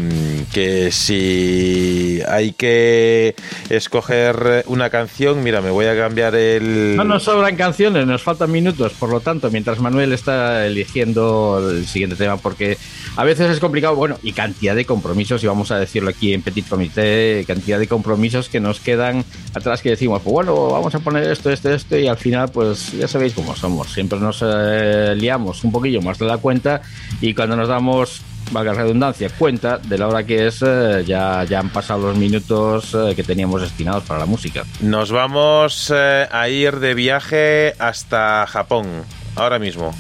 [0.54, 3.36] que si hay que
[3.70, 6.96] escoger una canción, mira, me voy a cambiar el.
[6.96, 11.86] No nos sobran canciones, nos faltan minutos, por lo tanto mientras Manuel está eligiendo el
[11.86, 12.78] siguiente tema, porque
[13.16, 16.42] a veces es complicado, bueno, y cantidad de compromisos, y vamos a decirlo aquí en
[16.42, 19.24] Petit Comité, cantidad de compromisos que nos quedan
[19.54, 22.92] atrás que decimos, pues bueno, vamos a poner esto, esto, esto, y al final, pues
[22.94, 26.82] ya sabéis cómo somos, siempre nos eh, liamos un poquillo más de la cuenta,
[27.22, 31.44] y cuando nos damos valga la redundancia, cuenta de la hora que es, eh, ya,
[31.44, 34.64] ya han pasado los minutos eh, que teníamos destinados para la música.
[34.82, 39.04] Nos vamos a ir de viaje hasta Japón
[39.40, 39.96] ahora mismo.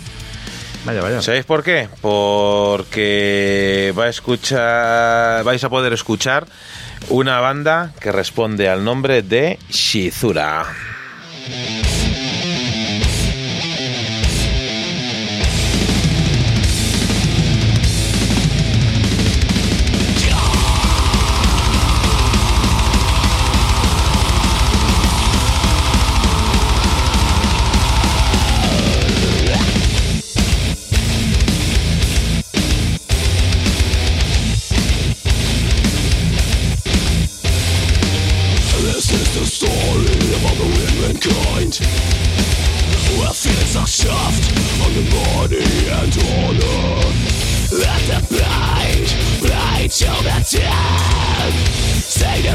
[0.85, 1.21] Vaya, vaya.
[1.21, 1.89] ¿Sabéis por qué?
[2.01, 6.47] Porque va a escuchar, vais a poder escuchar
[7.09, 10.65] una banda que responde al nombre de Shizura.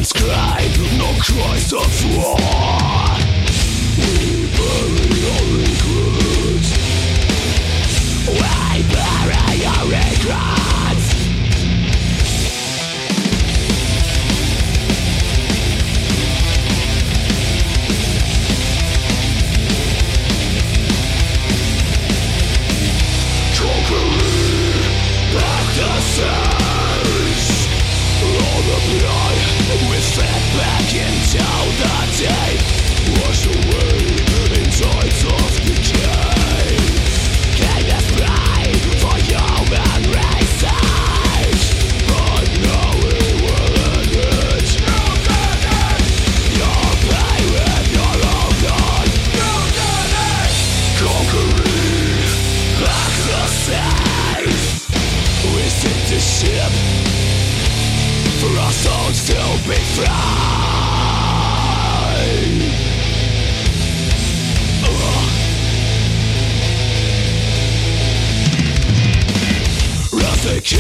[0.04, 2.36] lives cried no cries of war.
[3.96, 6.70] We bury our regrets.
[8.28, 10.63] We bury our regrets.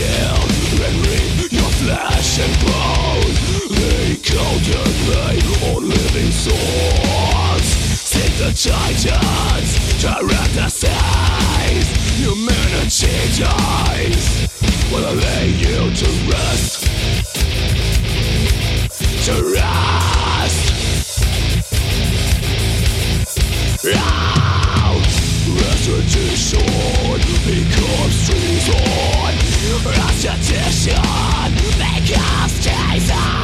[0.04, 0.44] skin
[0.78, 3.34] Memory, your flesh and bone
[3.70, 4.16] They
[5.72, 7.68] on living souls
[8.38, 8.52] the
[10.00, 10.68] direct the
[12.20, 14.48] Humanity dies
[15.04, 16.84] I lay you to rest
[19.26, 20.74] To rest
[27.44, 29.23] becomes treason
[29.64, 31.00] Prostitution
[31.78, 33.43] Make us Jesus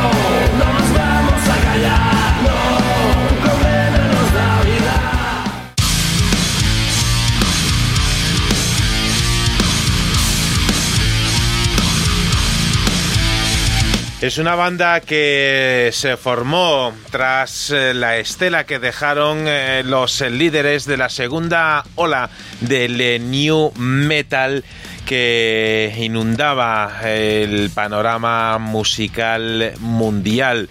[14.21, 20.85] Es una banda que se formó tras eh, la estela que dejaron eh, los líderes
[20.85, 22.29] de la segunda ola
[22.59, 22.99] del
[23.31, 24.63] new metal
[25.07, 30.69] que inundaba el panorama musical mundial.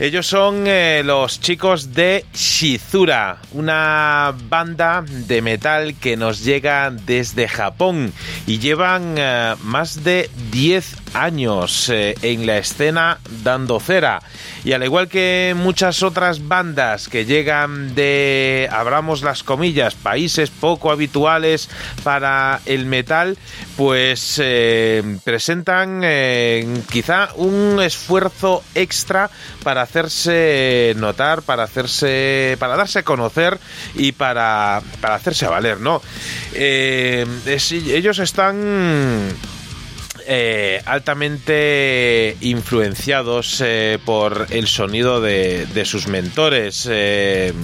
[0.00, 7.46] Ellos son eh, los chicos de Shizura, una banda de metal que nos llega desde
[7.46, 8.12] Japón
[8.48, 9.14] y llevan
[9.62, 14.20] más de 10 años eh, en la escena dando cera.
[14.64, 20.90] Y al igual que muchas otras bandas que llegan de, abramos las comillas, países poco
[20.90, 21.68] habituales
[22.02, 23.36] para el metal,
[23.76, 29.30] pues eh, presentan eh, quizá un esfuerzo extra
[29.62, 33.58] para hacerse notar, para hacerse, para darse a conocer
[33.94, 36.02] y para, para hacerse valer, ¿no?
[36.52, 39.32] Es- ellos están
[40.30, 46.86] eh, altamente influenciados eh, por el sonido de, sus mentores.
[46.90, 47.54] eh,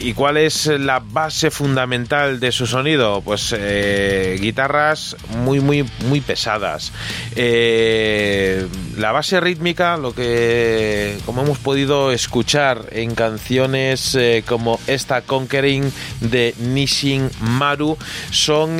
[0.00, 3.20] ¿Y cuál es la base fundamental de su sonido?
[3.20, 6.92] Pues eh, guitarras muy, muy, muy pesadas.
[7.34, 8.66] Eh,
[8.96, 15.92] la base rítmica, lo que, como hemos podido escuchar en canciones eh, como esta Conquering
[16.20, 17.96] de Nishin Maru,
[18.30, 18.78] son,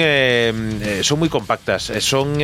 [1.02, 2.38] son muy compactas, son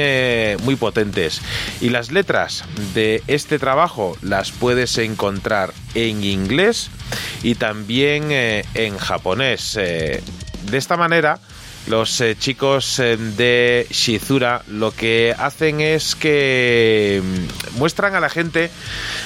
[0.65, 1.41] muy potentes.
[1.81, 2.65] Y las letras
[2.95, 6.91] de este trabajo las puedes encontrar en inglés
[7.43, 9.77] y también en japonés.
[9.78, 10.23] Eh,
[10.70, 11.39] de esta manera,
[11.86, 18.31] los eh, chicos eh, de Shizura lo que hacen es que mm, muestran a la
[18.31, 18.70] gente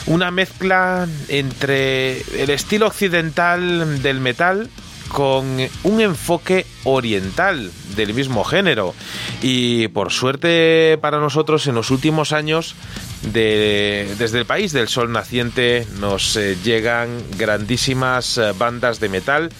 [0.07, 4.69] una mezcla entre el estilo occidental del metal
[5.09, 8.95] con un enfoque oriental del mismo género.
[9.41, 12.75] Y por suerte para nosotros en los últimos años,
[13.23, 19.51] de- desde el país del sol naciente nos eh, llegan grandísimas eh, bandas de metal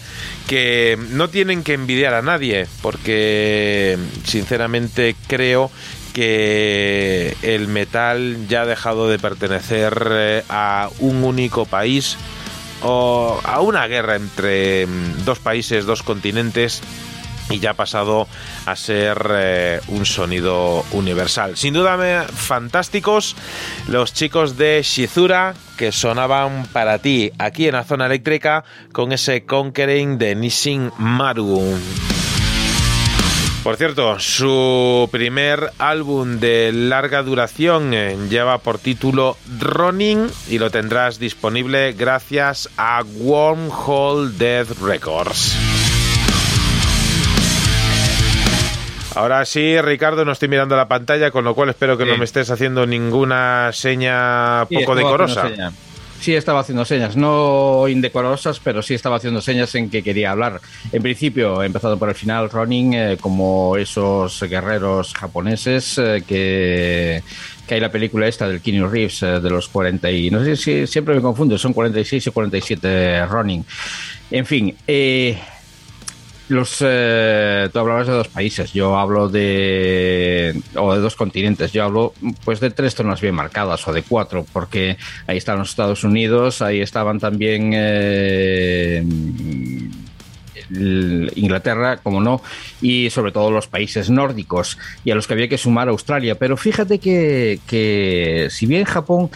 [0.47, 5.69] que no tienen que envidiar a nadie, porque sinceramente creo
[6.13, 12.17] que el metal ya ha dejado de pertenecer eh, a un único país
[12.81, 16.81] o a una guerra entre mm, dos países, dos continentes
[17.49, 18.27] y ya ha pasado
[18.65, 21.57] a ser eh, un sonido universal.
[21.57, 23.35] Sin duda me- fantásticos
[23.87, 29.45] los chicos de Shizura que sonaban para ti aquí en la zona eléctrica con ese
[29.45, 31.77] Conquering de Nishin Maru.
[33.63, 40.71] Por cierto, su primer álbum de larga duración eh, lleva por título Running y lo
[40.71, 45.55] tendrás disponible gracias a Wormhole Death Records.
[49.15, 52.09] Ahora sí, Ricardo, no estoy mirando la pantalla, con lo cual espero que Sí.
[52.11, 55.49] no me estés haciendo ninguna seña poco decorosa.
[56.19, 60.59] Sí, estaba haciendo señas, no indecorosas, pero sí estaba haciendo señas en que quería hablar.
[60.91, 67.23] En principio, empezando por el final, Ronin, eh, como esos guerreros japoneses eh, que,
[67.65, 70.57] que hay la película esta del Keanu Reeves eh, de los 40 y no sé
[70.57, 73.65] si siempre me confundo, son 46 y 47 Ronin.
[74.29, 75.39] En fin, eh,
[76.49, 81.83] los, eh, tú hablabas de dos países, yo hablo de o de dos continentes, yo
[81.83, 82.13] hablo
[82.43, 84.97] pues de tres zonas bien marcadas o de cuatro, porque
[85.27, 89.03] ahí están los Estados Unidos, ahí estaban también eh,
[91.35, 92.41] Inglaterra, como no,
[92.81, 96.35] y sobre todo los países nórdicos, y a los que había que sumar Australia.
[96.35, 99.29] Pero fíjate que, que si bien Japón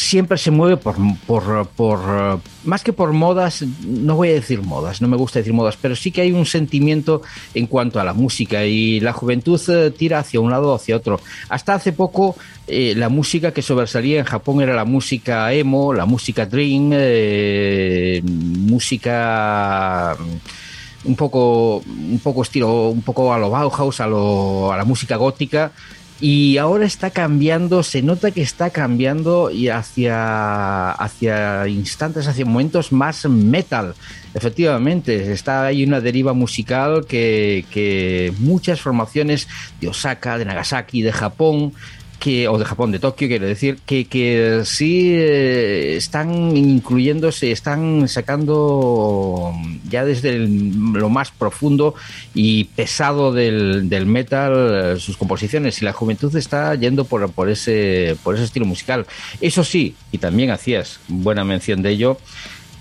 [0.00, 0.96] siempre se mueve por,
[1.26, 5.52] por, por, más que por modas, no voy a decir modas, no me gusta decir
[5.52, 7.22] modas, pero sí que hay un sentimiento
[7.54, 10.96] en cuanto a la música y la juventud eh, tira hacia un lado o hacia
[10.96, 11.20] otro.
[11.48, 12.36] Hasta hace poco
[12.66, 18.22] eh, la música que sobresalía en Japón era la música emo, la música dream, eh,
[18.24, 24.76] música mm, un poco, un poco estilo, un poco a lo Bauhaus, a, lo, a
[24.76, 25.72] la música gótica.
[26.20, 32.92] Y ahora está cambiando, se nota que está cambiando y hacia, hacia instantes, hacia momentos
[32.92, 33.94] más metal.
[34.34, 39.48] Efectivamente, está hay una deriva musical que, que muchas formaciones
[39.80, 41.72] de Osaka, de Nagasaki, de Japón,
[42.20, 48.06] que, o de Japón, de Tokio, quiero decir, que, que sí eh, están incluyéndose, están
[48.08, 49.52] sacando
[49.88, 51.94] ya desde lo más profundo
[52.34, 58.16] y pesado del, del, metal sus composiciones y la juventud está yendo por, por, ese,
[58.22, 59.06] por ese estilo musical.
[59.40, 62.18] Eso sí, y también hacías buena mención de ello,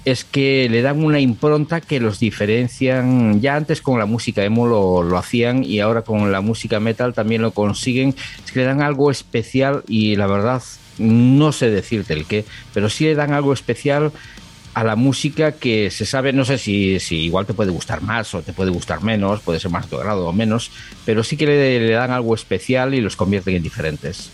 [0.05, 3.41] es que le dan una impronta que los diferencian.
[3.41, 7.13] Ya antes con la música emo lo, lo, hacían y ahora con la música metal
[7.13, 8.15] también lo consiguen.
[8.43, 10.61] Es que le dan algo especial y la verdad
[10.97, 14.11] no sé decirte el qué, pero sí le dan algo especial
[14.73, 18.33] a la música que se sabe, no sé si, si igual te puede gustar más
[18.35, 20.71] o te puede gustar menos, puede ser más de grado o menos,
[21.05, 24.31] pero sí que le dan algo especial y los convierten en diferentes.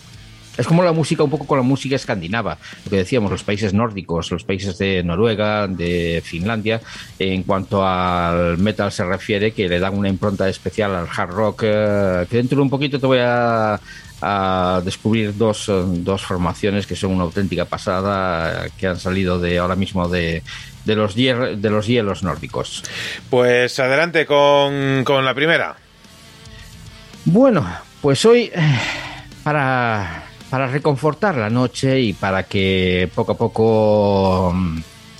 [0.56, 3.74] Es como la música, un poco con la música escandinava, lo que decíamos, los países
[3.74, 6.80] nórdicos, los países de Noruega, de Finlandia,
[7.18, 11.62] en cuanto al metal se refiere, que le dan una impronta especial al hard rock,
[11.64, 13.78] eh, que dentro de un poquito te voy a,
[14.22, 19.76] a descubrir dos, dos, formaciones que son una auténtica pasada, que han salido de ahora
[19.76, 20.42] mismo de,
[20.84, 22.82] de, los, hier, de los hielos nórdicos.
[23.28, 25.76] Pues adelante con, con la primera.
[27.26, 27.66] Bueno,
[28.00, 28.50] pues hoy,
[29.42, 34.54] para para reconfortar la noche y para que poco a poco,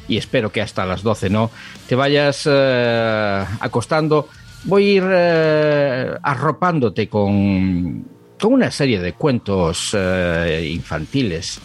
[0.08, 1.50] y espero que hasta las 12 no,
[1.88, 4.28] te vayas eh, acostando,
[4.64, 8.04] voy a ir eh, arropándote con,
[8.38, 11.60] con, una serie de cuentos eh, infantiles.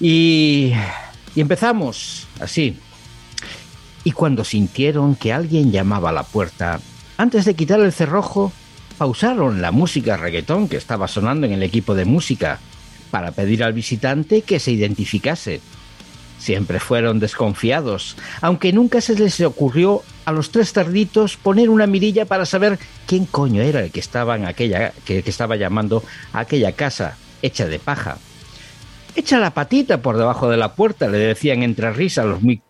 [0.00, 0.72] Y,
[1.34, 2.78] y empezamos así.
[4.04, 6.80] Y cuando sintieron que alguien llamaba a la puerta,
[7.16, 8.52] antes de quitar el cerrojo,
[8.96, 12.60] pausaron la música reggaetón que estaba sonando en el equipo de música
[13.10, 15.60] para pedir al visitante que se identificase.
[16.38, 22.26] Siempre fueron desconfiados, aunque nunca se les ocurrió a los tres cerditos poner una mirilla
[22.26, 26.72] para saber quién coño era el que estaba en aquella que, estaba llamando a aquella
[26.72, 28.18] casa hecha de paja.
[29.16, 32.62] Echa la patita por debajo de la puerta, le decían entre risas los muy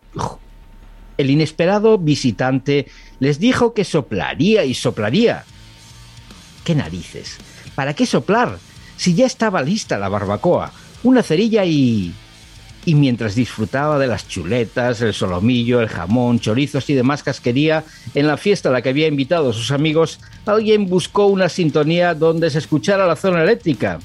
[1.19, 2.87] el inesperado visitante
[3.19, 5.43] les dijo que soplaría y soplaría.
[6.63, 7.37] ¿Qué narices?
[7.75, 8.57] ¿Para qué soplar?
[8.99, 10.73] Si ya estaba lista la barbacoa,
[11.03, 12.13] una cerilla y...
[12.83, 18.27] Y mientras disfrutaba de las chuletas, el solomillo, el jamón, chorizos y demás casquería en
[18.27, 22.49] la fiesta a la que había invitado a sus amigos, alguien buscó una sintonía donde
[22.49, 23.99] se escuchara la zona eléctrica.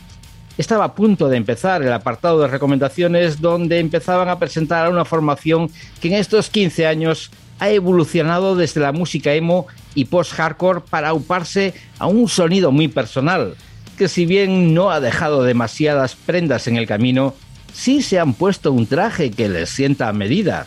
[0.59, 5.05] Estaba a punto de empezar el apartado de recomendaciones donde empezaban a presentar a una
[5.05, 9.67] formación que en estos 15 años ha evolucionado desde la música emo
[9.97, 13.57] y post-hardcore para auparse a un sonido muy personal,
[13.95, 17.35] que si bien no ha dejado demasiadas prendas en el camino,
[17.73, 20.67] sí se han puesto un traje que les sienta a medida.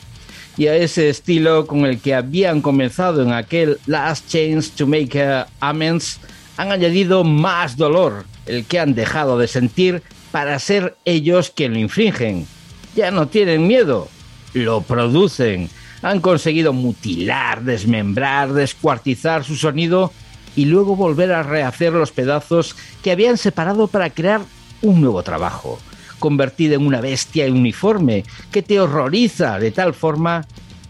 [0.58, 5.46] Y a ese estilo con el que habían comenzado en aquel Last Chance to Make
[5.60, 6.20] Amends,
[6.58, 10.02] han añadido más dolor, el que han dejado de sentir
[10.32, 12.48] para ser ellos quien lo infringen.
[12.96, 14.10] Ya no tienen miedo,
[14.54, 15.70] lo producen.
[16.02, 20.12] Han conseguido mutilar, desmembrar, descuartizar su sonido
[20.58, 24.42] y luego volver a rehacer los pedazos que habían separado para crear
[24.82, 25.80] un nuevo trabajo,
[26.20, 30.46] convertido en una bestia uniforme que te horroriza de tal forma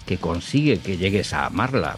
[0.06, 1.98] que consigue que llegues a amarla.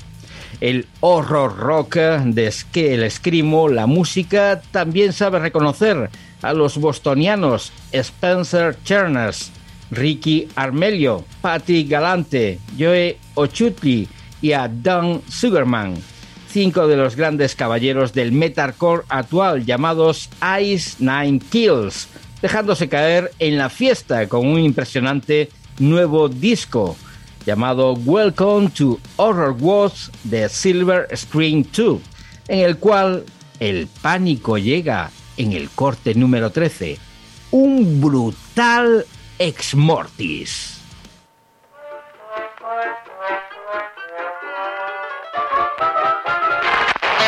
[0.61, 6.09] El horror rock de que el escrimo, la música, también sabe reconocer
[6.41, 9.51] a los bostonianos Spencer Cherners,
[9.91, 14.07] Ricky Armelio, Patty Galante, Joe Ochutli
[14.41, 15.95] y a Don Sugarman
[16.49, 20.29] cinco de los grandes caballeros del metalcore actual llamados
[20.61, 22.07] Ice Nine Kills,
[22.41, 26.97] dejándose caer en la fiesta con un impresionante nuevo disco
[27.45, 32.01] llamado Welcome to Horror Wars de Silver Screen 2,
[32.47, 33.25] en el cual
[33.59, 36.97] el pánico llega en el corte número 13,
[37.51, 39.05] un brutal
[39.37, 40.79] ex mortis.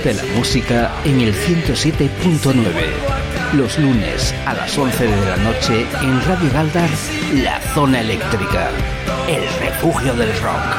[0.00, 2.62] Siente la música en el 107.9.
[3.54, 6.90] Los lunes a las 11 de la noche en Radio Galdar,
[7.42, 8.70] La Zona Eléctrica,
[9.26, 10.78] el refugio del rock.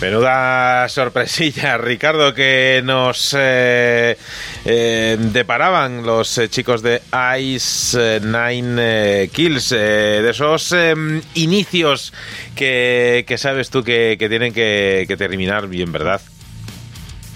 [0.00, 4.16] Menuda sorpresilla, Ricardo, que nos eh,
[4.64, 7.02] eh, deparaban los eh, chicos de
[7.40, 12.12] Ice Nine Kills, de esos em, inicios
[12.54, 16.20] que, sabes tú que, tienen que, que, terminar bien, ¿verdad?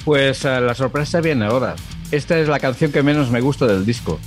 [0.04, 1.76] Pues la sorpresa viene ahora.
[2.10, 4.20] Esta es la canción que menos me gusta del disco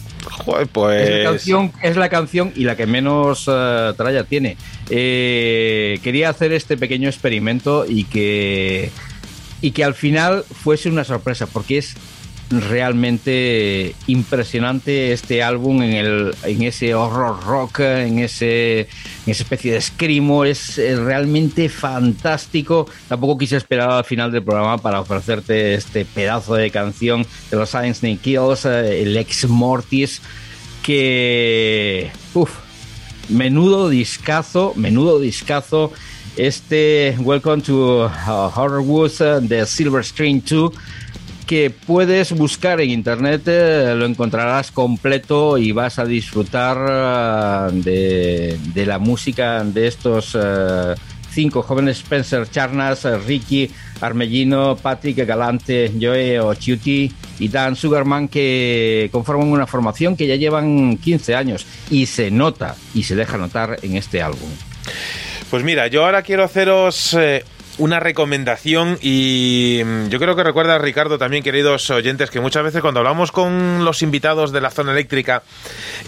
[0.71, 1.09] pues...
[1.09, 4.57] Es la, canción, es la canción y la que menos uh, tralla tiene.
[4.89, 8.91] Eh, quería hacer este pequeño experimento y que,
[9.61, 11.95] y que al final fuese una sorpresa, porque es
[12.49, 18.87] realmente impresionante este álbum en, el, en ese horror rock, en, ese, en
[19.31, 22.87] esa especie de escrimo, es, realmente fantástico.
[23.07, 27.69] Tampoco quise esperar al final del programa para ofrecerte este pedazo de canción de los
[27.69, 30.21] Science Snake Kills, eh, el Ex Mortis,
[30.83, 32.11] que...
[33.27, 35.91] Menudo discazo, menudo discazo.
[36.37, 40.71] Este Welcome to uh, Horror Woods de Silver String 2
[41.45, 48.85] que puedes buscar en internet, eh, lo encontrarás completo y vas a disfrutar eh, de,
[48.85, 50.95] la música de estos eh,
[51.31, 53.69] cinco jóvenes, Spencer Charnas, Ricky
[54.01, 60.97] Armellino, Patrick Galante, Joe Ochiuti y Dan Sugarman, que conforman una formación que ya llevan
[60.97, 64.49] 15 años y se nota y se deja notar en este álbum.
[65.51, 67.15] Pues mira, yo ahora quiero haceros
[67.77, 72.81] una recomendación y mm, yo creo que recuerda Ricardo también, queridos oyentes, que muchas veces
[72.81, 75.43] cuando hablamos con los invitados de la zona eléctrica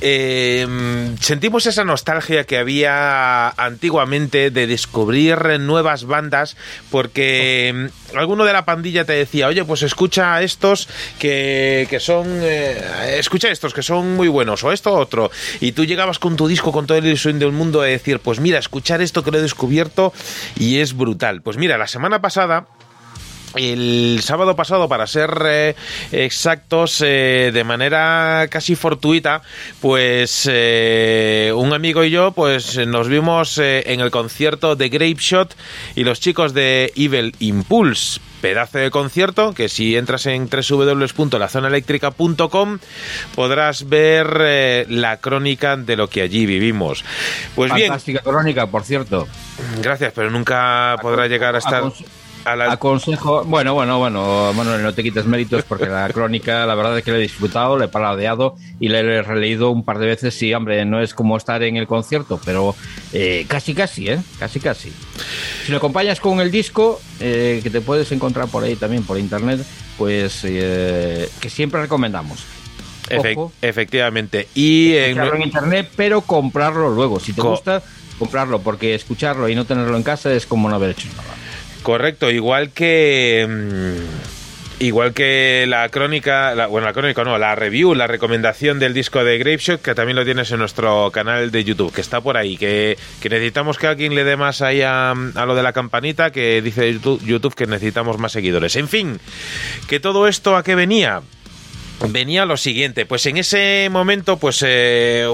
[0.01, 6.55] eh, mm, sentimos esa nostalgia que había antiguamente de descubrir nuevas bandas
[6.89, 10.87] porque mm, alguno de la pandilla te decía, oye, pues escucha estos
[11.19, 15.85] que, que son, eh, escucha estos que son muy buenos o esto otro y tú
[15.85, 19.01] llegabas con tu disco con todo el ilusión del mundo a decir, pues mira, escuchar
[19.01, 20.13] esto que lo he descubierto
[20.57, 21.41] y es brutal.
[21.41, 22.65] Pues mira, la semana pasada
[23.55, 25.75] el sábado pasado, para ser eh,
[26.11, 29.41] exactos, eh, de manera casi fortuita,
[29.81, 35.55] pues eh, un amigo y yo, pues nos vimos en el concierto de Grape Shot
[35.95, 42.77] y los chicos de Evil Impulse pedazo de concierto que si entras en www.lazonaeléctrica.com
[43.33, 47.03] podrás ver la crónica de lo que allí vivimos.
[47.55, 49.27] Pues Fantástica crónica, por cierto.
[49.81, 51.91] Gracias, pero nunca podrá llegar a estar...
[52.47, 57.03] Aconsejo, bueno, bueno, bueno, bueno, no te quites méritos porque la crónica, la verdad es
[57.03, 60.33] que la he disfrutado, la he paladeado y la he releído un par de veces.
[60.33, 62.75] Sí, hombre, no es como estar en el concierto, pero
[63.11, 64.19] eh, casi, casi, ¿eh?
[64.39, 64.93] Casi, casi.
[65.65, 69.19] Si lo acompañas con el disco, eh, que te puedes encontrar por ahí también, por
[69.19, 69.59] internet,
[69.97, 72.45] pues eh, que siempre recomendamos.
[73.61, 74.47] efectivamente.
[74.53, 75.19] Y en...
[75.19, 77.19] en internet, pero comprarlo luego.
[77.19, 77.81] Si te gusta,
[78.19, 81.46] comprarlo, porque escucharlo y no tenerlo en casa es como no haber hecho nada.
[81.83, 83.45] Correcto, igual que...
[83.47, 84.37] Mm,
[84.79, 89.37] igual que la crónica, bueno, la crónica no, la review, la recomendación del disco de
[89.37, 92.97] Grapeshot, que también lo tienes en nuestro canal de YouTube, que está por ahí, que,
[93.23, 96.91] necesitamos que alguien le dé más ahí a, a, lo de la campanita, que dice
[96.93, 98.75] YouTube, YouTube que necesitamos más seguidores.
[98.75, 99.19] En fin,
[99.87, 101.21] que todo esto a qué venía
[102.05, 105.27] venía lo siguiente, pues en ese momento pues, eh,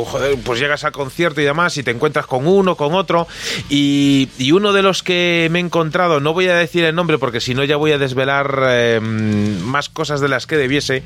[0.44, 3.27] pues llegas al concierto y demás y te encuentras con uno, con otro
[3.69, 7.41] y, uno de los que me he encontrado, no voy a decir el nombre porque
[7.41, 11.02] si no ya voy a desvelar em, más cosas de las que debiese,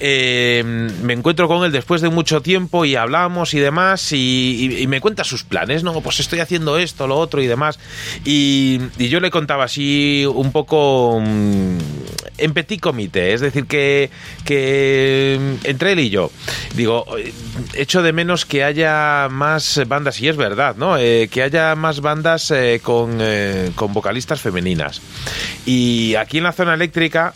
[0.00, 5.00] em, me encuentro con él después de mucho tiempo y hablamos y demás y, me
[5.00, 7.78] cuenta sus planes, no, pues estoy haciendo esto, lo otro y demás
[8.24, 11.78] y, yo le contaba así un poco mm,
[12.38, 14.10] en petit comité, es decir que...
[14.44, 16.30] que eh, entre él y yo,
[16.74, 17.06] digo,
[17.74, 20.96] echo de menos que haya más bandas, y es verdad, ¿no?
[20.98, 23.18] Eh, que haya más bandas eh, con,
[23.92, 25.00] vocalistas femeninas.
[25.64, 27.34] Y aquí en la zona eléctrica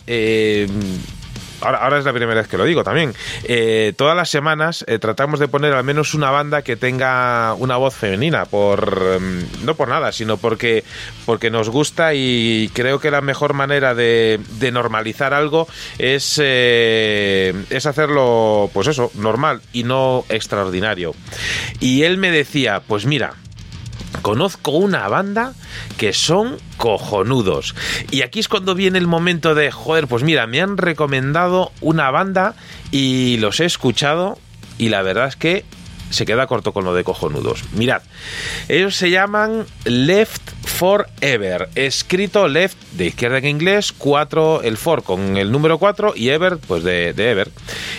[1.61, 3.13] ahora, es la primera vez que lo digo también,
[3.43, 7.77] eh, todas las semanas eh, tratamos de poner al menos una banda que tenga una
[7.77, 10.83] voz femenina, por mm, no por nada, sino porque,
[11.25, 14.39] porque nos gusta y creo que la mejor manera de,
[14.71, 15.67] normalizar algo
[15.97, 21.13] es, eh, es hacerlo, pues eso, normal y no extraordinario.
[21.79, 23.33] Y él me decía, pues mira,
[24.21, 25.53] conozco una banda
[25.97, 27.75] que son cojonudos.
[28.11, 32.11] Y aquí es cuando viene el momento de, joder, pues mira, me han recomendado una
[32.11, 32.55] banda
[32.91, 34.37] y los he escuchado
[34.77, 35.65] y la verdad es que
[36.09, 37.63] se queda corto con lo de cojonudos.
[37.73, 38.01] Mirad,
[38.67, 45.37] ellos se llaman Left Forever, escrito Left de izquierda en inglés, 4 el for con
[45.37, 47.51] el número 4 y Ever pues de, de Ever.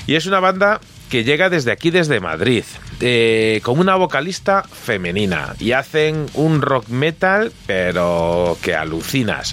[0.07, 0.81] Y es una banda
[1.13, 2.65] que llega desde aquí, desde Madrid,
[2.99, 5.55] eh, con una vocalista femenina.
[5.61, 9.53] Y hacen un rock metal, pero que alucinas.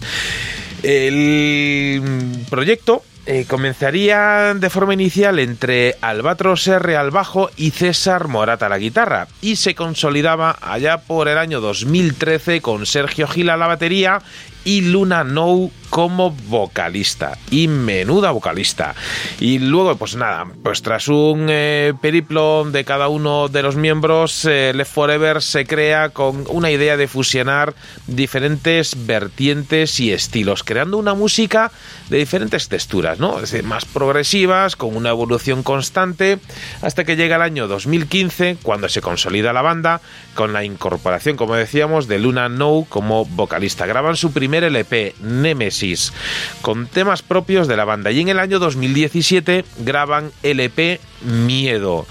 [0.84, 2.02] El
[2.50, 6.96] proyecto eh, comenzaría de forma inicial entre Albatros R.
[6.96, 9.28] al bajo y César Morata a la guitarra.
[9.42, 14.22] Y se consolidaba allá por el año 2013 con Sergio Gil a la batería
[14.64, 18.96] y Luna No como vocalista y menuda vocalista.
[19.40, 24.46] Y luego pues nada pues tras un eh, periplo de cada uno de los miembros
[24.46, 27.74] eh, Left Forever se crea con una idea de fusionar
[28.08, 31.72] diferentes vertientes y estilos creando una música
[32.10, 36.40] de diferentes texturas no es decir, más progresivas con una evolución constante
[36.82, 40.02] hasta que llega el año 2015 cuando se consolida la banda
[40.40, 46.14] con la incorporación como decíamos de Luna No como vocalista graban su primer LP Nemesis
[46.62, 48.10] con temas propios de la banda.
[48.12, 52.08] Y en el año 2017 graban LP Miedo.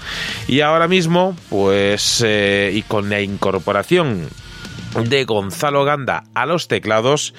[0.47, 4.29] Y ahora mismo, pues, eh, y con la incorporación
[5.09, 7.33] de Gonzalo Ganda a los teclados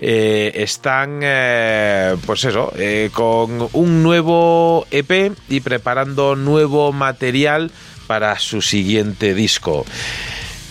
[0.00, 2.72] eh, están eh, pues eso
[3.12, 7.70] con un nuevo EP y preparando nuevo material
[8.08, 9.84] para su siguiente disco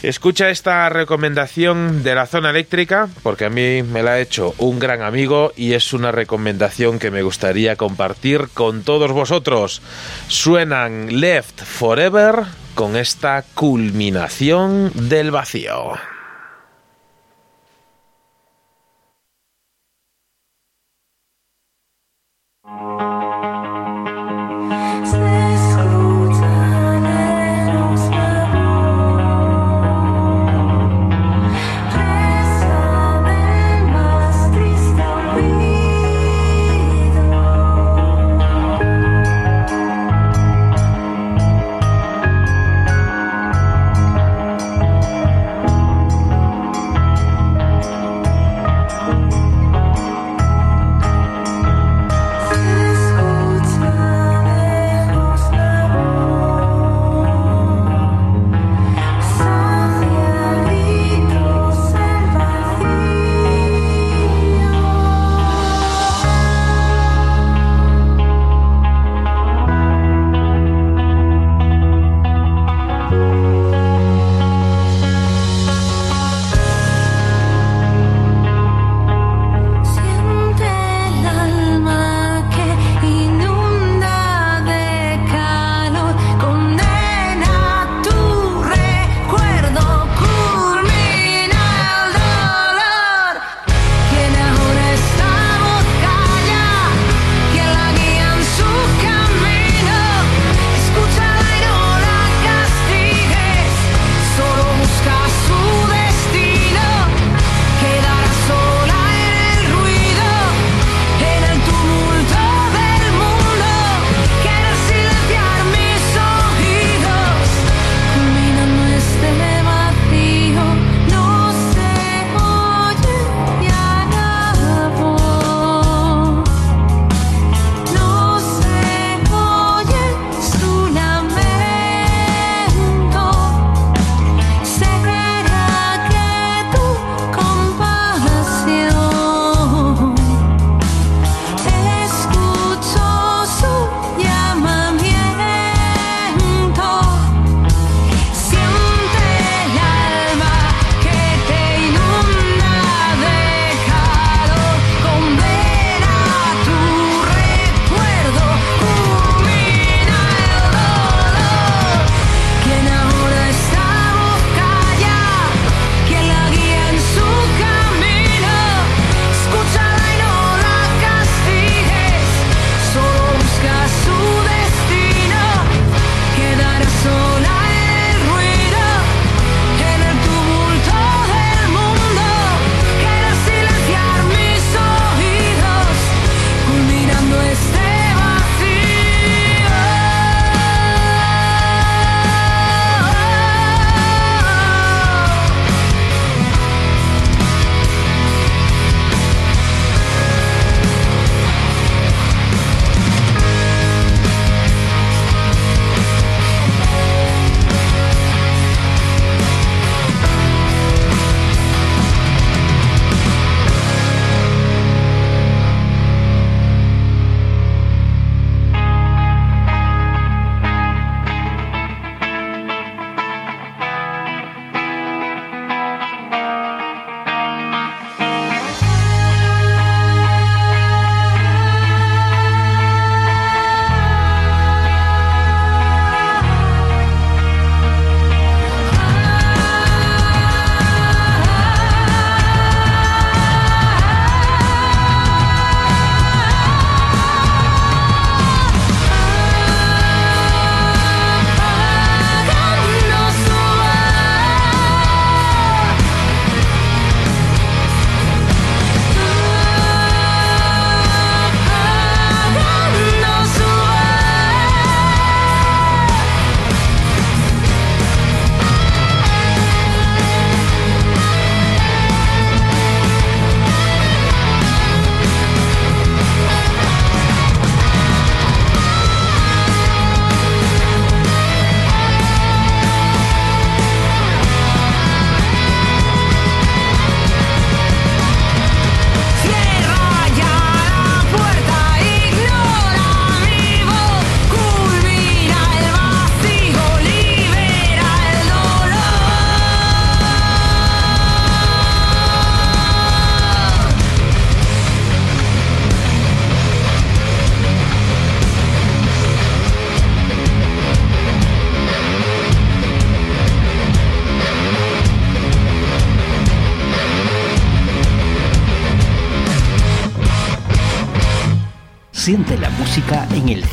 [0.04, 4.80] Escucha esta recomendación de la zona eléctrica, porque a mí me la ha hecho un
[4.80, 9.84] gran amigo y es una recomendación que me gustaría compartir con todos vosotros.
[10.28, 16.11] Suenan Left Forever con esta culminación del vacío.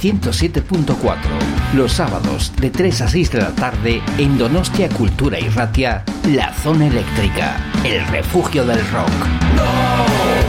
[0.00, 1.16] 107.4.
[1.74, 6.52] Los sábados de 3 a 6 de la tarde en Donostia Cultura y Ratia, La
[6.54, 9.10] Zona Eléctrica, el refugio del rock.
[9.56, 9.64] No,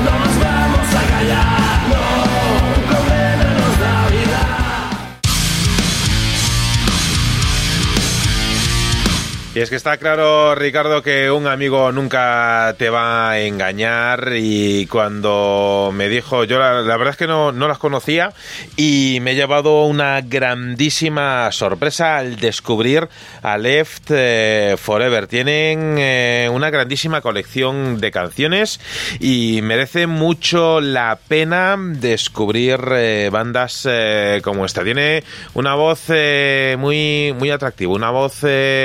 [0.05, 4.49] no nos vamos a callar, no, problemas la vida.
[9.55, 14.85] Y es que está claro, Ricardo, que un amigo nunca te va a engañar y
[14.85, 18.31] cuando me dijo, yo la, la verdad es que no, no, las conocía
[18.81, 23.10] y me he llevado una grandísima sorpresa al descubrir
[23.41, 25.27] a Left eh, Forever.
[25.27, 28.80] Tienen eh, una grandísima colección de canciones
[29.19, 33.85] y merece mucho la pena descubrir eh, bandas
[34.43, 34.85] como esta.
[34.85, 35.26] Tiene
[35.56, 36.06] una voz
[36.77, 38.43] muy, muy atractiva, una voz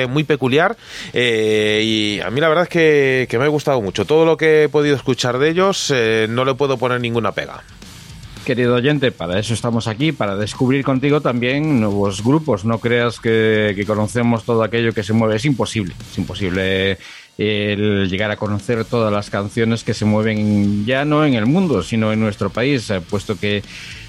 [0.08, 0.76] muy peculiar
[1.12, 4.04] y a mí la verdad es que, que, me ha gustado mucho.
[4.06, 5.94] Todo lo que he podido escuchar de ellos
[6.28, 7.62] no le puedo poner ninguna pega.
[8.44, 12.64] Querido oyente, para eso estamos aquí, para descubrir contigo también nuevos grupos.
[12.64, 15.36] No creas que, que conocemos todo aquello que se mueve.
[15.36, 16.98] Es imposible, es imposible
[17.38, 21.82] el llegar a conocer todas las canciones que se mueven ya no en el mundo,
[21.82, 23.62] sino en nuestro país, eh, puesto que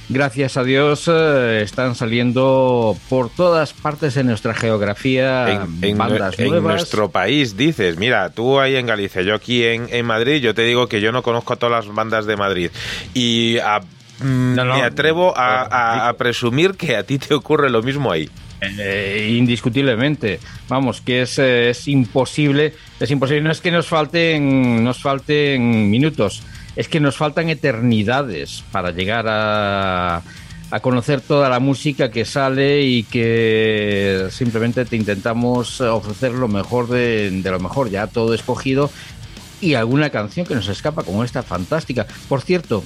[0.10, 6.38] gracias a Dios, eh, están saliendo por todas partes de nuestra geografía en, en, bandas
[6.38, 6.76] en nuevas.
[6.76, 10.62] nuestro país, dices, mira, tú ahí en Galicia, yo aquí en, en, Madrid, yo te
[10.62, 12.70] digo que yo no conozco a todas las bandas de Madrid.
[13.16, 13.82] Y a,
[14.20, 17.82] mm, no, no, me atrevo a, a, a, presumir que a ti te ocurre lo
[17.82, 18.30] mismo ahí.
[18.62, 20.40] Eh, indiscutiblemente.
[20.70, 23.42] Vamos, que es, eh, es imposible, es imposible.
[23.42, 26.42] No es que nos falten, nos falten minutos
[26.76, 30.22] es que nos faltan eternidades para llegar a,
[30.72, 36.90] a, conocer toda la música que sale y que simplemente te intentamos ofrecer lo mejor
[36.90, 38.92] de, de lo mejor, ya todo escogido
[39.62, 42.06] y alguna canción que nos escapa como esta fantástica.
[42.28, 42.84] Por cierto,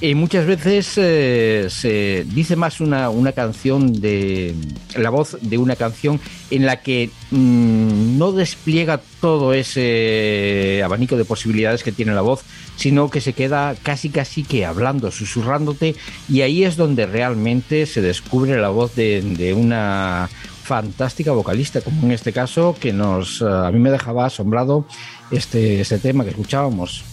[0.00, 4.54] y muchas veces eh, se dice más una, una, canción de
[4.96, 6.20] la voz de una canción
[6.50, 12.42] en la que mmm, no despliega todo ese abanico de posibilidades que tiene la voz,
[12.76, 15.96] sino que se queda casi casi que hablando, susurrándote,
[16.28, 20.28] y ahí es donde realmente se descubre la voz de, de una
[20.62, 24.86] fantástica vocalista, como en este caso, que nos a mí me dejaba asombrado
[25.30, 27.04] este, este tema que escuchábamos.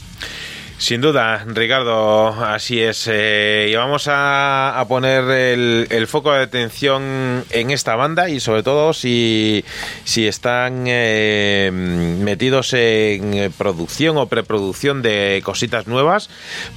[0.77, 3.07] Sin duda, Ricardo, así es.
[3.09, 8.61] Eh, y vamos a, poner el, el, foco de atención en esta banda y sobre
[8.61, 9.63] todo si,
[10.03, 16.29] si están eh, metidos en producción o preproducción de cositas nuevas,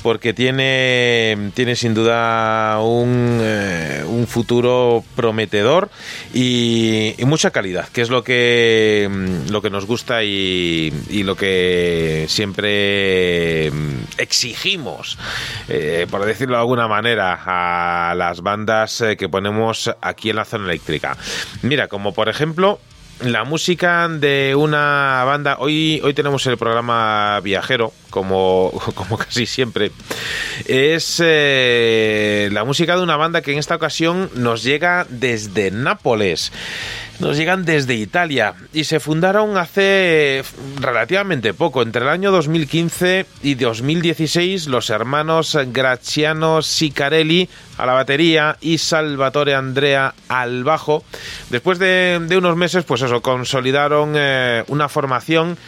[0.03, 5.91] porque tiene, tiene sin duda un, eh, un futuro prometedor
[6.33, 9.11] y, y, mucha calidad, que es lo que,
[9.51, 13.73] lo que nos gusta y, y lo que siempre
[14.19, 15.19] exigimos,
[15.69, 20.45] eh, por decirlo de alguna manera, a las bandas eh, que ponemos aquí en la
[20.45, 21.17] zona eléctrica.
[21.63, 22.81] Mira, como por ejemplo
[23.21, 25.57] la música de una banda.
[25.59, 29.91] Hoy, hoy tenemos el programa viajero, como, como casi siempre.
[30.67, 36.53] Es eh, la música de una banda que en esta ocasión nos llega desde Nápoles.
[37.21, 40.45] Nos llegan desde Italia y se fundaron hace
[40.81, 48.57] relativamente poco, entre el año 2015 y 2016, los hermanos Graziano Sicarelli a la batería
[48.61, 51.03] y Salvatore Andrea al bajo.
[51.51, 55.59] Después de, unos meses, pues eso, consolidaron eh, una formación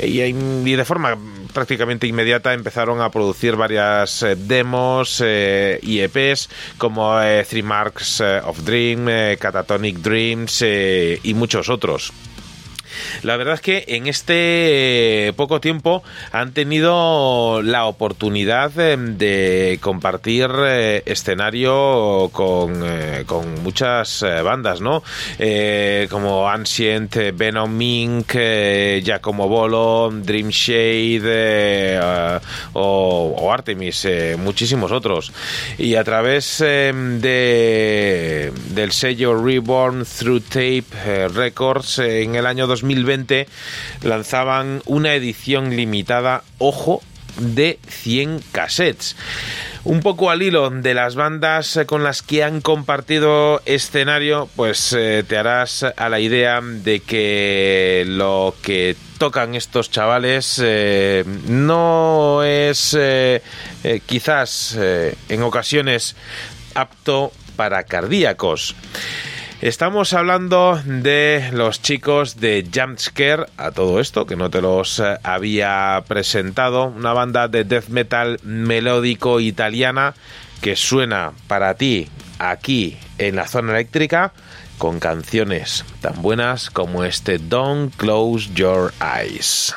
[0.00, 1.16] y, y, de forma
[1.50, 6.48] prácticamente inmediata empezaron a producir varias eh, demos eh, y EPs
[6.78, 7.18] como
[7.48, 9.06] Three Marks of Dream,
[9.38, 12.12] Catatonic Dreams y muchos otros.
[13.22, 16.02] La verdad es que en este poco tiempo
[16.32, 25.02] han tenido la oportunidad de compartir eh, escenario con, eh, con muchas eh, bandas, ¿no?
[26.10, 28.32] como Ancient, Venom Mink,
[29.02, 31.98] Giacomo Bolo, Dream Shade
[32.74, 34.06] o, o, Artemis,
[34.38, 35.32] muchísimos otros.
[35.78, 43.46] Y a través de, del sello Reborn Through Tape Records en el año 2000 2020
[44.02, 47.02] lanzaban una edición limitada, ojo,
[47.38, 49.16] de 100 cassettes.
[49.82, 55.24] Un poco al hilo de las bandas con las que han compartido escenario, pues eh,
[55.26, 62.94] te harás a la idea de que lo que tocan estos chavales eh, no es
[62.98, 63.42] eh,
[64.04, 66.14] quizás en ocasiones
[66.74, 68.74] apto para cardíacos.
[69.60, 75.18] Estamos hablando de los chicos de Jumpscare, a todo esto, que no te los eh,
[75.22, 80.14] había presentado, una banda de death metal melódico italiana
[80.62, 82.08] que suena para ti
[82.38, 84.32] aquí en la zona eléctrica
[84.78, 89.74] con canciones tan buenas como este Don't Close Your Eyes.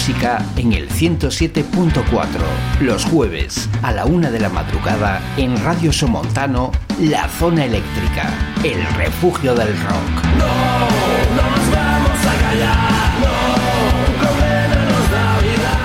[0.00, 2.26] Música en el 107.4,
[2.80, 8.32] los jueves a la una de la madrugada en Radio Somontano, La Zona Eléctrica,
[8.64, 10.24] el refugio del rock.
[10.38, 10.46] No,
[11.36, 13.28] no nos vamos a callar, no,
[14.90, 15.80] nos da vida.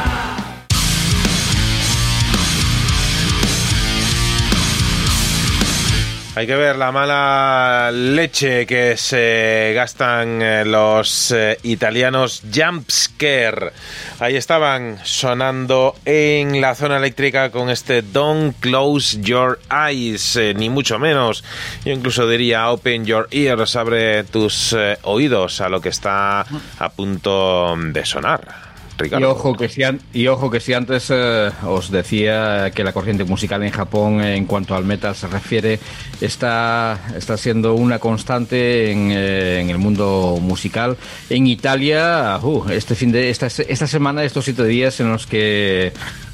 [6.38, 13.74] Hay que ver la mala leche que se gastan eh, los eh, italianos Jumpscare.
[14.20, 20.70] Ahí estaban sonando en la zona eléctrica con este Don't Close Your Eyes, eh, ni
[20.70, 21.44] mucho menos.
[21.84, 26.42] Yo incluso diría Open Your Ears, abre tus oídos a lo que está
[26.80, 28.65] a punto de sonar
[29.04, 29.82] Y ojo que si,
[30.14, 34.46] y ojo que si antes eh, os decía que la corriente musical en Japón, en
[34.46, 35.80] cuanto al metal se refiere,
[36.22, 40.98] está, está siendo una constante en, eh, en el mundo musical.
[41.30, 45.92] En Italia, uh, este fin de esta, esta semana, estos siete días en los que,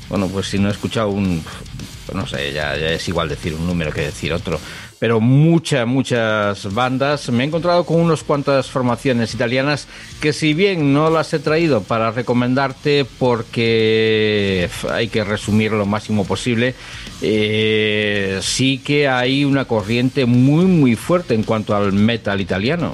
[0.10, 1.44] bueno, pues si no he escuchado un,
[2.14, 4.60] no sé, ya es igual decir un número que decir otro
[5.02, 7.28] pero muchas, muchas bandas.
[7.32, 9.88] Me he encontrado con unas cuantas formaciones italianas
[10.22, 16.24] que si bien no las he traído para recomendarte porque hay que resumir lo máximo
[16.24, 16.76] posible,
[17.24, 22.92] eh, sí que hay una corriente muy, muy fuerte en cuanto al metal italiano.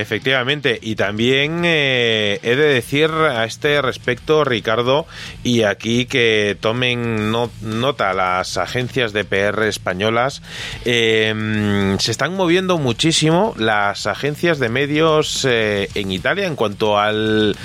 [0.00, 5.06] Efectivamente, y también eh, he de decir a este respecto, Ricardo,
[5.42, 10.42] y aquí que tomen nota las agencias de PR españolas,
[10.84, 17.56] em, se están moviendo muchísimo las agencias de medios eh, en Italia en cuanto al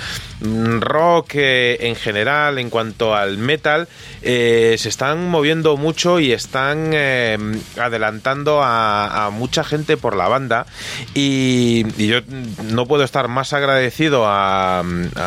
[0.80, 3.88] rock eh, en general, en cuanto al metal,
[4.22, 7.38] eh, se están moviendo mucho y están eh,
[7.78, 10.66] adelantando a, mucha gente por la banda.
[11.14, 12.20] Y, yo
[12.64, 14.82] no puedo estar más agradecido a,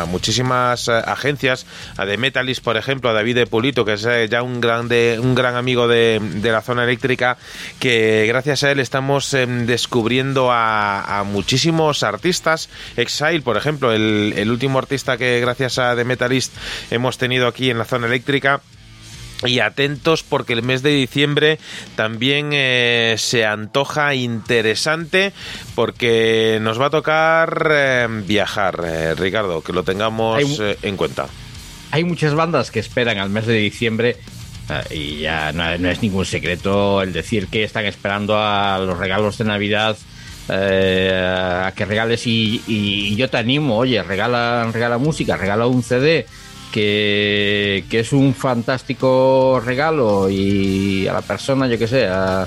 [0.08, 1.66] muchísimas agencias,
[1.96, 5.56] a The Metalist, por ejemplo, a David Pulito, que es ya un, grande, un gran
[5.56, 7.36] amigo de, la zona eléctrica,
[7.78, 12.68] que gracias a él estamos descubriendo a, muchísimos artistas.
[12.96, 16.52] Exile, por ejemplo, el último artista que gracias a The Metalist
[16.90, 18.60] hemos tenido aquí en la zona eléctrica.
[19.46, 21.60] Y atentos porque el mes de diciembre
[21.94, 25.32] también eh, se antoja interesante
[25.76, 30.42] porque nos va a tocar eh, viajar, eh, Ricardo, que lo tengamos
[30.82, 31.28] en cuenta.
[31.92, 34.16] Hay muchas bandas que esperan al mes de diciembre
[34.90, 39.44] y ya no, es ningún secreto el decir que están esperando a los regalos de
[39.44, 39.96] Navidad
[40.48, 46.26] eh, a que regales y, yo te animo, oye, regala, regala música, regala un CD
[46.72, 52.46] que, es un fantástico regalo y a la persona, yo que sé, a,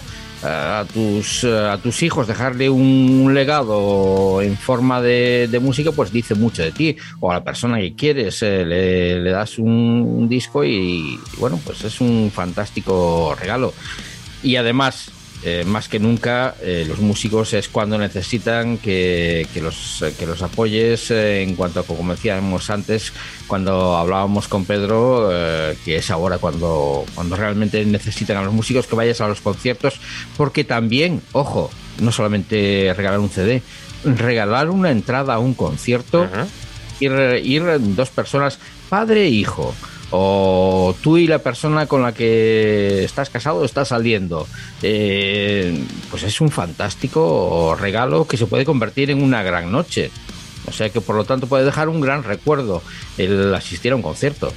[0.92, 6.72] tus, a tus hijos dejarle un, legado en forma de, música, pues dice mucho de
[6.72, 6.98] ti.
[7.20, 12.02] O a la persona que quieres eh, le, das un, disco y, bueno, pues es
[12.02, 13.74] un fantástico regalo.
[14.44, 15.12] Y además,
[15.44, 21.10] eh, más que nunca eh, los músicos es cuando necesitan que, los, que los apoyes
[21.10, 23.12] eh, en cuanto a como decíamos antes
[23.48, 25.30] cuando hablábamos con Pedro
[25.84, 30.00] que es ahora cuando, cuando realmente necesitan a los músicos que vayas a los conciertos
[30.38, 33.64] porque también, ojo, no solamente regalar un CD
[34.04, 36.30] regalar una entrada a un concierto
[37.00, 37.12] ir,
[37.44, 37.64] ir
[37.96, 39.74] dos personas padre e hijo
[40.12, 44.48] o tú y la persona con la que estás casado estás saliendo,
[44.82, 50.12] eh, pues es un fantástico regalo que se puede convertir en una gran noche.
[50.68, 52.84] O sea que por lo tanto puede dejar un gran recuerdo
[53.18, 54.54] el asistir a un concierto.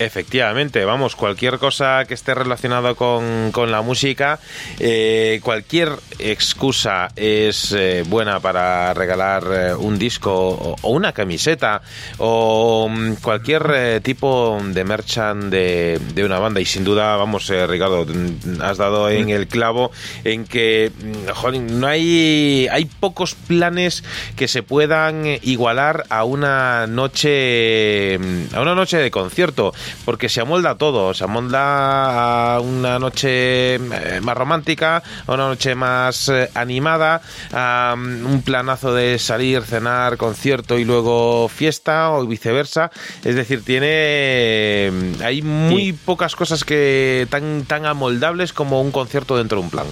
[0.00, 4.38] Efectivamente, vamos, cualquier cosa que esté relacionado con, la música,
[4.78, 11.82] eh, cualquier excusa es eh, buena para regalar eh, un disco o, una camiseta
[12.16, 16.62] o mm, cualquier tipo de merchant de, una banda.
[16.62, 19.90] Y sin duda, vamos, Ricardo, mm, has dado en el clavo
[20.24, 24.02] en que mm, no hay, hay pocos planes
[24.34, 28.14] que se puedan igualar a una noche,
[28.54, 34.20] a una noche de concierto porque se amolda todo, se amolda a una noche eh,
[34.22, 40.16] más romántica, a una noche más eh, animada, a mm, un planazo de salir, cenar,
[40.16, 42.90] concierto y luego fiesta o viceversa.
[43.24, 49.36] Es decir, tiene mm, hay muy pocas cosas que tan tan amoldables como un concierto
[49.36, 49.86] dentro de un plan.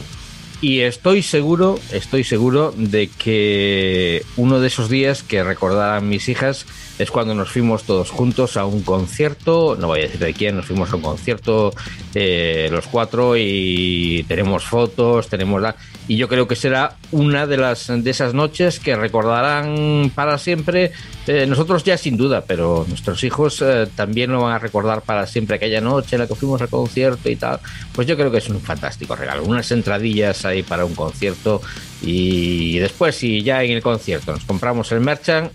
[0.60, 6.66] Y estoy seguro, estoy seguro de que uno de esos días que recordarán mis hijas
[6.98, 10.56] es cuando nos fuimos todos juntos a un concierto, no voy a decir de quién,
[10.56, 11.72] nos fuimos a un concierto
[12.14, 15.76] eh, los cuatro y tenemos fotos, tenemos la...
[16.08, 20.90] Y yo creo que será una de las de esas noches que recordarán para siempre,
[21.26, 25.26] eh, nosotros ya sin duda, pero nuestros hijos eh, también lo van a recordar para
[25.26, 27.60] siempre aquella noche en la que fuimos al concierto y tal.
[27.92, 31.60] Pues yo creo que es un fantástico regalo, unas entradillas ahí para un concierto
[32.02, 35.52] y después si ya en el concierto nos compramos el merchant,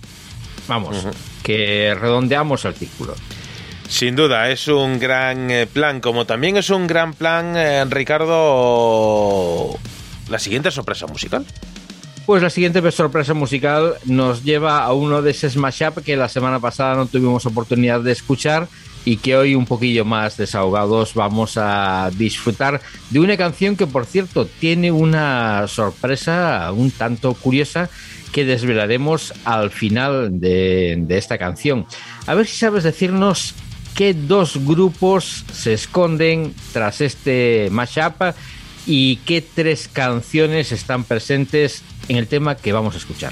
[0.67, 1.05] vamos
[1.43, 3.15] que redondeamos el círculo.
[3.88, 9.77] Sin duda, es un gran eh, plan, como también es un gran plan, eh, Ricardo,
[10.30, 11.45] la siguiente sorpresa musical.
[12.25, 16.30] Pues la siguiente sorpresa musical nos lleva a uno de ese smash up que la
[16.30, 18.69] semana pasada no tuvimos oportunidad de escuchar
[19.05, 24.05] y que hoy un poquillo más desahogados vamos a disfrutar de una canción que por
[24.05, 27.89] cierto tiene una sorpresa un tanto curiosa
[28.33, 31.85] que desvelaremos al final de, esta canción.
[32.27, 33.53] A ver si sabes decirnos
[33.95, 38.35] qué dos grupos se esconden tras este mashup
[38.85, 43.31] y qué tres canciones están presentes en el tema que vamos a escuchar.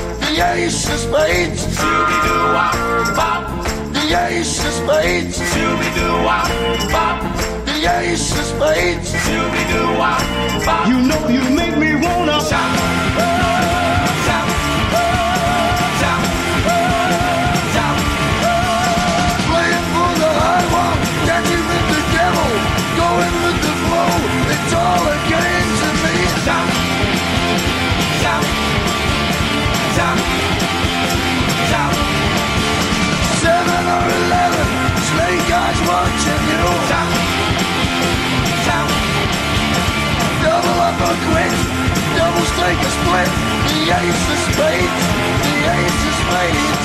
[0.31, 1.65] The ace of spades.
[1.75, 2.73] Shooby doo wop
[3.17, 3.65] bop.
[3.91, 5.37] The ace of spades.
[5.37, 6.47] Shooby doo wop
[6.89, 7.19] bop.
[7.65, 9.11] The ace of spades.
[9.11, 10.21] Shooby doo wop
[10.65, 10.87] bop.
[10.87, 13.40] You know you make me wanna shout.
[38.65, 38.89] Shout.
[40.43, 41.53] Double up or quit,
[42.17, 42.45] double
[42.83, 43.29] a split.
[43.71, 44.23] The ace
[45.43, 45.57] the
[46.43, 46.81] ace.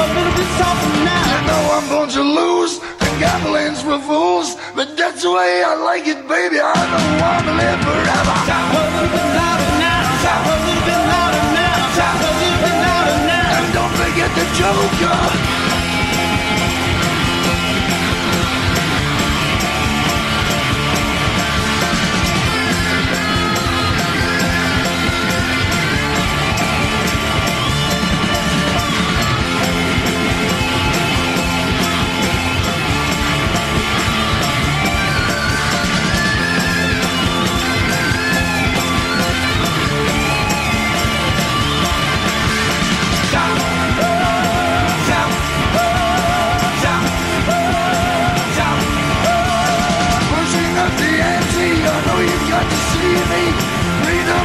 [0.00, 1.46] A little bit softer now.
[1.48, 4.56] Know I'm born to lose, and gambling's for fools.
[4.74, 6.58] But that's the way I like it, baby.
[6.60, 8.36] I don't want to live forever.
[8.48, 10.02] A little bit louder now.
[10.30, 11.98] A little bit louder now.
[12.00, 13.56] A little bit louder now.
[13.56, 15.59] And don't forget the joker.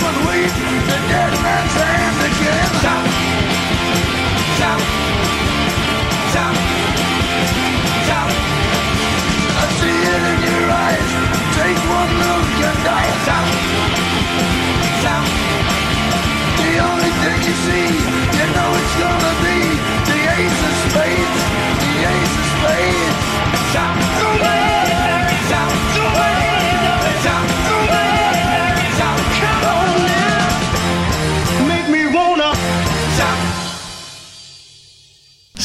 [0.04, 0.52] And weed,
[0.90, 2.68] the dead man's hand again.
[2.84, 3.06] Shout,
[4.60, 4.82] shout,
[6.34, 6.56] shout,
[8.08, 8.32] shout.
[9.62, 11.12] I see it in your eyes.
[11.56, 13.12] Take one look and die.
[13.26, 13.75] Shout.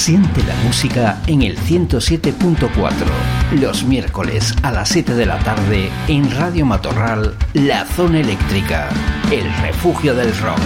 [0.00, 2.70] Siente la música en el 107.4,
[3.60, 8.88] los miércoles a las 7 de la tarde en Radio Matorral, La Zona Eléctrica,
[9.30, 10.58] el refugio del rock.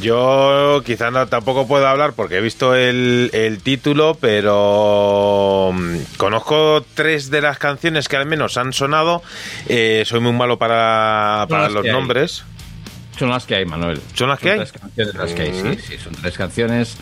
[0.00, 6.84] Yo quizá no, tampoco puedo hablar porque he visto el, el título, pero mm, conozco
[6.94, 9.22] tres de las canciones que al menos han sonado.
[9.68, 11.92] Eh, soy muy malo para, para los hay.
[11.92, 12.44] nombres.
[13.18, 14.00] Son las que hay, Manuel.
[14.14, 14.58] ¿Son las que hay?
[14.58, 16.96] Tres canciones las que hay, sí, sí, son tres canciones.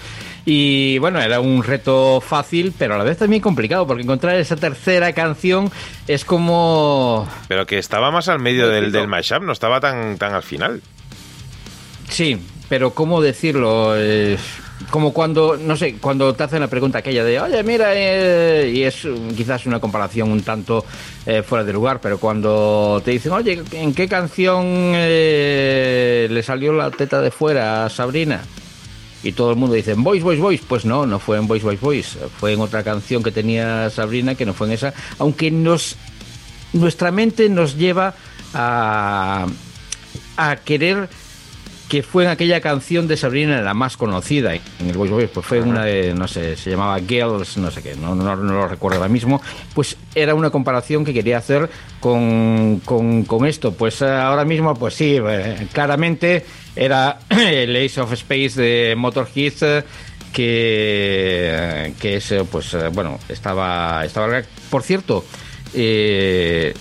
[0.46, 4.56] Y bueno, era un reto fácil, pero a la vez también complicado, porque encontrar esa
[4.56, 5.70] tercera canción
[6.06, 7.28] es como...
[7.48, 10.80] Pero que estaba más al medio del, del mashup, no estaba tan, tan al final.
[12.08, 12.38] Sí,
[12.68, 13.94] pero ¿cómo decirlo?
[13.96, 14.36] Eh,
[14.90, 18.82] como cuando, no sé, cuando te hacen la pregunta aquella de, oye, mira, eh", y
[18.82, 20.84] es quizás una comparación un tanto
[21.24, 24.64] eh, fuera de lugar, pero cuando te dicen, oye, ¿en qué canción
[24.94, 28.42] eh, le salió la teta de fuera a Sabrina?
[29.22, 30.64] Y todo el mundo dice, Voice, Voice, Voice.
[30.68, 32.18] Pues no, no fue en Voice, Voice, Voice.
[32.38, 34.94] Fue en otra canción que tenía Sabrina, que no fue en esa.
[35.18, 35.96] Aunque nos,
[36.72, 38.14] nuestra mente nos lleva
[38.54, 39.46] a,
[40.36, 41.08] a querer
[41.88, 45.46] que fue en aquella canción de Sabrina la más conocida en el Voice Boys, pues
[45.46, 48.68] fue una de, no sé, se llamaba Girls, no sé qué, no, no, no lo
[48.68, 49.40] recuerdo ahora mismo,
[49.74, 54.74] pues era una comparación que quería hacer con, con, con esto, pues eh, ahora mismo,
[54.74, 59.84] pues sí, eh, claramente era el Ace of Space de Motorhead, eh,
[60.32, 65.24] que, que es, pues bueno, estaba, estaba, por cierto,
[65.72, 66.74] eh,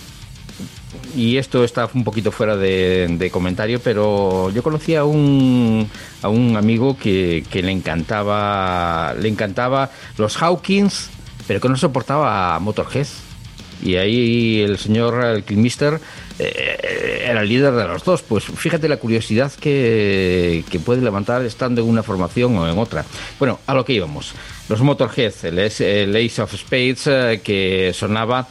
[1.16, 5.90] y esto está un poquito fuera de, comentario, pero yo conocí a un,
[6.22, 11.10] a un amigo que, que le encantaba le encantaba los Hawkins,
[11.48, 13.08] pero que no soportaba Motorhead.
[13.84, 16.00] Y ahí el señor el Kilmister
[16.40, 18.22] eh, era el líder de los dos.
[18.22, 23.06] Pues fíjate la curiosidad que, que puede levantar estando en una formación o en otra.
[23.38, 24.34] Bueno, a lo que íbamos.
[24.69, 28.48] Los Motorhead, el, el Ace of Spades, eh, que sonaba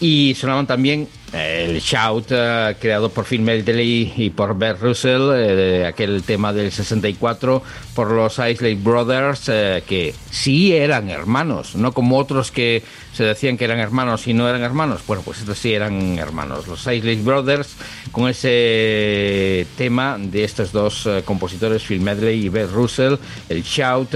[0.00, 5.86] y sonaban también el Shout, eh, creado por Phil Medley y por Bert Russell, eh,
[5.86, 7.62] aquel tema del 64,
[7.94, 12.82] por los Isley Brothers, eh, que sí eran hermanos, no como otros que
[13.12, 15.02] se decían que eran hermanos y no eran hermanos.
[15.06, 16.68] Bueno, pues estos sí eran hermanos.
[16.68, 17.76] Los Isley Brothers,
[18.12, 23.16] con ese tema de estos dos compositores, Phil Medley y Bert Russell,
[23.48, 24.10] el Shout,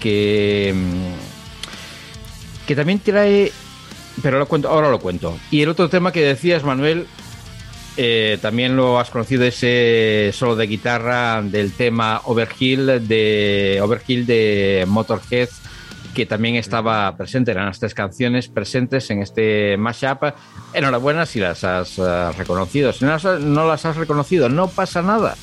[0.00, 0.72] que.
[0.74, 1.40] mm,
[2.66, 3.50] que también trae
[4.22, 5.36] pero lo cuento, ahora lo cuento.
[5.50, 7.06] Y el otro tema que decías, Manuel,
[7.96, 14.84] eh, también lo has conocido ese solo de guitarra del tema Overkill de Overkill de
[14.86, 15.48] Motorhead
[16.14, 20.34] que también estaba presente, eran las tres canciones presentes en este mashup.
[20.72, 22.92] Enhorabuena si las has eh, reconocido.
[22.92, 25.36] Si no no las has reconocido, no pasa nada.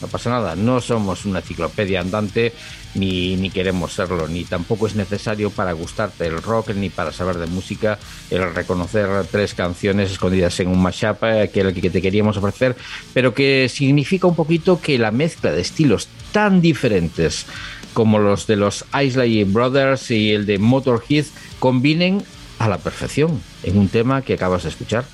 [0.00, 2.54] No pasa nada, no somos una enciclopedia andante
[2.94, 7.38] ni, ni queremos serlo, ni tampoco es necesario para gustarte el rock ni para saber
[7.38, 7.98] de música
[8.30, 12.76] el reconocer tres canciones escondidas en un mashup eh, que el que te queríamos ofrecer,
[13.12, 17.46] pero que significa un poquito que la mezcla de estilos tan diferentes
[17.94, 21.26] como los de los Isley Brothers y el de Motorhead
[21.58, 22.22] combinen
[22.58, 25.04] a la perfección en un tema que acabas de escuchar.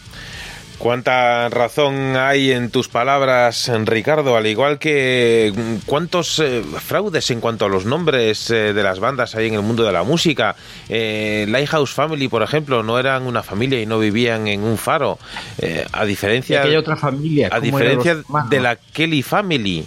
[0.78, 5.52] Cuánta razón hay en tus palabras, Ricardo, al igual que
[5.86, 9.62] cuántos eh, fraudes en cuanto a los nombres eh, de las bandas hay en el
[9.62, 10.54] mundo de la música.
[10.88, 15.18] Eh, Lighthouse Family, por ejemplo, no eran una familia y no vivían en un faro.
[15.58, 17.48] Eh, a diferencia, aquella otra familia.
[17.48, 19.84] a ¿cómo eran diferencia de la Kelly Family.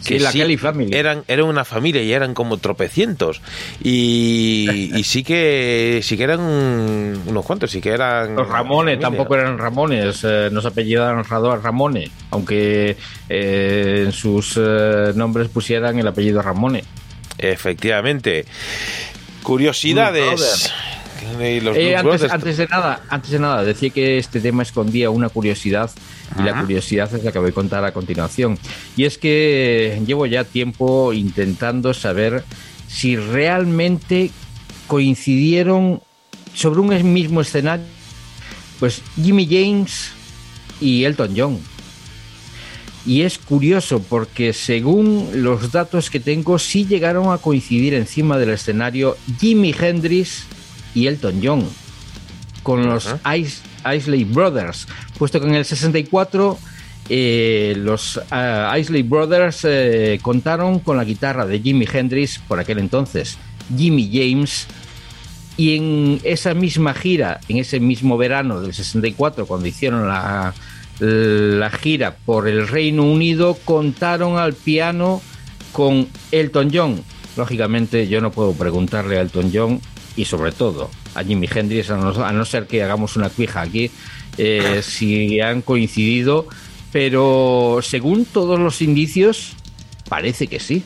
[0.00, 0.96] Sí, la Kelly Family.
[0.96, 3.40] Eran, eran una familia y eran como tropecientos.
[3.82, 8.36] Y, y sí que sí que eran unos cuantos, sí que eran.
[8.36, 9.00] Los Ramones familia.
[9.00, 12.96] tampoco eran Ramones, eh, no se apellidaban Rador Ramone, aunque
[13.28, 16.84] eh, en sus eh, nombres pusieran el apellido Ramone.
[17.38, 18.44] Efectivamente.
[19.42, 20.72] Curiosidades.
[21.40, 25.28] Y los Eh, antes de nada, antes de nada, decía que este tema escondía una
[25.28, 25.90] curiosidad
[26.38, 28.58] y la curiosidad es la que voy a contar a continuación.
[28.96, 32.44] Y es que llevo ya tiempo intentando saber
[32.88, 34.30] si realmente
[34.86, 36.00] coincidieron
[36.54, 37.84] sobre un mismo escenario,
[38.78, 40.10] pues Jimmy James
[40.80, 41.58] y Elton John.
[43.06, 48.50] Y es curioso porque según los datos que tengo, sí llegaron a coincidir encima del
[48.50, 50.44] escenario Jimi Hendrix
[50.94, 51.68] y Elton John
[52.62, 53.62] con los Is-
[53.96, 54.86] Isley Brothers,
[55.18, 56.58] puesto que en el 64
[57.08, 62.78] eh, los ah, Isley Brothers eh, contaron con la guitarra de Jimi Hendrix por aquel
[62.78, 63.38] entonces,
[63.76, 64.66] Jimmy James,
[65.56, 70.54] y en esa misma gira, en ese mismo verano del 64, cuando hicieron la,
[71.00, 75.20] la gira por el Reino Unido, contaron al piano
[75.72, 77.02] con Elton John.
[77.36, 79.80] Lógicamente yo no puedo preguntarle a Elton John
[80.20, 83.62] y sobre todo a Jimi Hendrix, a no, a no ser que hagamos una cuija
[83.62, 83.90] aquí,
[84.38, 86.46] eh, si han coincidido,
[86.92, 89.52] pero según todos los indicios,
[90.08, 90.82] parece que sí.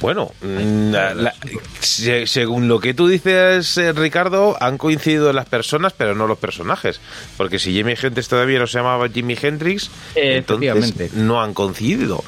[0.00, 1.34] Bueno, la- la-
[1.80, 6.36] se- según lo que tú dices, eh, Ricardo, han coincidido las personas, pero no los
[6.36, 7.00] personajes.
[7.36, 12.22] Porque si Jimi Hendrix todavía no se llamaba Jimi Hendrix, Eh, entonces no han coincidido.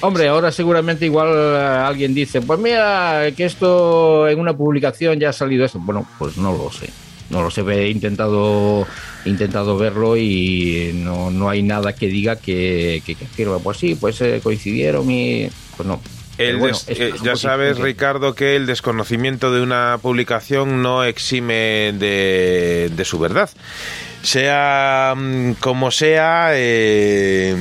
[0.00, 5.30] Hombre, ahora seguramente igual eh, alguien dice, pues mira, que esto en una publicación ya
[5.30, 5.78] ha salido esto.
[5.80, 6.88] Bueno, pues no lo sé.
[7.30, 8.86] No lo sé, he intentado,
[9.24, 13.76] he intentado verlo y no, no hay nada que diga que, que, que afirme, pues
[13.76, 16.00] sí, pues eh, coincidieron y pues no.
[16.38, 21.92] El bueno, eh, ya sabes, que- Ricardo, que el desconocimiento de una publicación no exime
[21.98, 23.50] de, de su verdad.
[24.28, 27.56] Sea mm, como sea, eh,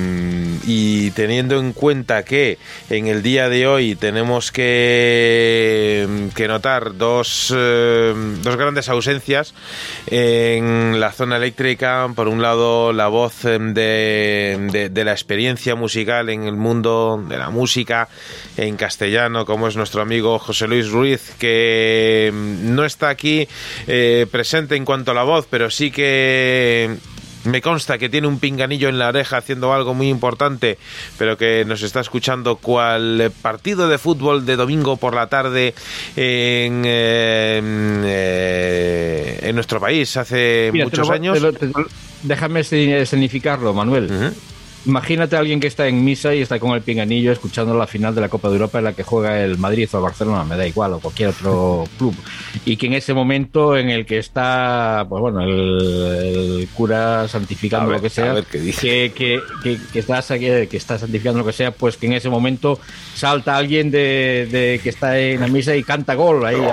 [0.65, 2.57] y teniendo en cuenta que
[2.89, 8.13] en el día de hoy tenemos que, que notar dos, eh,
[8.43, 9.53] dos grandes ausencias
[10.07, 16.43] en la zona eléctrica, por un lado la voz de, de, la experiencia musical en
[16.43, 18.09] el mundo de la música
[18.57, 23.47] en castellano, como es nuestro amigo José Luis Ruiz, que no está aquí
[23.87, 26.56] eh, presente en cuanto a la voz, pero sí que
[27.45, 30.77] me consta que tiene un pinganillo en la oreja haciendo algo muy importante,
[31.17, 35.73] pero que nos está escuchando cual partido de fútbol de domingo por la tarde
[36.17, 37.61] en, eh,
[38.05, 41.41] eh, en nuestro país hace Mira, muchos lo- años.
[41.41, 41.69] lo- te
[42.23, 44.33] déjame escenificarlo, Manuel.
[44.85, 48.15] Imagínate a alguien que está en misa y está con el pinganillo escuchando la final
[48.15, 50.55] de la Copa de Europa en la que juega el Madrid o el Barcelona, me
[50.55, 52.15] da igual, o cualquier otro club.
[52.65, 57.87] Y que en ese momento en el que está, pues bueno, el, el cura santificando
[57.89, 58.71] ver, lo que sea, que,
[59.13, 62.79] que, que, que está, que, está santificando lo que sea, pues que en ese momento
[63.15, 66.57] salta alguien de, de que está en la misa y canta gol ahí.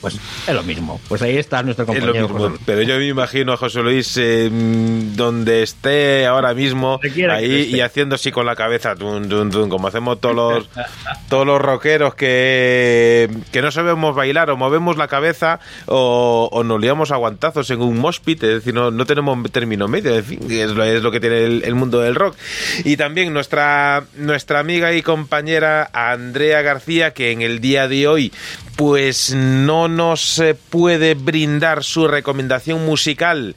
[0.00, 1.00] Pues es lo mismo.
[1.08, 2.28] Pues ahí está nuestro Es lo compañero.
[2.28, 6.85] mismo, pero yo me imagino a José Luis eh, donde esté ahora mismo,
[7.30, 10.68] Ahí y haciendo así con la cabeza, como hacemos todos los,
[11.28, 16.80] todos los rockeros que, que no sabemos bailar o movemos la cabeza o, o nos
[16.80, 20.24] liamos a guantazos en un mosh pit, es decir, no, no tenemos término medio, en
[20.24, 22.36] fin, es lo, es lo que tiene el, el mundo del rock.
[22.84, 28.32] Y también nuestra, nuestra amiga y compañera Andrea García, que en el día de hoy
[28.76, 33.56] pues no nos eh, puede brindar su recomendación musical.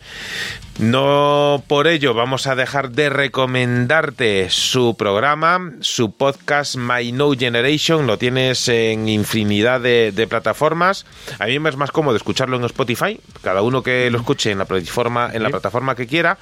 [0.80, 8.08] No por ello vamos a dejar de recomendarte su programa, su podcast My No Generation,
[8.08, 11.06] lo tienes en infinidad de, de plataformas.
[11.38, 14.58] A mí me es más cómodo escucharlo en Spotify, cada uno que lo escuche en
[14.58, 16.38] la plataforma, en la plataforma que quiera.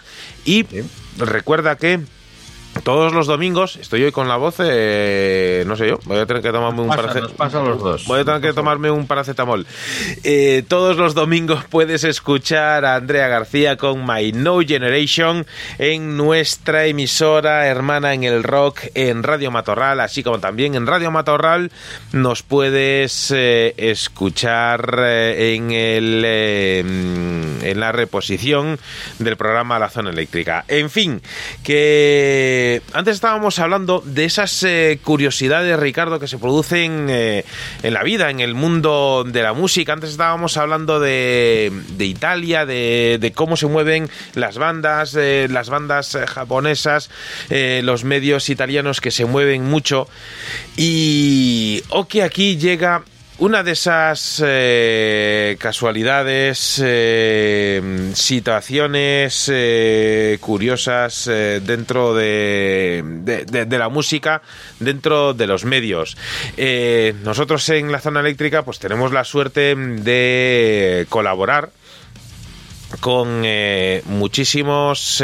[0.46, 0.68] Y
[1.18, 2.02] recuerda que
[2.84, 6.42] todos los domingos estoy hoy con la voz, eh, no sé yo, voy a tener
[6.42, 8.06] que tomarme un Pasa, parace- nos pasa a los dos.
[8.06, 9.66] Voy a tener que tomarme un paracetamol.
[10.24, 15.46] Eh, todos los domingos puedes escuchar a Andrea García con My No Generation
[15.80, 21.12] en nuestra emisora hermana en el rock en Radio Matorral, así como también en Radio
[21.12, 21.72] Matorral
[22.12, 28.80] nos puedes eh, escuchar en el en la reposición
[29.20, 30.64] del programa La Zona Eléctrica.
[30.68, 31.22] En fin,
[31.64, 37.46] que antes estábamos hablando de esas eh, curiosidades, Ricardo, que se producen eh,
[37.84, 39.94] en la vida, en el mundo de la música.
[39.94, 46.26] Antes estábamos hablando de, Italia, de, cómo se mueven las bandas, eh, las bandas eh,
[46.28, 47.10] japonesas,
[47.50, 50.08] eh, los medios italianos que se mueven mucho.
[50.76, 53.04] Y o que aquí llega
[53.40, 63.78] una de esas eh, casualidades, eh, situaciones eh, curiosas eh, dentro de, de- de- de
[63.78, 64.42] la música,
[64.80, 66.18] dentro de los medios.
[66.58, 71.70] Eh, nosotros en la zona eléctrica pues tenemos la suerte de colaborar
[73.02, 73.44] con
[74.06, 75.22] muchísimos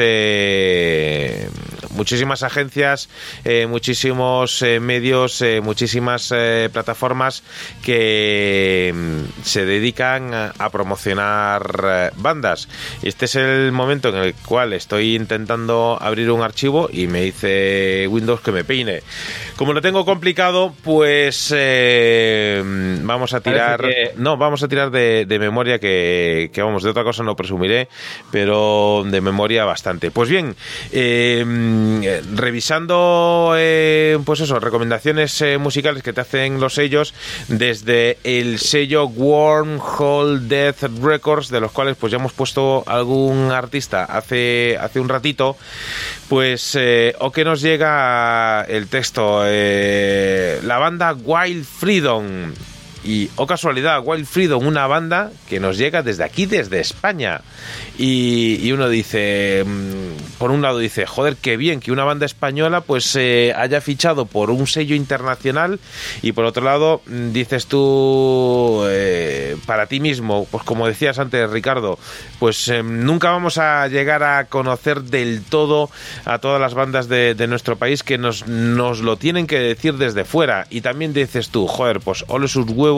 [1.96, 3.10] muchísimas agencias
[3.46, 6.34] eh, muchísimos eh, medios eh, muchísimas
[6.72, 7.44] plataformas
[7.84, 12.68] que mm, se dedican a, a promocionar bandas
[13.02, 18.08] este es el momento en el cual estoy intentando abrir un archivo y me dice
[18.10, 19.02] Windows que me peine
[19.58, 21.50] como lo tengo complicado pues
[23.04, 26.90] vamos a tirar que- no, vamos a tirar de, de memoria que, que, vamos, de
[26.90, 27.88] otra cosa no presumiré,
[28.32, 30.12] pero de memoria bastante.
[30.12, 30.56] Pues bien,
[30.92, 31.44] eh,
[32.34, 37.14] revisando, eh, pues eso, recomendaciones eh, musicales que te hacen los sellos
[37.48, 44.06] desde el sello Wormhole Death Records, de los cuales pues ya hemos puesto algún artista
[44.06, 45.58] hace, hace un ratito,
[46.30, 52.53] pues eh, o que nos llega el texto, eh, la banda Wild Freedom.
[53.04, 57.42] Y, oh casualidad, Wild Freedom, una banda que nos llega desde aquí, desde España.
[57.98, 62.26] Y, y uno dice, mm, por un lado dice, joder, qué bien que una banda
[62.26, 65.80] española pues eh, haya fichado por un sello internacional.
[66.22, 71.50] Y por otro lado, mm, dices tú, eh, para ti mismo, pues como decías antes,
[71.50, 72.00] Ricardo,
[72.40, 75.90] pues eh, nunca vamos a llegar a conocer del todo
[76.26, 79.96] a todas las bandas de, de nuestro país que nos, nos lo tienen que decir
[79.96, 80.68] desde fuera.
[80.70, 82.93] Y también dices tú, joder, pues ole sus huevos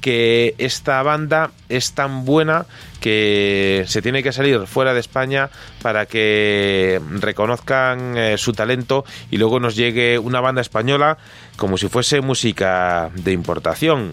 [0.00, 2.66] que esta banda es tan buena
[3.00, 5.50] que se tiene que salir fuera de España
[5.82, 11.18] para que reconozcan eh, su talento y luego nos llegue una banda española
[11.56, 14.12] como si fuese música de importación.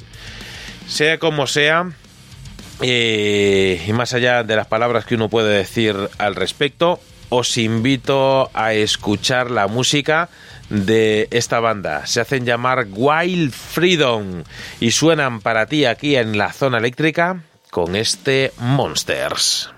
[0.87, 1.91] Sea como sea,
[2.81, 8.51] eh, y más allá de las palabras que uno puede decir al respecto, os invito
[8.53, 10.29] a escuchar la música
[10.73, 12.05] de esta banda.
[12.07, 14.43] Se hacen llamar Wild Freedom
[14.79, 19.69] y suenan para ti aquí en la zona eléctrica con este Monsters.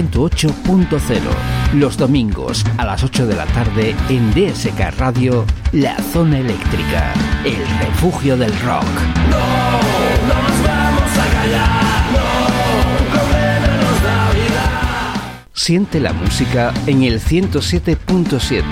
[0.00, 1.20] 108.0.
[1.74, 7.12] Los domingos a las 8 de la tarde en DSK Radio, La Zona Eléctrica,
[7.44, 8.84] el refugio del rock.
[9.28, 9.38] No,
[10.26, 12.50] no nos vamos a callar, no,
[15.52, 18.64] Siente la música en el 107.7,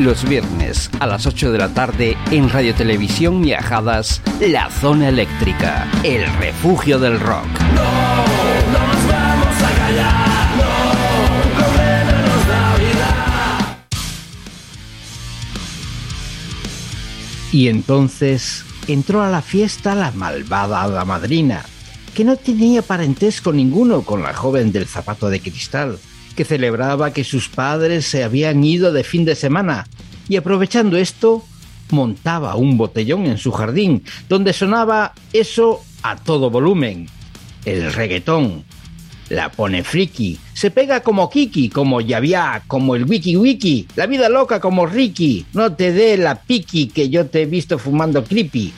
[0.00, 5.90] los viernes a las 8 de la tarde en Radio Televisión Viajadas, La Zona Eléctrica,
[6.02, 7.46] el refugio del rock.
[7.74, 7.82] No,
[8.78, 9.13] no nos
[17.54, 21.64] Y entonces entró a la fiesta la malvada hada madrina,
[22.12, 26.00] que no tenía parentesco ninguno con la joven del zapato de cristal,
[26.34, 29.86] que celebraba que sus padres se habían ido de fin de semana,
[30.28, 31.44] y aprovechando esto,
[31.90, 37.08] montaba un botellón en su jardín, donde sonaba eso a todo volumen,
[37.66, 38.64] el reggaetón,
[39.30, 44.28] la pone friki, se pega como Kiki, como Yavia, como el Wiki Wiki, la vida
[44.28, 48.74] loca como Ricky, no te dé la piki que yo te he visto fumando creepy.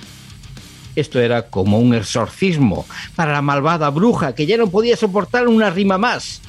[0.94, 5.70] Esto era como un exorcismo para la malvada bruja que ya no podía soportar una
[5.70, 6.40] rima más.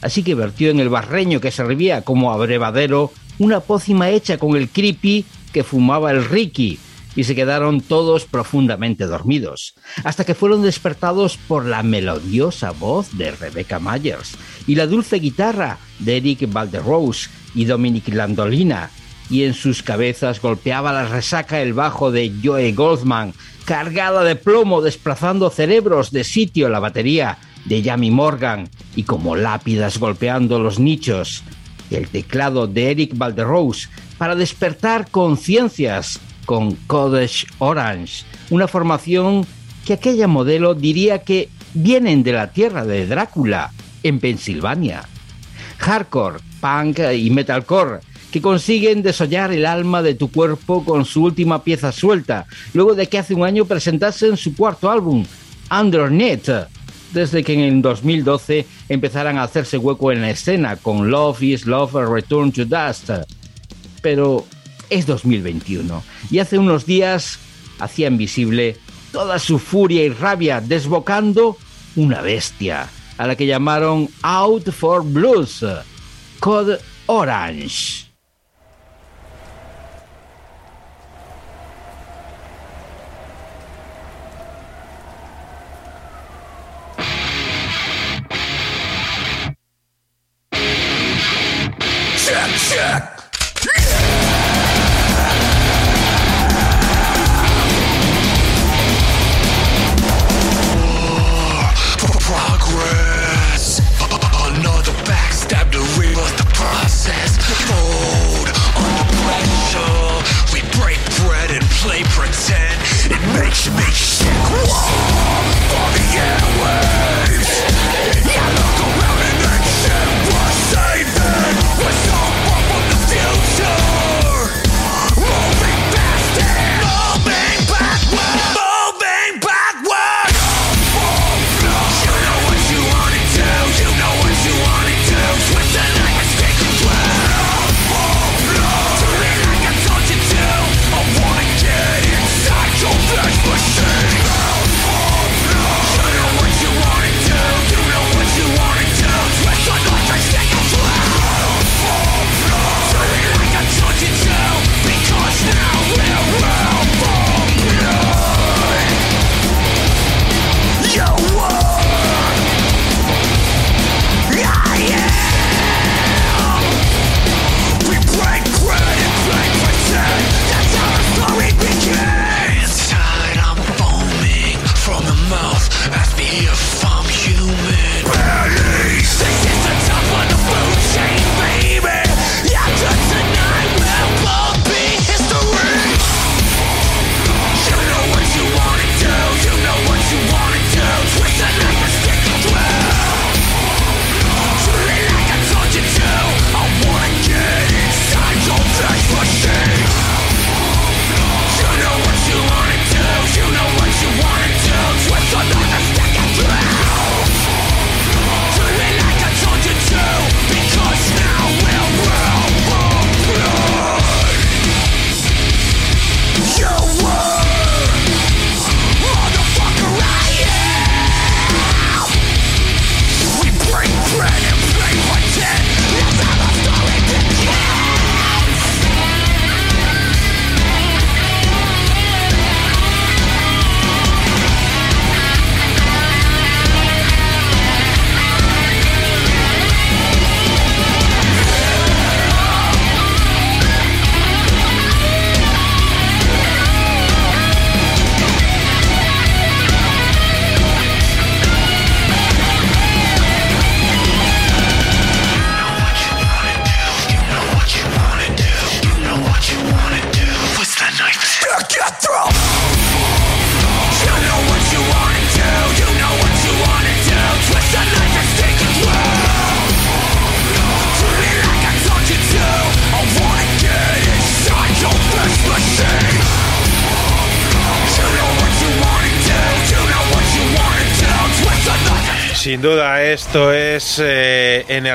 [0.00, 4.68] Así que vertió en el barreño que servía como abrevadero una pócima hecha con el
[4.68, 6.78] creepy que fumaba el Ricky,
[7.20, 9.74] y se quedaron todos profundamente dormidos,
[10.04, 15.76] hasta que fueron despertados por la melodiosa voz de Rebecca Myers y la dulce guitarra
[15.98, 18.88] de Eric Valderose y Dominic Landolina,
[19.28, 23.34] y en sus cabezas golpeaba la resaca el bajo de Joe Goldman,
[23.66, 29.98] cargada de plomo desplazando cerebros de sitio la batería de Jamie Morgan y como lápidas
[29.98, 31.42] golpeando los nichos,
[31.90, 36.18] el teclado de Eric Valderose para despertar conciencias
[36.50, 39.46] con Codage Orange, una formación
[39.86, 43.70] que aquella modelo diría que vienen de la tierra de Drácula,
[44.02, 45.04] en Pensilvania.
[45.78, 48.00] Hardcore, punk y metalcore
[48.32, 53.06] que consiguen desollar el alma de tu cuerpo con su última pieza suelta, luego de
[53.06, 55.24] que hace un año presentasen su cuarto álbum,
[55.70, 56.66] Underneath,
[57.12, 61.64] desde que en el 2012 empezaran a hacerse hueco en la escena con Love is
[61.64, 63.08] Love Return to Dust.
[64.02, 64.46] Pero
[64.90, 67.38] es 2021 y hace unos días
[67.78, 68.76] hacían visible
[69.12, 71.56] toda su furia y rabia desbocando
[71.96, 72.88] una bestia
[73.18, 75.64] a la que llamaron Out for Blues,
[76.40, 78.09] Code Orange.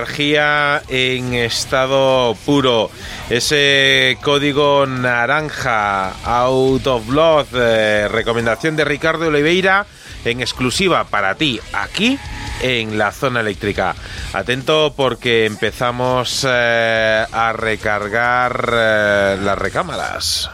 [0.06, 2.92] Energía en estado puro.
[3.30, 7.04] Ese código naranja, out of
[7.54, 9.88] eh, recomendación de Ricardo Oliveira
[10.24, 12.20] en exclusiva para ti aquí
[12.62, 13.96] en la zona eléctrica.
[14.34, 20.52] Atento porque empezamos eh, a recargar eh, las recámaras.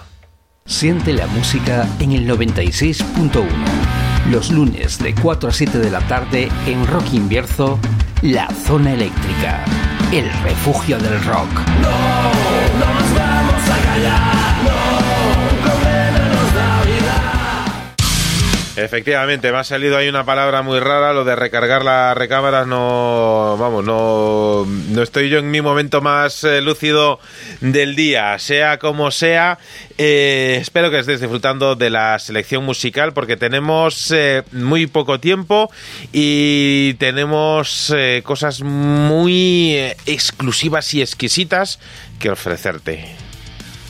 [0.66, 4.01] Siente la música en el 96.1.
[4.30, 7.80] Los lunes de 4 a 7 de la tarde en Rock Invierzo,
[8.22, 9.66] la zona eléctrica,
[10.12, 11.50] el refugio del rock.
[18.78, 23.58] Efectivamente, me ha salido ahí una palabra muy rara, lo de recargar las recámaras, no,
[23.60, 27.20] vamos, no, no estoy yo en mi momento más eh, lúcido
[27.60, 29.60] del día, sea como sea,
[29.98, 35.70] eh, espero que estés disfrutando de la selección musical porque tenemos eh, muy poco tiempo
[36.14, 39.76] y tenemos eh, cosas muy
[40.06, 41.80] exclusivas y exquisitas
[42.20, 43.16] que ofrecerte.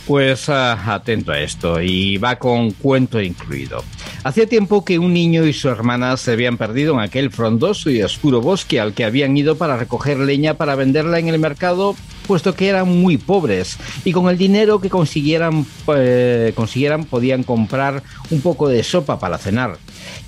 [0.08, 3.84] Pues ah, atento a esto, y va con cuento incluido.
[4.24, 8.04] Hacía tiempo que un niño y su hermana se habían perdido en aquel frondoso y
[8.04, 11.96] oscuro bosque al que habían ido para recoger leña para venderla en el mercado,
[12.28, 18.04] puesto que eran muy pobres y con el dinero que consiguieran, eh, consiguieran podían comprar
[18.30, 19.80] un poco de sopa para cenar.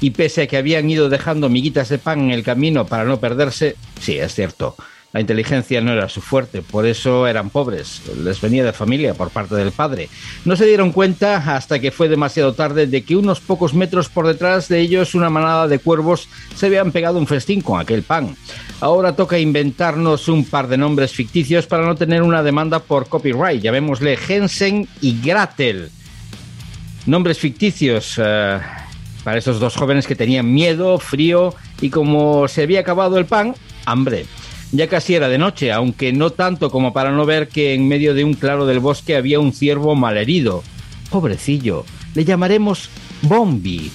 [0.01, 3.19] Y pese a que habían ido dejando miguitas de pan en el camino para no
[3.19, 4.75] perderse, sí, es cierto,
[5.14, 8.01] la inteligencia no era su fuerte, por eso eran pobres.
[8.24, 10.09] Les venía de familia por parte del padre.
[10.43, 14.25] No se dieron cuenta hasta que fue demasiado tarde de que unos pocos metros por
[14.25, 18.35] detrás de ellos una manada de cuervos se habían pegado un festín con aquel pan.
[18.82, 23.61] Ahora toca inventarnos un par de nombres ficticios para no tener una demanda por copyright.
[23.61, 25.92] Llamémosle Jensen y Gratel.
[27.06, 28.59] Nombres ficticios eh,
[29.24, 33.53] para esos dos jóvenes que tenían miedo, frío y como se había acabado el pan,
[33.85, 34.25] hambre.
[34.74, 38.16] Ya casi era de noche, aunque no tanto como para no ver que en medio
[38.16, 40.64] de un claro del bosque había un ciervo malherido.
[41.11, 41.85] Pobrecillo,
[42.16, 42.90] le llamaremos
[43.22, 43.92] Bombi.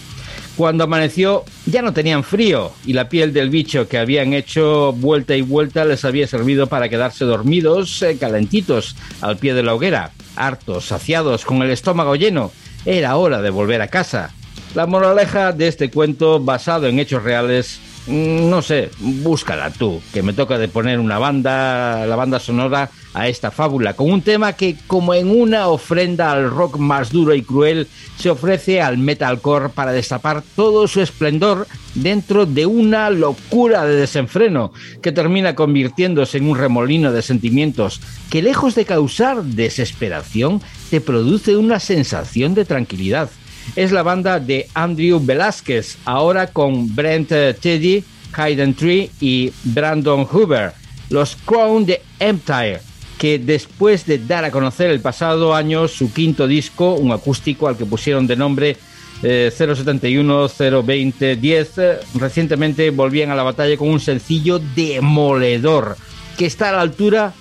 [0.57, 5.35] Cuando amaneció ya no tenían frío y la piel del bicho que habían hecho vuelta
[5.35, 10.13] y vuelta les había servido para quedarse dormidos, eh, calentitos, al pie de la hoguera,
[10.37, 12.53] hartos, saciados, con el estómago lleno.
[12.87, 14.33] Era hora de volver a casa.
[14.77, 20.33] La moraleja de este cuento, basado en hechos reales, no sé, búscala tú, que me
[20.33, 24.77] toca de poner una banda, la banda sonora a esta fábula, con un tema que,
[24.87, 29.93] como en una ofrenda al rock más duro y cruel, se ofrece al metalcore para
[29.93, 34.73] destapar todo su esplendor dentro de una locura de desenfreno
[35.03, 41.57] que termina convirtiéndose en un remolino de sentimientos que, lejos de causar desesperación, te produce
[41.57, 43.31] una sensación de tranquilidad
[43.77, 50.25] es la banda de Andrew Velázquez, ahora con Brent eh, Teddy, Hayden Tree y Brandon
[50.25, 50.73] Hoover,
[51.11, 52.81] los Crown de Empire,
[53.19, 57.77] que después de dar a conocer el pasado año su quinto disco, un acústico al
[57.77, 58.77] que pusieron de nombre
[59.23, 60.49] eh, 071
[60.83, 65.97] 020 10, eh, recientemente volvían a la batalla con un sencillo demoledor
[66.37, 67.33] que está a la altura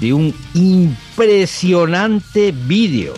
[0.00, 3.14] de un impresionante vídeo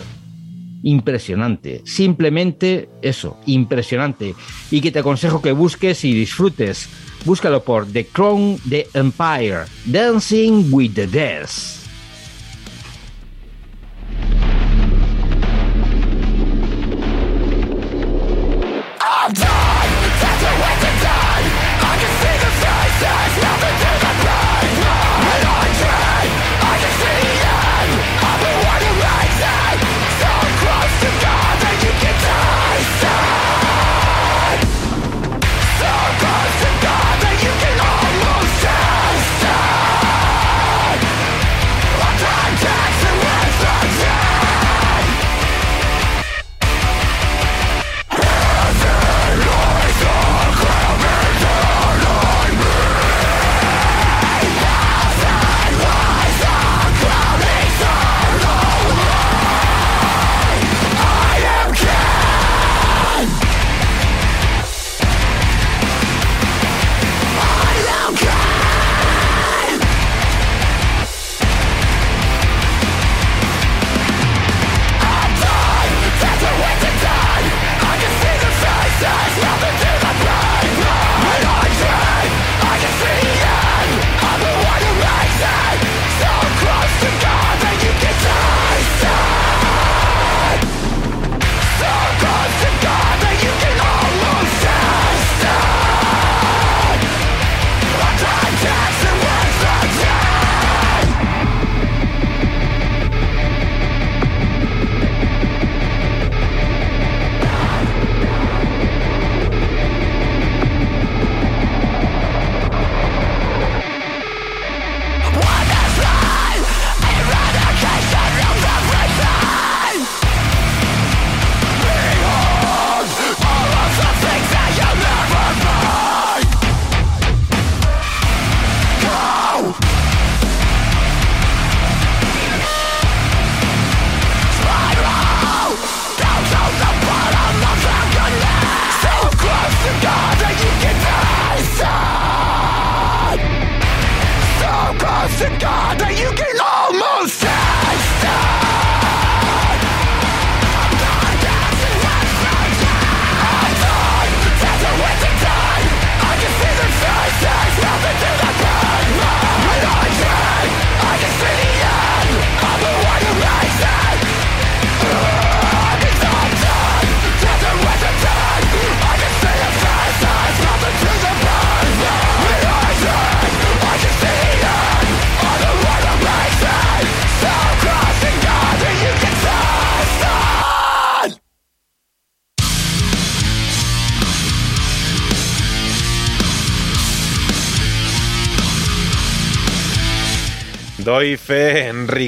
[0.83, 1.81] impresionante.
[1.85, 4.35] Simplemente eso, impresionante.
[4.69, 6.89] Y que te aconsejo que busques y disfrutes.
[7.25, 11.80] Búscalo por The Crown The Empire, Dancing with the Dead.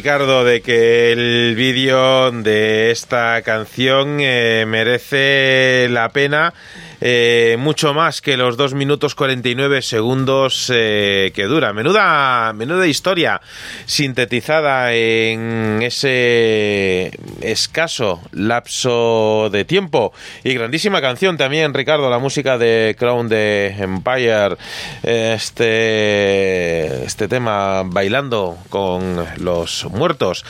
[0.04, 6.54] Ricardo, de que el vídeo de esta canción eh, merece la pena
[7.02, 11.74] eh, mucho más que los 2 minutos 49 segundos eh, que dura.
[11.74, 13.42] Menuda, menuda historia
[13.86, 20.14] sintetizada en ese escaso lapso de tiempo.
[20.44, 24.56] Y grandísima canción también, Ricardo, la música de Crown de Empire.
[25.04, 30.46] Este, este tema bailando con los muertos.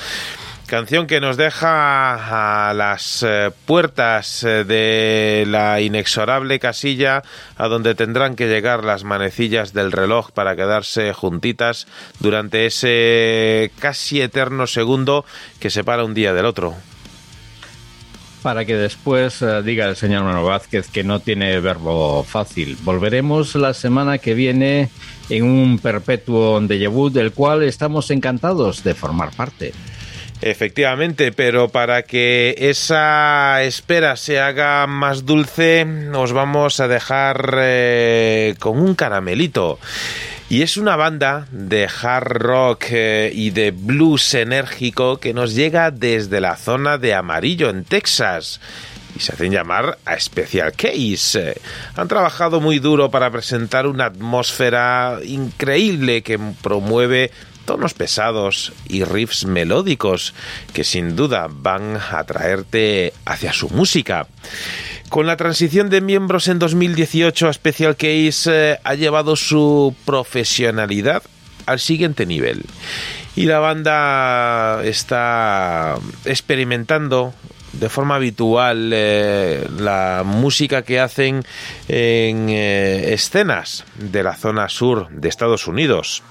[0.68, 7.22] Canción que nos deja a las eh, puertas eh, de la inexorable casilla
[7.58, 11.86] a donde tendrán que llegar las manecillas del reloj para quedarse juntitas
[12.20, 15.26] durante ese casi eterno segundo
[15.60, 16.76] que separa un día del otro.
[18.42, 22.78] Para que después eh, diga el señor Manuel Vázquez que no tiene verbo fácil.
[22.84, 24.90] Volveremos la semana que viene
[25.30, 29.74] en un perpetuo vu del cual estamos encantados de formar parte.
[30.46, 38.54] Efectivamente, pero para que esa espera se haga más dulce, os vamos a dejar eh,
[38.60, 39.80] con un caramelito.
[40.50, 45.92] Y es una banda de hard rock eh, y de blues enérgico que nos llega
[45.92, 48.60] desde la zona de Amarillo, en Texas.
[49.16, 51.56] Y se hacen llamar a Special Case.
[51.96, 57.32] Han trabajado muy duro para presentar una atmósfera increíble que promueve
[57.66, 60.34] tonos pesados y riffs melódicos
[60.74, 64.28] que sin duda van a traerte hacia su música.
[65.10, 71.24] Con la transición de miembros en 2018 a Special Case eh, ha llevado su profesionalidad
[71.66, 72.66] al siguiente nivel.
[73.36, 77.34] Y la banda está experimentando
[77.74, 81.44] de forma habitual eh, la música que hacen
[81.88, 86.24] en eh, escenas de la zona sur de Estados Unidos.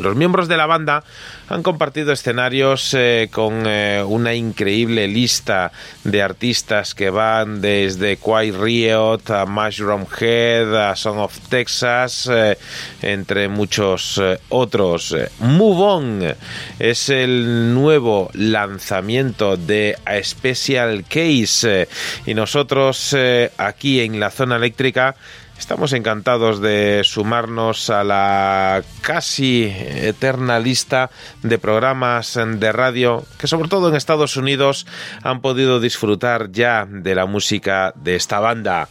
[0.00, 1.02] Los miembros de la banda
[1.48, 5.72] han compartido escenarios eh, con eh, una increíble lista
[6.04, 12.56] de artistas que van desde Quiet Riot a Mushroom Head a Song of Texas, eh,
[13.02, 14.20] entre muchos
[14.50, 15.16] otros.
[15.40, 16.34] Move On
[16.78, 21.88] es el nuevo lanzamiento de A Special Case
[22.24, 23.16] y nosotros
[23.56, 25.16] aquí en la zona eléctrica
[25.58, 31.10] Estamos encantados de sumarnos a la casi eterna lista
[31.42, 34.86] de programas de radio que sobre todo en Estados Unidos
[35.22, 38.88] han podido disfrutar ya de la música de esta banda.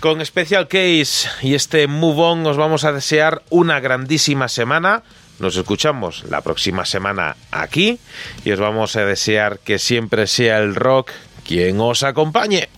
[0.00, 5.02] Con Special Case y este Move On os vamos a desear una grandísima semana.
[5.38, 7.98] Nos escuchamos la próxima semana aquí
[8.44, 11.10] y os vamos a desear que siempre sea el rock
[11.44, 12.68] quien os acompañe.